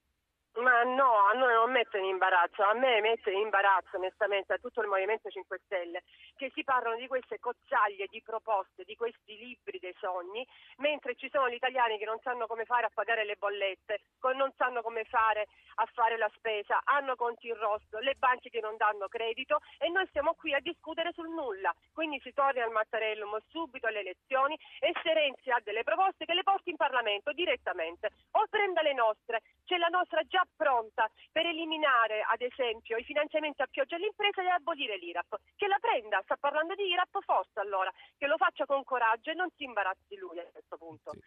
No, 0.85 1.27
a 1.27 1.33
noi 1.33 1.55
non 1.55 1.73
mette 1.73 1.99
in 1.99 2.05
imbarazzo, 2.05 2.63
a 2.63 2.73
me 2.73 3.01
mette 3.01 3.33
in 3.33 3.41
imbarazzo 3.41 3.97
onestamente 3.97 4.53
a 4.53 4.59
tutto 4.59 4.81
il 4.81 4.87
Movimento 4.87 5.29
5 5.29 5.59
Stelle 5.65 6.05
che 6.37 6.53
si 6.55 6.63
parlano 6.63 6.95
di 6.97 7.09
queste 7.09 7.41
cozzaglie 7.41 8.07
di 8.09 8.23
proposte, 8.23 8.85
di 8.85 8.95
questi 8.95 9.37
libri 9.37 9.81
dei 9.81 9.95
sogni, 9.99 10.47
mentre 10.77 11.17
ci 11.17 11.29
sono 11.33 11.49
gli 11.49 11.55
italiani 11.55 11.99
che 11.99 12.05
non 12.05 12.21
sanno 12.23 12.47
come 12.47 12.65
fare 12.65 12.87
a 12.87 12.91
pagare 12.95 13.25
le 13.25 13.35
bollette, 13.35 14.03
non 14.37 14.53
sanno 14.57 14.83
come 14.83 15.03
fare 15.05 15.47
a 15.77 15.89
fare 15.95 16.17
la 16.17 16.31
spesa, 16.37 16.81
hanno 16.85 17.17
conti 17.17 17.49
in 17.49 17.57
rosso, 17.57 17.99
le 17.99 18.15
banche 18.15 18.51
che 18.51 18.61
non 18.61 18.77
danno 18.77 19.09
credito 19.09 19.59
e 19.79 19.89
noi 19.89 20.07
stiamo 20.09 20.35
qui 20.35 20.55
a 20.55 20.61
discutere 20.61 21.13
sul 21.13 21.31
nulla. 21.31 21.75
Quindi 21.93 22.21
si 22.21 22.33
torna 22.33 22.63
al 22.63 22.71
Mattarellum 22.71 23.37
subito 23.49 23.89
alle 23.89 24.01
elezioni 24.01 24.57
e 24.79 24.93
se 25.03 25.13
Renzi 25.13 25.51
ha 25.51 25.61
delle 25.65 25.83
proposte 25.83 26.25
che 26.25 26.35
le 26.35 26.45
porti 26.45 26.71
in 26.71 26.77
Parlamento 26.77 27.33
direttamente 27.33 28.11
o 28.33 28.47
prenda 28.49 28.83
le 28.83 28.93
nostre, 28.93 29.43
c'è 29.65 29.77
la 29.77 29.89
nostra 29.89 30.23
già 30.23 30.47
pronta 30.57 30.68
pronta 30.69 31.11
per 31.33 31.47
eliminare 31.47 32.21
ad 32.21 32.43
esempio 32.43 32.99
i 32.99 33.05
finanziamenti 33.05 33.63
a 33.63 33.67
pioggia 33.71 33.97
alle 33.97 34.13
imprese 34.13 34.43
e 34.43 34.51
abolire 34.51 34.99
l'IRAP. 34.99 35.41
Che 35.57 35.67
la 35.67 35.79
prenda, 35.81 36.21
sta 36.25 36.37
parlando 36.37 36.75
di 36.75 36.85
IRAP 36.85 37.25
forse 37.25 37.59
allora, 37.61 37.91
che 38.19 38.27
lo 38.27 38.37
faccia 38.37 38.67
con 38.67 38.85
coraggio 38.85 39.31
e 39.31 39.35
non 39.35 39.49
si 39.57 39.65
imbarazzi 39.65 40.17
lui 40.17 40.39
a 40.39 40.47
questo 40.53 40.77
punto. 40.77 41.13
Sì. 41.13 41.21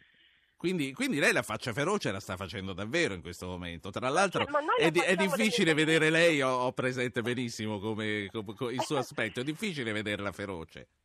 Quindi, 0.62 0.94
quindi, 0.94 1.18
lei 1.18 1.34
la 1.34 1.42
faccia 1.42 1.74
feroce 1.74 2.12
la 2.12 2.20
sta 2.20 2.38
facendo 2.38 2.74
davvero 2.74 3.16
in 3.16 3.22
questo 3.22 3.48
momento. 3.48 3.90
Tra 3.90 4.10
l'altro 4.10 4.46
è, 4.78 4.92
è, 4.92 5.16
difficile 5.16 5.74
vedere 5.74 6.12
lei, 6.12 6.40
ho, 6.44 6.52
ho 6.52 6.72
presente 6.72 7.24
benissimo 7.24 7.80
come, 7.80 8.28
come, 8.32 8.54
come 8.54 8.74
il 8.74 8.82
suo 8.82 8.98
aspetto, 8.98 9.40
è 9.40 9.44
difficile 9.44 9.92
vederla 9.92 10.32
feroce 10.32 11.01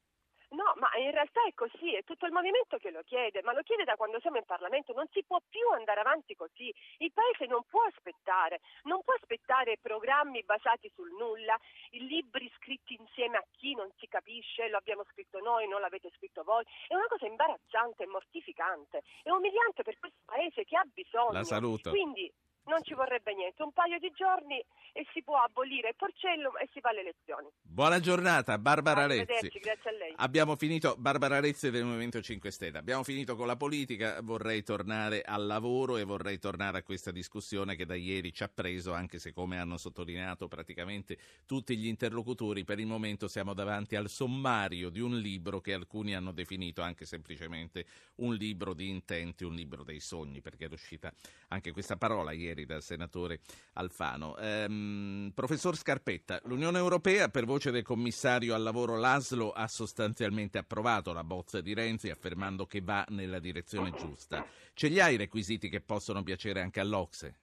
in 0.98 1.10
realtà 1.10 1.44
è 1.46 1.54
così, 1.54 1.94
è 1.94 2.04
tutto 2.04 2.26
il 2.26 2.32
movimento 2.32 2.76
che 2.76 2.90
lo 2.90 3.02
chiede, 3.02 3.42
ma 3.42 3.52
lo 3.52 3.62
chiede 3.62 3.84
da 3.84 3.96
quando 3.96 4.20
siamo 4.20 4.36
in 4.36 4.44
Parlamento, 4.44 4.92
non 4.92 5.06
si 5.12 5.24
può 5.24 5.40
più 5.48 5.66
andare 5.74 6.00
avanti 6.00 6.34
così, 6.34 6.72
il 6.98 7.12
Paese 7.12 7.46
non 7.46 7.62
può 7.68 7.82
aspettare, 7.82 8.60
non 8.82 9.02
può 9.02 9.14
aspettare 9.14 9.78
programmi 9.80 10.42
basati 10.44 10.90
sul 10.94 11.10
nulla, 11.18 11.58
libri 11.90 12.50
scritti 12.56 12.96
insieme 12.98 13.38
a 13.38 13.44
chi 13.56 13.74
non 13.74 13.88
si 13.96 14.06
capisce, 14.06 14.68
lo 14.68 14.76
abbiamo 14.76 15.04
scritto 15.10 15.38
noi, 15.40 15.66
non 15.66 15.80
l'avete 15.80 16.10
scritto 16.16 16.42
voi, 16.42 16.64
è 16.88 16.94
una 16.94 17.06
cosa 17.08 17.26
imbarazzante, 17.26 18.06
mortificante, 18.06 19.02
è 19.22 19.30
umiliante 19.30 19.82
per 19.82 19.98
questo 19.98 20.18
Paese 20.26 20.64
che 20.64 20.76
ha 20.76 20.84
bisogno. 20.92 21.32
La 21.32 21.44
saluto. 21.44 21.90
Quindi 21.90 22.30
non 22.66 22.82
ci 22.82 22.94
vorrebbe 22.94 23.34
niente, 23.34 23.62
un 23.62 23.72
paio 23.72 23.98
di 23.98 24.10
giorni 24.14 24.62
e 24.92 25.06
si 25.12 25.22
può 25.22 25.36
abolire 25.38 25.90
il 25.90 25.94
porcellum 25.96 26.56
e 26.58 26.68
si 26.72 26.80
fa 26.80 26.92
le 26.92 27.00
elezioni. 27.00 27.48
Buona 27.60 28.00
giornata, 28.00 28.58
Barbara 28.58 29.06
Rezzi. 29.06 29.48
Grazie 29.60 29.90
a 29.90 29.92
lei. 29.92 30.14
Abbiamo 30.16 30.56
finito, 30.56 30.94
Barbara 30.98 31.40
Rezzi 31.40 31.70
del 31.70 31.84
Movimento 31.84 32.20
5 32.20 32.50
Stelle, 32.50 32.78
abbiamo 32.78 33.02
finito 33.02 33.36
con 33.36 33.46
la 33.46 33.56
politica, 33.56 34.20
vorrei 34.22 34.62
tornare 34.62 35.22
al 35.22 35.46
lavoro 35.46 35.96
e 35.96 36.04
vorrei 36.04 36.38
tornare 36.38 36.78
a 36.78 36.82
questa 36.82 37.10
discussione 37.10 37.76
che 37.76 37.86
da 37.86 37.94
ieri 37.94 38.32
ci 38.32 38.42
ha 38.42 38.48
preso, 38.52 38.92
anche 38.92 39.18
se 39.18 39.32
come 39.32 39.58
hanno 39.58 39.76
sottolineato 39.76 40.48
praticamente 40.48 41.18
tutti 41.46 41.76
gli 41.76 41.86
interlocutori, 41.86 42.64
per 42.64 42.80
il 42.80 42.86
momento 42.86 43.28
siamo 43.28 43.54
davanti 43.54 43.96
al 43.96 44.08
sommario 44.08 44.88
di 44.90 45.00
un 45.00 45.18
libro 45.18 45.60
che 45.60 45.72
alcuni 45.72 46.14
hanno 46.14 46.32
definito 46.32 46.82
anche 46.82 47.04
semplicemente 47.04 47.86
un 48.16 48.34
libro 48.34 48.74
di 48.74 48.88
intenti, 48.88 49.44
un 49.44 49.54
libro 49.54 49.84
dei 49.84 50.00
sogni, 50.00 50.40
perché 50.40 50.66
è 50.66 50.68
uscita 50.72 51.12
anche 51.48 51.72
questa 51.72 51.96
parola 51.96 52.32
ieri 52.32 52.55
dal 52.64 52.82
senatore 52.82 53.40
Alfano. 53.74 54.36
Ehm, 54.38 55.32
professor 55.34 55.76
Scarpetta, 55.76 56.40
l'Unione 56.44 56.78
Europea, 56.78 57.28
per 57.28 57.44
voce 57.44 57.70
del 57.70 57.82
commissario 57.82 58.54
al 58.54 58.62
lavoro 58.62 58.96
Laszlo, 58.96 59.50
ha 59.50 59.68
sostanzialmente 59.68 60.58
approvato 60.58 61.12
la 61.12 61.24
bozza 61.24 61.60
di 61.60 61.74
Renzi 61.74 62.08
affermando 62.08 62.66
che 62.66 62.80
va 62.80 63.04
nella 63.10 63.38
direzione 63.38 63.90
giusta. 63.90 64.46
Ce 64.72 64.88
li 64.88 65.00
ha 65.00 65.08
i 65.08 65.16
requisiti 65.16 65.68
che 65.68 65.80
possono 65.80 66.22
piacere 66.22 66.60
anche 66.60 66.80
all'Ocse? 66.80 67.40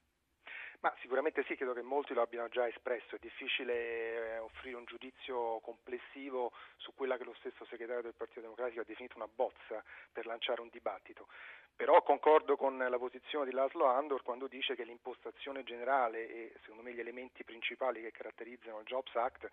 Ma 0.83 0.93
sicuramente 0.99 1.45
sì, 1.47 1.55
credo 1.55 1.71
che 1.71 1.81
molti 1.81 2.13
lo 2.13 2.21
abbiano 2.21 2.49
già 2.49 2.67
espresso, 2.67 3.15
è 3.15 3.19
difficile 3.21 4.35
eh, 4.35 4.37
offrire 4.39 4.75
un 4.75 4.83
giudizio 4.83 5.61
complessivo 5.61 6.51
su 6.75 6.93
quella 6.93 7.15
che 7.15 7.23
lo 7.23 7.33
stesso 7.39 7.63
segretario 7.69 8.01
del 8.01 8.15
Partito 8.17 8.41
Democratico 8.41 8.81
ha 8.81 8.85
definito 8.85 9.15
una 9.15 9.29
bozza 9.33 9.81
per 10.11 10.25
lanciare 10.25 10.59
un 10.59 10.67
dibattito. 10.69 11.27
Però 11.75 12.01
concordo 12.03 12.55
con 12.55 12.77
la 12.77 12.97
posizione 12.97 13.45
di 13.45 13.51
Laszlo 13.51 13.85
Andor 13.85 14.21
quando 14.21 14.47
dice 14.47 14.75
che 14.75 14.83
l'impostazione 14.83 15.63
generale 15.63 16.29
e 16.29 16.53
secondo 16.61 16.83
me 16.83 16.93
gli 16.93 16.99
elementi 16.99 17.43
principali 17.43 18.01
che 18.01 18.11
caratterizzano 18.11 18.79
il 18.79 18.85
Jobs 18.85 19.15
Act 19.15 19.49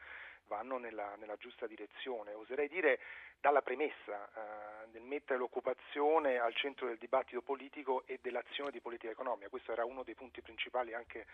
vanno 0.47 0.79
nella, 0.79 1.15
nella 1.17 1.37
giusta 1.37 1.67
direzione. 1.67 2.35
Oserei 2.35 2.69
dire 2.69 2.99
dalla 3.41 3.63
premessa 3.63 4.29
eh, 4.29 4.87
nel 4.93 5.03
mettere 5.03 5.39
l'occupazione 5.39 6.39
al 6.39 6.55
centro 6.55 6.87
del 6.87 6.99
dibattito 6.99 7.41
politico 7.41 8.03
e 8.07 8.19
dell'azione 8.21 8.71
di 8.71 8.81
politica 8.81 9.13
economica. 9.13 9.49
Questo 9.49 9.73
era 9.73 9.85
uno 9.85 10.03
dei 10.03 10.15
punti 10.15 10.43
principali 10.43 10.93
anche 10.93 11.27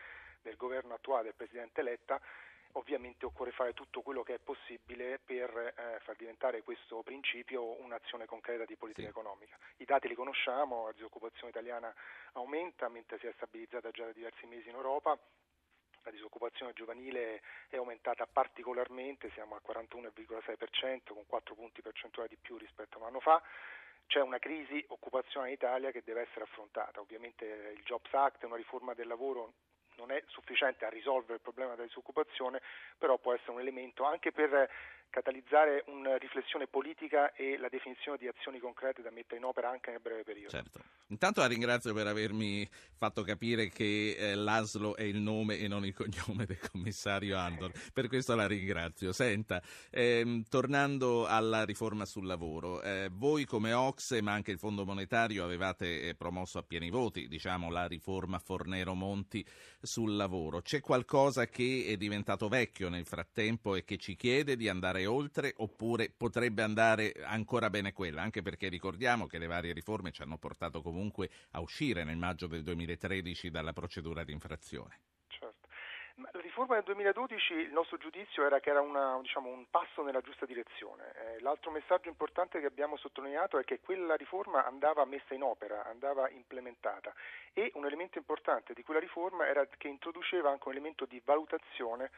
del 0.43 0.57
governo 0.57 0.95
attuale 0.95 1.24
del 1.24 1.34
Presidente 1.34 1.82
Letta 1.82 2.20
ovviamente 2.77 3.27
occorre 3.27 3.51
fare 3.53 3.72
tutto 3.72 4.03
quello 4.03 4.22
che 4.22 4.35
è 4.35 4.39
possibile 4.39 5.18
per 5.24 5.51
eh, 5.51 5.99
far 6.01 6.16
diventare 6.16 6.62
questo 6.62 7.03
principio 7.03 7.81
un'azione 7.83 8.27
concreta 8.27 8.64
di 8.64 8.77
politica 8.77 9.07
sì. 9.07 9.12
economica. 9.12 9.57
I 9.79 9.85
dati 9.85 10.09
li 10.09 10.14
conosciamo, 10.14 10.87
la 10.87 10.93
disoccupazione 10.93 11.51
italiana 11.51 11.93
aumenta 12.33 12.89
mentre 12.89 13.18
si 13.18 13.27
è 13.27 13.33
stabilizzata 13.37 13.91
già 13.91 14.05
da 14.05 14.12
diversi 14.12 14.47
mesi 14.47 14.68
in 14.68 14.74
Europa. 14.74 15.18
La 16.03 16.11
disoccupazione 16.12 16.72
giovanile 16.72 17.43
è 17.68 17.77
aumentata 17.77 18.27
particolarmente, 18.27 19.31
siamo 19.33 19.57
al 19.57 19.62
41,6% 19.66 21.14
con 21.14 21.27
4 21.27 21.55
punti 21.55 21.83
percentuali 21.83 22.29
di 22.29 22.39
più 22.41 22.57
rispetto 22.57 22.99
a 22.99 23.01
un 23.01 23.07
anno 23.09 23.20
fa 23.20 23.43
c'è 24.07 24.20
una 24.20 24.39
crisi 24.39 24.85
occupazionale 24.89 25.51
in 25.51 25.57
Italia 25.57 25.91
che 25.91 26.03
deve 26.05 26.20
essere 26.20 26.45
affrontata. 26.45 27.01
Ovviamente 27.01 27.45
il 27.77 27.83
Jobs 27.83 28.12
Act 28.12 28.43
è 28.43 28.47
una 28.47 28.55
riforma 28.55 28.95
del 28.95 29.09
lavoro 29.09 29.55
non 29.97 30.11
è 30.11 30.22
sufficiente 30.26 30.84
a 30.84 30.88
risolvere 30.88 31.34
il 31.34 31.40
problema 31.40 31.74
della 31.74 31.86
disoccupazione, 31.86 32.61
però 32.99 33.18
può 33.18 33.34
essere 33.34 33.53
un 33.53 33.61
elemento 33.61 34.05
anche 34.05 34.32
per 34.32 34.70
catalizzare 35.11 35.84
una 35.86 36.16
riflessione 36.16 36.66
politica 36.66 37.32
e 37.32 37.57
la 37.59 37.68
definizione 37.68 38.18
di 38.18 38.28
azioni 38.28 38.59
concrete 38.59 39.02
da 39.02 39.11
mettere 39.11 39.36
in 39.36 39.44
opera 39.44 39.70
anche 39.70 39.90
nel 39.90 40.00
breve 40.00 40.24
periodo. 40.24 40.50
Certo. 40.50 40.80
Intanto 41.09 41.40
la 41.40 41.46
ringrazio 41.46 41.94
per 41.94 42.07
avermi 42.07 42.68
fatto 42.96 43.22
capire 43.22 43.68
che 43.68 44.16
eh, 44.18 44.34
l'ASLO 44.34 44.96
è 44.96 45.02
il 45.02 45.18
nome 45.18 45.59
e 45.59 45.68
non 45.68 45.84
il 45.84 45.94
cognome 45.94 46.46
del 46.46 46.59
commissario 46.70 47.38
Andor, 47.38 47.72
per 47.92 48.09
questo 48.09 48.34
la 48.34 48.46
ringrazio. 48.46 49.12
Senta, 49.12 49.62
ehm, 49.90 50.44
tornando 50.48 51.26
alla 51.26 51.64
riforma 51.64 52.04
sul 52.04 52.26
lavoro, 52.26 52.82
eh, 52.82 53.09
voi 53.12 53.44
come 53.44 53.72
Ocse 53.72 54.20
ma 54.20 54.32
anche 54.32 54.50
il 54.50 54.59
Fondo 54.59 54.84
Monetario 54.84 55.44
avevate 55.44 56.02
eh, 56.02 56.14
promosso 56.14 56.59
a 56.59 56.62
pieni 56.62 56.90
voti 56.90 57.28
diciamo, 57.28 57.70
la 57.70 57.86
riforma 57.86 58.38
Fornero-Monti 58.38 59.44
sul 59.80 60.16
lavoro. 60.16 60.61
C'è 60.61 60.80
qualcosa 60.80 61.46
che 61.46 61.86
è 61.88 61.96
diventato 61.96 62.48
vecchio 62.48 62.88
nel 62.88 63.07
frattempo 63.07 63.74
e 63.76 63.84
che 63.84 63.96
ci 63.96 64.16
chiede 64.16 64.57
di 64.57 64.68
andare 64.68 64.95
andare 64.97 65.07
oltre 65.07 65.53
oppure 65.59 66.11
potrebbe 66.16 66.62
andare 66.62 67.12
ancora 67.24 67.68
bene 67.68 67.92
quella, 67.92 68.22
anche 68.22 68.40
perché 68.40 68.68
ricordiamo 68.68 69.26
che 69.26 69.38
le 69.38 69.47
varie 69.47 69.72
riforme 69.72 70.11
ci 70.11 70.22
hanno 70.22 70.38
portato 70.38 70.80
comunque 70.80 71.28
a 71.53 71.61
uscire 71.61 72.05
nel 72.05 72.16
maggio 72.16 72.47
del 72.47 72.62
2013 72.62 73.51
dalla 73.51 73.72
procedura 73.72 74.24
di 74.24 74.32
infrazione. 74.32 75.01
Certo. 75.28 75.68
La 76.32 76.40
riforma 76.40 76.76
del 76.76 76.84
2012, 76.84 77.53
il 77.53 77.72
nostro 77.72 77.99
giudizio 77.99 78.47
era 78.47 78.59
che 78.59 78.70
era 78.70 78.80
una, 78.80 79.18
diciamo, 79.20 79.51
un 79.51 79.66
passo 79.68 80.03
nella 80.03 80.22
giusta 80.22 80.47
direzione. 80.47 81.12
Eh, 81.12 81.40
l'altro 81.40 81.70
messaggio 81.70 82.09
importante 82.09 82.59
che 82.59 82.64
abbiamo 82.64 82.97
sottolineato 82.97 83.59
è 83.59 83.64
che 83.64 83.80
quella 83.80 84.14
riforma 84.14 84.64
andava 84.64 85.05
messa 85.05 85.34
in 85.34 85.42
opera, 85.42 85.84
andava 85.84 86.30
implementata 86.30 87.12
e 87.53 87.70
un 87.74 87.84
elemento 87.84 88.16
importante 88.16 88.72
di 88.72 88.82
quella 88.82 89.01
riforma 89.01 89.47
era 89.47 89.66
che 89.66 89.88
introduceva 89.88 90.51
anche 90.51 90.68
un 90.68 90.72
elemento 90.72 91.05
di 91.05 91.20
valutazione 91.22 92.11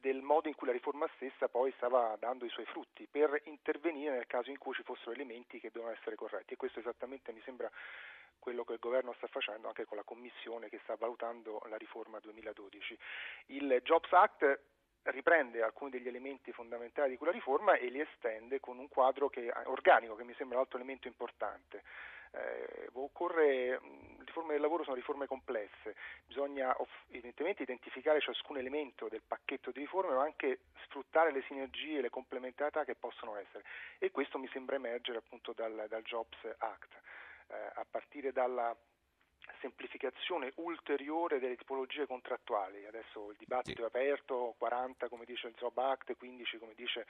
del 0.00 0.22
modo 0.22 0.48
in 0.48 0.54
cui 0.54 0.66
la 0.66 0.72
riforma 0.72 1.08
stessa 1.16 1.48
poi 1.48 1.72
stava 1.76 2.16
dando 2.18 2.44
i 2.44 2.50
suoi 2.50 2.66
frutti 2.66 3.06
per 3.10 3.40
intervenire 3.44 4.14
nel 4.14 4.26
caso 4.26 4.50
in 4.50 4.58
cui 4.58 4.74
ci 4.74 4.82
fossero 4.82 5.12
elementi 5.12 5.58
che 5.58 5.70
dovevano 5.70 5.96
essere 5.98 6.16
corretti 6.16 6.54
e 6.54 6.56
questo 6.56 6.78
esattamente 6.78 7.32
mi 7.32 7.40
sembra 7.44 7.70
quello 8.38 8.64
che 8.64 8.74
il 8.74 8.78
governo 8.78 9.12
sta 9.14 9.26
facendo 9.26 9.66
anche 9.66 9.84
con 9.84 9.96
la 9.96 10.04
commissione 10.04 10.68
che 10.68 10.78
sta 10.84 10.94
valutando 10.96 11.60
la 11.68 11.76
riforma 11.76 12.20
2012. 12.20 12.98
Il 13.46 13.80
Jobs 13.82 14.12
Act 14.12 14.60
riprende 15.10 15.62
alcuni 15.62 15.90
degli 15.90 16.08
elementi 16.08 16.52
fondamentali 16.52 17.10
di 17.10 17.16
quella 17.16 17.32
riforma 17.32 17.74
e 17.74 17.88
li 17.88 18.00
estende 18.00 18.60
con 18.60 18.78
un 18.78 18.88
quadro 18.88 19.28
che, 19.28 19.52
organico 19.64 20.14
che 20.14 20.24
mi 20.24 20.34
sembra 20.34 20.58
l'altro 20.58 20.78
elemento 20.78 21.08
importante. 21.08 21.82
Eh, 22.32 22.88
occorre, 22.92 23.80
riforme 24.38 24.52
del 24.52 24.60
lavoro 24.60 24.84
sono 24.84 24.94
riforme 24.94 25.26
complesse, 25.26 25.96
bisogna 26.26 26.74
evidentemente 27.08 27.62
identificare 27.62 28.20
ciascun 28.20 28.58
elemento 28.58 29.08
del 29.08 29.22
pacchetto 29.26 29.70
di 29.70 29.80
riforme 29.80 30.14
ma 30.14 30.22
anche 30.22 30.60
sfruttare 30.84 31.32
le 31.32 31.42
sinergie 31.46 31.98
e 31.98 32.02
le 32.02 32.10
complementarietà 32.10 32.84
che 32.84 32.94
possono 32.94 33.36
essere 33.36 33.64
e 33.98 34.10
questo 34.10 34.38
mi 34.38 34.48
sembra 34.52 34.76
emergere 34.76 35.18
appunto 35.18 35.52
dal, 35.52 35.86
dal 35.88 36.02
Jobs 36.02 36.38
Act, 36.58 36.92
eh, 37.48 37.54
a 37.74 37.84
partire 37.90 38.32
dalla 38.32 38.74
semplificazione 39.60 40.52
ulteriore 40.56 41.38
delle 41.38 41.56
tipologie 41.56 42.06
contrattuali. 42.06 42.86
Adesso 42.86 43.30
il 43.30 43.36
dibattito 43.38 43.78
sì. 43.78 43.82
è 43.82 43.86
aperto, 43.86 44.54
40 44.58 45.08
come 45.08 45.24
dice 45.24 45.48
il 45.48 45.54
Job 45.54 45.76
Act, 45.78 46.16
15 46.16 46.58
come 46.58 46.74
dice 46.76 47.06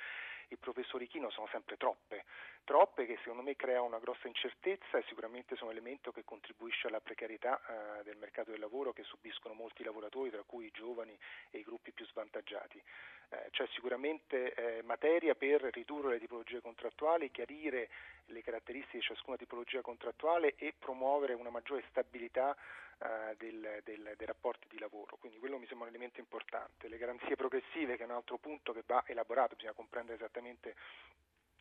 il 0.48 0.58
professor 0.58 1.00
Ichino, 1.02 1.30
sono 1.30 1.46
sempre 1.50 1.76
troppe, 1.76 2.24
troppe 2.64 3.06
che 3.06 3.18
secondo 3.18 3.42
me 3.42 3.56
creano 3.56 3.84
una 3.84 3.98
grossa 3.98 4.28
incertezza 4.28 4.98
e 4.98 5.04
sicuramente 5.06 5.56
sono 5.56 5.70
un 5.70 5.76
elemento 5.76 6.12
che 6.12 6.24
contribuisce 6.24 6.86
alla 6.86 7.00
precarietà 7.00 7.60
eh, 7.60 8.02
del 8.04 8.16
mercato 8.16 8.50
del 8.50 8.60
lavoro 8.60 8.92
che 8.92 9.02
subiscono 9.04 9.54
molti 9.54 9.84
lavoratori, 9.84 10.30
tra 10.30 10.42
cui 10.44 10.66
i 10.66 10.70
giovani 10.70 11.16
e 11.50 11.58
i 11.58 11.62
gruppi 11.62 11.92
più 11.92 12.06
svantaggiati. 12.06 12.82
Eh, 13.30 13.48
c'è 13.50 13.66
sicuramente 13.72 14.54
eh, 14.54 14.82
materia 14.82 15.34
per 15.34 15.62
ridurre 15.72 16.12
le 16.12 16.18
tipologie 16.18 16.60
contrattuali, 16.60 17.30
chiarire 17.30 17.90
le 18.26 18.42
caratteristiche 18.42 18.98
di 18.98 19.04
ciascuna 19.04 19.36
tipologia 19.36 19.82
contrattuale 19.82 20.54
e 20.56 20.74
promuovere 20.78 21.34
una 21.34 21.50
maggiore 21.50 21.84
stabilità 21.88 22.56
eh, 22.98 23.36
del, 23.36 23.80
del, 23.84 24.14
dei 24.16 24.26
rapporti 24.26 24.66
di 24.68 24.78
lavoro. 24.78 25.16
Quindi 25.18 25.38
quello 25.38 25.58
mi 25.58 25.66
sembra 25.66 25.86
un 25.88 25.94
elemento 25.94 26.20
importante. 26.20 26.88
Le 26.88 26.98
garanzie 26.98 27.36
progressive, 27.36 27.96
che 27.96 28.02
è 28.02 28.06
un 28.06 28.12
altro 28.12 28.38
punto 28.38 28.72
che 28.72 28.82
va 28.86 29.02
elaborato, 29.06 29.54
bisogna 29.54 29.72
comprendere 29.72 30.16
esattamente 30.16 30.74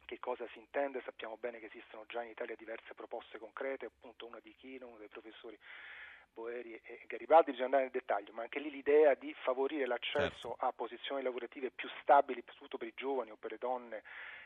che 0.06 0.20
cosa 0.20 0.48
si 0.54 0.60
intende, 0.60 1.02
sappiamo 1.04 1.38
bene 1.38 1.60
che 1.60 1.66
esistono 1.66 2.06
già 2.08 2.24
in 2.24 2.30
Italia 2.30 2.56
diverse 2.56 2.94
proposte 2.94 3.38
concrete, 3.38 3.88
appunto 3.88 4.26
una 4.26 4.40
di 4.40 4.56
Chino, 4.56 4.88
uno 4.88 4.98
dei 4.98 5.10
professori 5.10 5.60
Boeri 6.34 6.80
e 6.84 7.04
Garibaldi, 7.08 7.52
bisogna 7.52 7.66
andare 7.66 7.84
nel 7.84 7.92
dettaglio, 7.92 8.32
ma 8.32 8.44
anche 8.44 8.60
lì 8.60 8.70
l'idea 8.70 9.16
di 9.16 9.34
favorire 9.44 9.86
l'accesso 9.86 10.50
certo. 10.50 10.56
a 10.60 10.72
posizioni 10.72 11.24
lavorative 11.24 11.72
più 11.72 11.90
stabili, 12.02 12.42
soprattutto 12.46 12.78
per 12.78 12.88
i 12.88 12.94
giovani 12.96 13.32
o 13.32 13.36
per 13.36 13.52
le 13.52 13.58
donne 13.58 14.04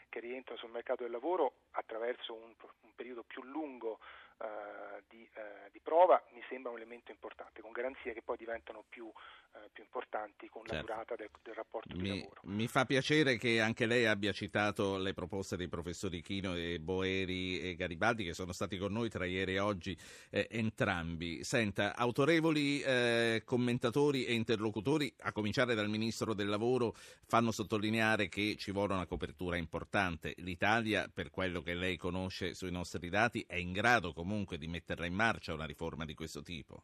che 0.09 0.19
rientrano 0.19 0.59
sul 0.59 0.71
mercato 0.71 1.03
del 1.03 1.11
lavoro 1.11 1.53
attraverso 1.71 2.33
un, 2.33 2.53
un 2.81 2.95
periodo 2.95 3.23
più 3.23 3.43
lungo 3.43 3.99
eh, 4.37 5.03
di, 5.09 5.27
eh, 5.33 5.69
di, 5.71 5.79
prova 5.79 6.21
mi 6.33 6.41
sembra 6.49 6.71
un 6.71 6.77
elemento 6.77 7.11
importante, 7.11 7.61
con 7.61 7.71
garanzie 7.71 8.13
che 8.13 8.21
poi 8.21 8.37
diventano 8.37 8.83
più, 8.87 9.11
eh, 9.53 9.69
più 9.71 9.83
importanti 9.83 10.47
con 10.49 10.63
certo. 10.65 10.75
la 10.75 10.93
durata 10.93 11.15
del, 11.15 11.29
del 11.41 11.53
rapporto 11.53 11.95
mi, 11.95 12.01
di 12.01 12.19
lavoro. 12.19 12.41
Mi 12.43 12.67
fa 12.67 12.85
piacere 12.85 13.37
che 13.37 13.59
anche 13.59 13.85
lei 13.85 14.05
abbia 14.05 14.31
citato 14.31 14.97
le 14.97 15.13
proposte 15.13 15.57
dei 15.57 15.67
professori 15.67 16.21
Chino 16.21 16.55
e 16.55 16.79
Boeri 16.79 17.59
e 17.61 17.75
Garibaldi 17.75 18.23
che 18.23 18.33
sono 18.33 18.51
stati 18.51 18.77
con 18.77 18.91
noi 18.91 19.09
tra 19.09 19.25
ieri 19.25 19.55
e 19.55 19.59
oggi 19.59 19.97
eh, 20.29 20.47
entrambi. 20.49 21.43
Senta, 21.43 21.95
autorevoli 21.95 22.81
eh, 22.81 23.41
commentatori 23.45 24.25
e 24.25 24.33
interlocutori, 24.33 25.13
a 25.19 25.31
cominciare 25.31 25.75
dal 25.75 25.89
Ministro 25.89 26.33
del 26.33 26.47
Lavoro, 26.47 26.95
fanno 27.25 27.51
sottolineare 27.51 28.27
che 28.27 28.55
ci 28.57 28.71
vuole 28.71 28.93
una 28.93 29.05
copertura 29.05 29.57
importante. 29.57 30.33
L'Italia, 30.37 31.09
per 31.13 31.29
quello 31.29 31.61
che 31.61 31.73
lei 31.73 31.97
conosce 31.97 32.53
sui 32.53 32.71
nostri 32.71 33.09
dati, 33.09 33.43
è 33.47 33.55
in 33.55 33.71
grado 33.71 34.13
comunque 34.21 34.59
di 34.59 34.67
metterla 34.67 35.07
in 35.07 35.15
marcia 35.15 35.53
una 35.53 35.65
riforma 35.65 36.05
di 36.05 36.13
questo 36.13 36.43
tipo? 36.43 36.83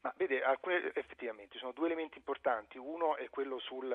Ma 0.00 0.12
vede, 0.16 0.42
alcune, 0.42 0.92
effettivamente 0.94 1.52
ci 1.52 1.58
sono 1.58 1.72
due 1.72 1.86
elementi 1.86 2.18
importanti. 2.18 2.78
Uno 2.78 3.16
è 3.16 3.28
quello 3.28 3.58
sugli 3.58 3.92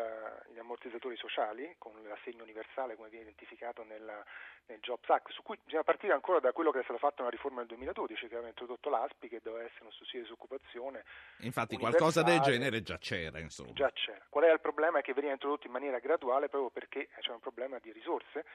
ammortizzatori 0.60 1.16
sociali, 1.16 1.76
con 1.78 1.94
l'assegno 2.04 2.44
universale 2.44 2.96
come 2.96 3.10
viene 3.10 3.26
identificato 3.26 3.84
nella, 3.84 4.24
nel 4.68 4.80
Jobs 4.80 5.10
Act, 5.10 5.32
su 5.32 5.42
cui 5.42 5.58
bisogna 5.64 5.84
partire 5.84 6.14
ancora 6.14 6.40
da 6.40 6.52
quello 6.52 6.72
che 6.72 6.82
è 6.82 6.84
stata 6.84 7.00
fatta 7.00 7.22
una 7.22 7.32
riforma 7.32 7.60
nel 7.60 7.68
2012, 7.68 8.28
che 8.28 8.34
aveva 8.34 8.50
introdotto 8.50 8.90
l'ASPI, 8.90 9.30
che 9.30 9.40
doveva 9.42 9.64
essere 9.64 9.86
un 9.86 9.92
sussidio 9.92 10.22
di 10.22 10.26
disoccupazione. 10.26 11.04
Infatti 11.40 11.78
qualcosa 11.78 12.24
del 12.24 12.42
genere 12.42 12.82
già 12.82 12.98
c'era, 12.98 13.40
insomma. 13.40 13.72
Già 13.74 13.92
c'era. 13.94 14.26
Qual 14.30 14.44
è 14.44 14.52
il 14.52 14.60
problema? 14.60 15.00
È 15.00 15.02
che 15.02 15.14
veniva 15.14 15.34
introdotto 15.34 15.68
in 15.68 15.74
maniera 15.74 16.00
graduale 16.00 16.50
proprio 16.50 16.72
perché 16.72 17.08
c'è 17.22 17.32
un 17.32 17.40
problema 17.40 17.80
di 17.80 17.92
risorse 17.92 18.46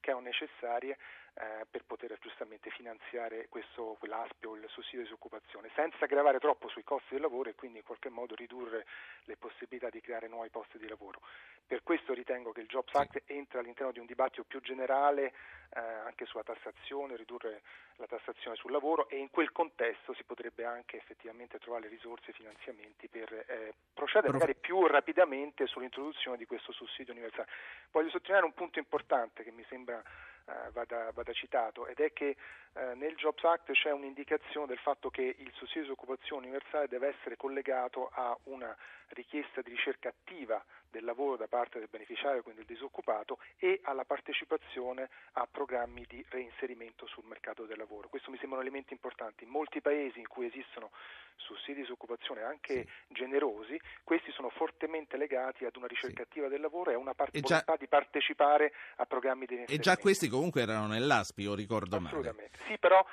che 0.00 0.10
erano 0.10 0.26
necessarie 0.26 0.96
eh, 1.34 1.66
per 1.70 1.84
poter 1.84 2.16
giustamente 2.20 2.70
finanziare 2.70 3.48
questo, 3.48 3.96
quell'ASPI 3.98 4.46
o 4.46 4.56
il 4.56 4.64
sussidio 4.68 5.00
di 5.00 5.04
disoccupazione, 5.04 5.70
senza 5.74 6.06
gravare 6.06 6.38
troppo 6.38 6.68
sui 6.68 6.82
costi 6.82 7.08
del 7.10 7.20
lavoro 7.20 7.50
e 7.50 7.54
quindi 7.54 7.78
in 7.78 7.84
qualche 7.84 8.08
modo 8.08 8.34
ridurre 8.34 8.86
le 9.24 9.36
possibilità 9.36 9.90
di 9.90 10.00
creare 10.00 10.28
nuovi 10.28 10.48
posti 10.48 10.78
di 10.78 10.88
lavoro. 10.88 11.20
Per 11.66 11.82
questo 11.82 12.14
ritengo 12.14 12.52
che 12.52 12.60
il 12.60 12.68
Jobs 12.68 12.94
Act 12.94 13.22
entra 13.26 13.58
all'interno 13.58 13.90
di 13.90 13.98
un 13.98 14.06
dibattito 14.06 14.44
più 14.44 14.60
generale 14.60 15.32
eh, 15.74 15.80
anche 15.80 16.24
sulla 16.24 16.44
tassazione, 16.44 17.16
ridurre 17.16 17.62
la 17.96 18.06
tassazione 18.06 18.54
sul 18.54 18.70
lavoro 18.70 19.08
e 19.08 19.16
in 19.16 19.30
quel 19.30 19.50
contesto 19.50 20.14
si 20.14 20.22
potrebbe 20.22 20.64
anche 20.64 20.96
effettivamente 20.96 21.58
trovare 21.58 21.88
risorse 21.88 22.30
e 22.30 22.34
finanziamenti 22.34 23.08
per 23.08 23.32
eh, 23.32 23.74
procedere 23.92 24.32
magari 24.32 24.54
più 24.54 24.86
rapidamente 24.86 25.66
sull'introduzione 25.66 26.36
di 26.36 26.46
questo 26.46 26.70
sussidio 26.70 27.12
universale. 27.12 27.48
Voglio 27.90 28.10
sottolineare 28.10 28.46
un 28.46 28.54
punto 28.54 28.78
importante 28.78 29.42
che 29.42 29.50
mi 29.50 29.64
sembra 29.68 30.00
eh, 30.46 30.70
vada, 30.72 31.10
vada, 31.12 31.32
citato 31.32 31.88
ed 31.88 31.98
è 31.98 32.12
che 32.12 32.36
eh, 32.76 32.94
nel 32.94 33.14
Jobs 33.14 33.42
Act 33.42 33.72
c'è 33.72 33.90
un'indicazione 33.90 34.66
del 34.66 34.78
fatto 34.78 35.08
che 35.08 35.22
il 35.22 35.50
sussidio 35.54 35.82
di 35.82 35.88
disoccupazione 35.88 36.46
universale 36.46 36.88
deve 36.88 37.08
essere 37.08 37.36
collegato 37.36 38.10
a 38.12 38.36
una 38.44 38.76
richiesta 39.08 39.62
di 39.62 39.70
ricerca 39.70 40.10
attiva 40.10 40.62
del 40.90 41.04
lavoro 41.04 41.36
da 41.36 41.46
parte 41.46 41.78
del 41.78 41.88
beneficiario, 41.90 42.42
quindi 42.42 42.64
del 42.64 42.76
disoccupato, 42.76 43.38
e 43.58 43.80
alla 43.84 44.04
partecipazione 44.04 45.08
a 45.32 45.46
programmi 45.50 46.04
di 46.08 46.24
reinserimento 46.28 47.06
sul 47.06 47.24
mercato 47.24 47.64
del 47.64 47.78
lavoro. 47.78 48.08
Questo 48.08 48.30
mi 48.30 48.38
sembrano 48.38 48.62
elementi 48.62 48.92
importanti. 48.92 49.44
In 49.44 49.50
molti 49.50 49.80
paesi 49.80 50.18
in 50.18 50.28
cui 50.28 50.46
esistono 50.46 50.90
sussidi 51.36 51.74
di 51.74 51.80
disoccupazione 51.82 52.42
anche 52.42 52.74
sì. 52.74 53.14
generosi, 53.14 53.78
questi 54.02 54.32
sono 54.32 54.48
fortemente 54.48 55.16
legati 55.16 55.64
ad 55.64 55.76
una 55.76 55.86
ricerca 55.86 56.22
sì. 56.22 56.28
attiva 56.30 56.48
del 56.48 56.60
lavoro 56.60 56.90
e 56.90 56.94
a 56.94 56.98
una 56.98 57.14
parte 57.14 57.40
già... 57.40 57.62
di 57.78 57.86
partecipare 57.86 58.72
a 58.96 59.04
programmi 59.04 59.44
di 59.46 59.54
reinserimento. 59.54 59.90
E 59.90 59.94
già 59.94 60.00
questi 60.00 60.28
comunque 60.28 60.62
erano 60.62 60.86
nell'ASPI, 60.86 61.42
io 61.42 61.54
ricordo 61.54 61.96
Assolutamente. 61.96 62.58
Sì, 62.66 62.78
però 62.78 63.04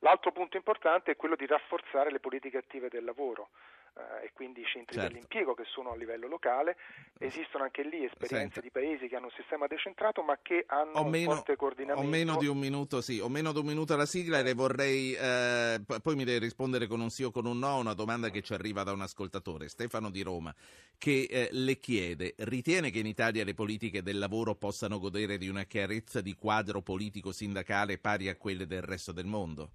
l'altro 0.00 0.32
punto 0.32 0.56
importante 0.56 1.12
è 1.12 1.16
quello 1.16 1.36
di 1.36 1.46
rafforzare 1.46 2.10
le 2.10 2.20
politiche 2.20 2.58
attive 2.58 2.88
del 2.88 3.04
lavoro 3.04 3.50
eh, 3.94 4.26
e 4.26 4.32
quindi 4.32 4.60
i 4.60 4.64
centri 4.64 4.96
certo. 4.96 5.12
dell'impiego 5.12 5.54
che 5.54 5.64
sono 5.66 5.90
a 5.90 5.96
livello 5.96 6.26
locale. 6.26 6.76
Esistono 7.18 7.64
anche 7.64 7.82
lì 7.82 8.04
esperienze 8.04 8.60
Senta. 8.60 8.60
di 8.60 8.70
paesi 8.70 9.08
che 9.08 9.16
hanno 9.16 9.26
un 9.26 9.32
sistema 9.36 9.66
decentrato 9.66 10.22
ma 10.22 10.38
che 10.40 10.64
hanno 10.66 11.02
un 11.02 11.10
meno, 11.10 11.34
forte 11.34 11.56
coordinamento. 11.56 12.06
Ho 12.06 12.10
meno 12.10 12.36
di 12.36 12.46
un 12.46 12.58
minuto, 12.58 13.00
sì, 13.00 13.20
ho 13.20 13.28
meno 13.28 13.52
di 13.52 13.58
un 13.58 13.66
minuto 13.66 13.94
alla 13.94 14.06
sigla 14.06 14.38
e 14.38 14.42
le 14.42 14.54
vorrei, 14.54 15.12
eh, 15.12 15.80
poi 16.02 16.16
mi 16.16 16.24
deve 16.24 16.38
rispondere 16.38 16.86
con 16.86 17.00
un 17.00 17.10
sì 17.10 17.22
o 17.22 17.30
con 17.30 17.46
un 17.46 17.58
no 17.58 17.68
a 17.68 17.76
una 17.76 17.94
domanda 17.94 18.30
che 18.30 18.42
ci 18.42 18.54
arriva 18.54 18.82
da 18.82 18.92
un 18.92 19.02
ascoltatore, 19.02 19.68
Stefano 19.68 20.10
di 20.10 20.22
Roma, 20.22 20.54
che 20.98 21.26
eh, 21.30 21.48
le 21.52 21.78
chiede, 21.78 22.34
ritiene 22.38 22.90
che 22.90 22.98
in 22.98 23.06
Italia 23.06 23.44
le 23.44 23.54
politiche 23.54 24.02
del 24.02 24.18
lavoro 24.18 24.54
possano 24.54 24.98
godere 24.98 25.38
di 25.38 25.48
una 25.48 25.64
chiarezza 25.64 26.20
di 26.20 26.34
quadro 26.34 26.80
politico-sindacale 26.80 27.98
pari 27.98 28.28
a 28.28 28.36
quelle 28.36 28.66
del 28.66 28.82
resto 28.82 29.12
del 29.12 29.26
mondo? 29.26 29.70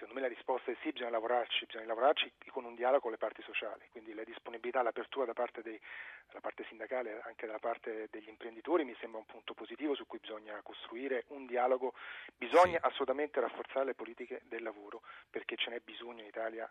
Secondo 0.00 0.14
me 0.14 0.22
la 0.22 0.34
risposta 0.34 0.70
è 0.70 0.76
sì, 0.80 0.92
bisogna 0.92 1.10
lavorarci, 1.10 1.66
bisogna 1.66 1.84
lavorarci 1.84 2.32
con 2.48 2.64
un 2.64 2.74
dialogo 2.74 3.02
con 3.02 3.10
le 3.10 3.18
parti 3.18 3.42
sociali, 3.42 3.86
quindi 3.90 4.14
la 4.14 4.24
disponibilità, 4.24 4.80
l'apertura 4.80 5.26
da 5.26 5.34
parte 5.34 5.60
della 5.60 6.40
parte 6.40 6.64
sindacale, 6.68 7.20
anche 7.24 7.46
da 7.46 7.58
parte 7.58 8.08
degli 8.10 8.28
imprenditori 8.28 8.84
mi 8.84 8.96
sembra 8.98 9.18
un 9.18 9.26
punto 9.26 9.52
positivo 9.52 9.94
su 9.94 10.06
cui 10.06 10.18
bisogna 10.18 10.58
costruire 10.62 11.24
un 11.28 11.44
dialogo, 11.44 11.92
bisogna 12.34 12.78
sì. 12.78 12.86
assolutamente 12.86 13.40
rafforzare 13.40 13.84
le 13.84 13.94
politiche 13.94 14.40
del 14.44 14.62
lavoro 14.62 15.02
perché 15.28 15.56
ce 15.56 15.68
n'è 15.68 15.80
bisogno 15.80 16.22
in 16.22 16.28
Italia 16.28 16.70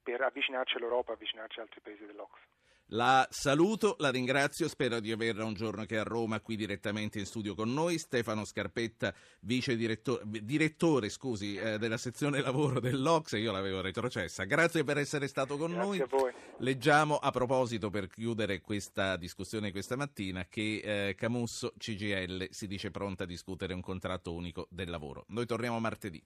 per 0.00 0.20
avvicinarci 0.20 0.76
all'Europa, 0.76 1.12
avvicinarci 1.12 1.58
ad 1.58 1.66
altri 1.66 1.80
paesi 1.80 2.06
dell'Ox. 2.06 2.38
La 2.92 3.26
saluto, 3.30 3.96
la 3.98 4.08
ringrazio, 4.08 4.66
spero 4.66 4.98
di 4.98 5.12
averla 5.12 5.44
un 5.44 5.52
giorno 5.52 5.84
che 5.84 5.98
a 5.98 6.04
Roma 6.04 6.40
qui 6.40 6.56
direttamente 6.56 7.18
in 7.18 7.26
studio 7.26 7.54
con 7.54 7.70
noi. 7.74 7.98
Stefano 7.98 8.46
Scarpetta, 8.46 9.12
vice 9.40 9.76
direttore, 9.76 10.22
direttore 10.24 11.10
scusi, 11.10 11.56
eh, 11.56 11.76
della 11.76 11.98
sezione 11.98 12.40
lavoro 12.40 12.80
dell'Ox, 12.80 13.32
io 13.32 13.52
l'avevo 13.52 13.82
retrocessa. 13.82 14.44
Grazie 14.44 14.84
per 14.84 14.96
essere 14.96 15.28
stato 15.28 15.58
con 15.58 15.72
Grazie 15.72 16.06
noi. 16.06 16.32
Leggiamo 16.60 17.18
a 17.18 17.30
proposito, 17.30 17.90
per 17.90 18.06
chiudere 18.06 18.62
questa 18.62 19.18
discussione 19.18 19.70
questa 19.70 19.96
mattina, 19.96 20.46
che 20.48 21.08
eh, 21.08 21.14
Camusso 21.14 21.74
CGL 21.76 22.48
si 22.50 22.66
dice 22.66 22.90
pronta 22.90 23.24
a 23.24 23.26
discutere 23.26 23.74
un 23.74 23.82
contratto 23.82 24.32
unico 24.32 24.66
del 24.70 24.88
lavoro. 24.88 25.26
Noi 25.28 25.44
torniamo 25.44 25.78
martedì. 25.78 26.22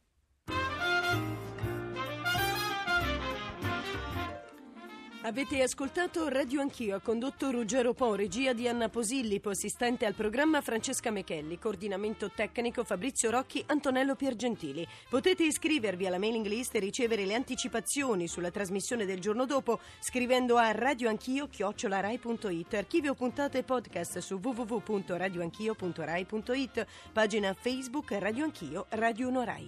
Avete 5.25 5.62
ascoltato 5.62 6.27
Radio 6.27 6.61
Anch'io, 6.61 7.01
condotto 7.01 7.53
Ruggero 7.53 7.95
Po, 7.95 8.16
regia 8.16 8.53
di 8.53 8.66
Anna 8.66 8.89
Posillipo, 8.89 9.51
assistente 9.51 10.05
al 10.05 10.14
programma 10.14 10.61
Francesca 10.61 11.12
Mechelli, 11.12 11.61
coordinamento 11.61 12.33
tecnico 12.33 12.83
Fabrizio 12.83 13.31
Rocchi, 13.31 13.62
Antonello 13.68 14.16
Piergentili. 14.16 14.85
Potete 15.09 15.45
iscrivervi 15.45 16.09
alla 16.09 16.18
mailing 16.18 16.47
list 16.47 16.75
e 16.75 16.81
ricevere 16.81 17.25
le 17.25 17.35
anticipazioni 17.35 18.27
sulla 18.27 18.51
trasmissione 18.51 19.05
del 19.05 19.20
giorno 19.20 19.47
dopo 19.47 19.79
scrivendo 20.01 20.57
a 20.57 20.73
radioanchio.it, 20.73 22.75
archivio 22.75 23.14
puntate 23.14 23.59
e 23.59 23.62
podcast 23.62 24.18
su 24.18 24.41
www.radioanchio.rai.it, 24.43 26.87
pagina 27.12 27.55
Facebook 27.55 28.11
Radio 28.18 28.43
Anch'io, 28.43 28.87
Radio 28.89 29.31
Norai. 29.31 29.61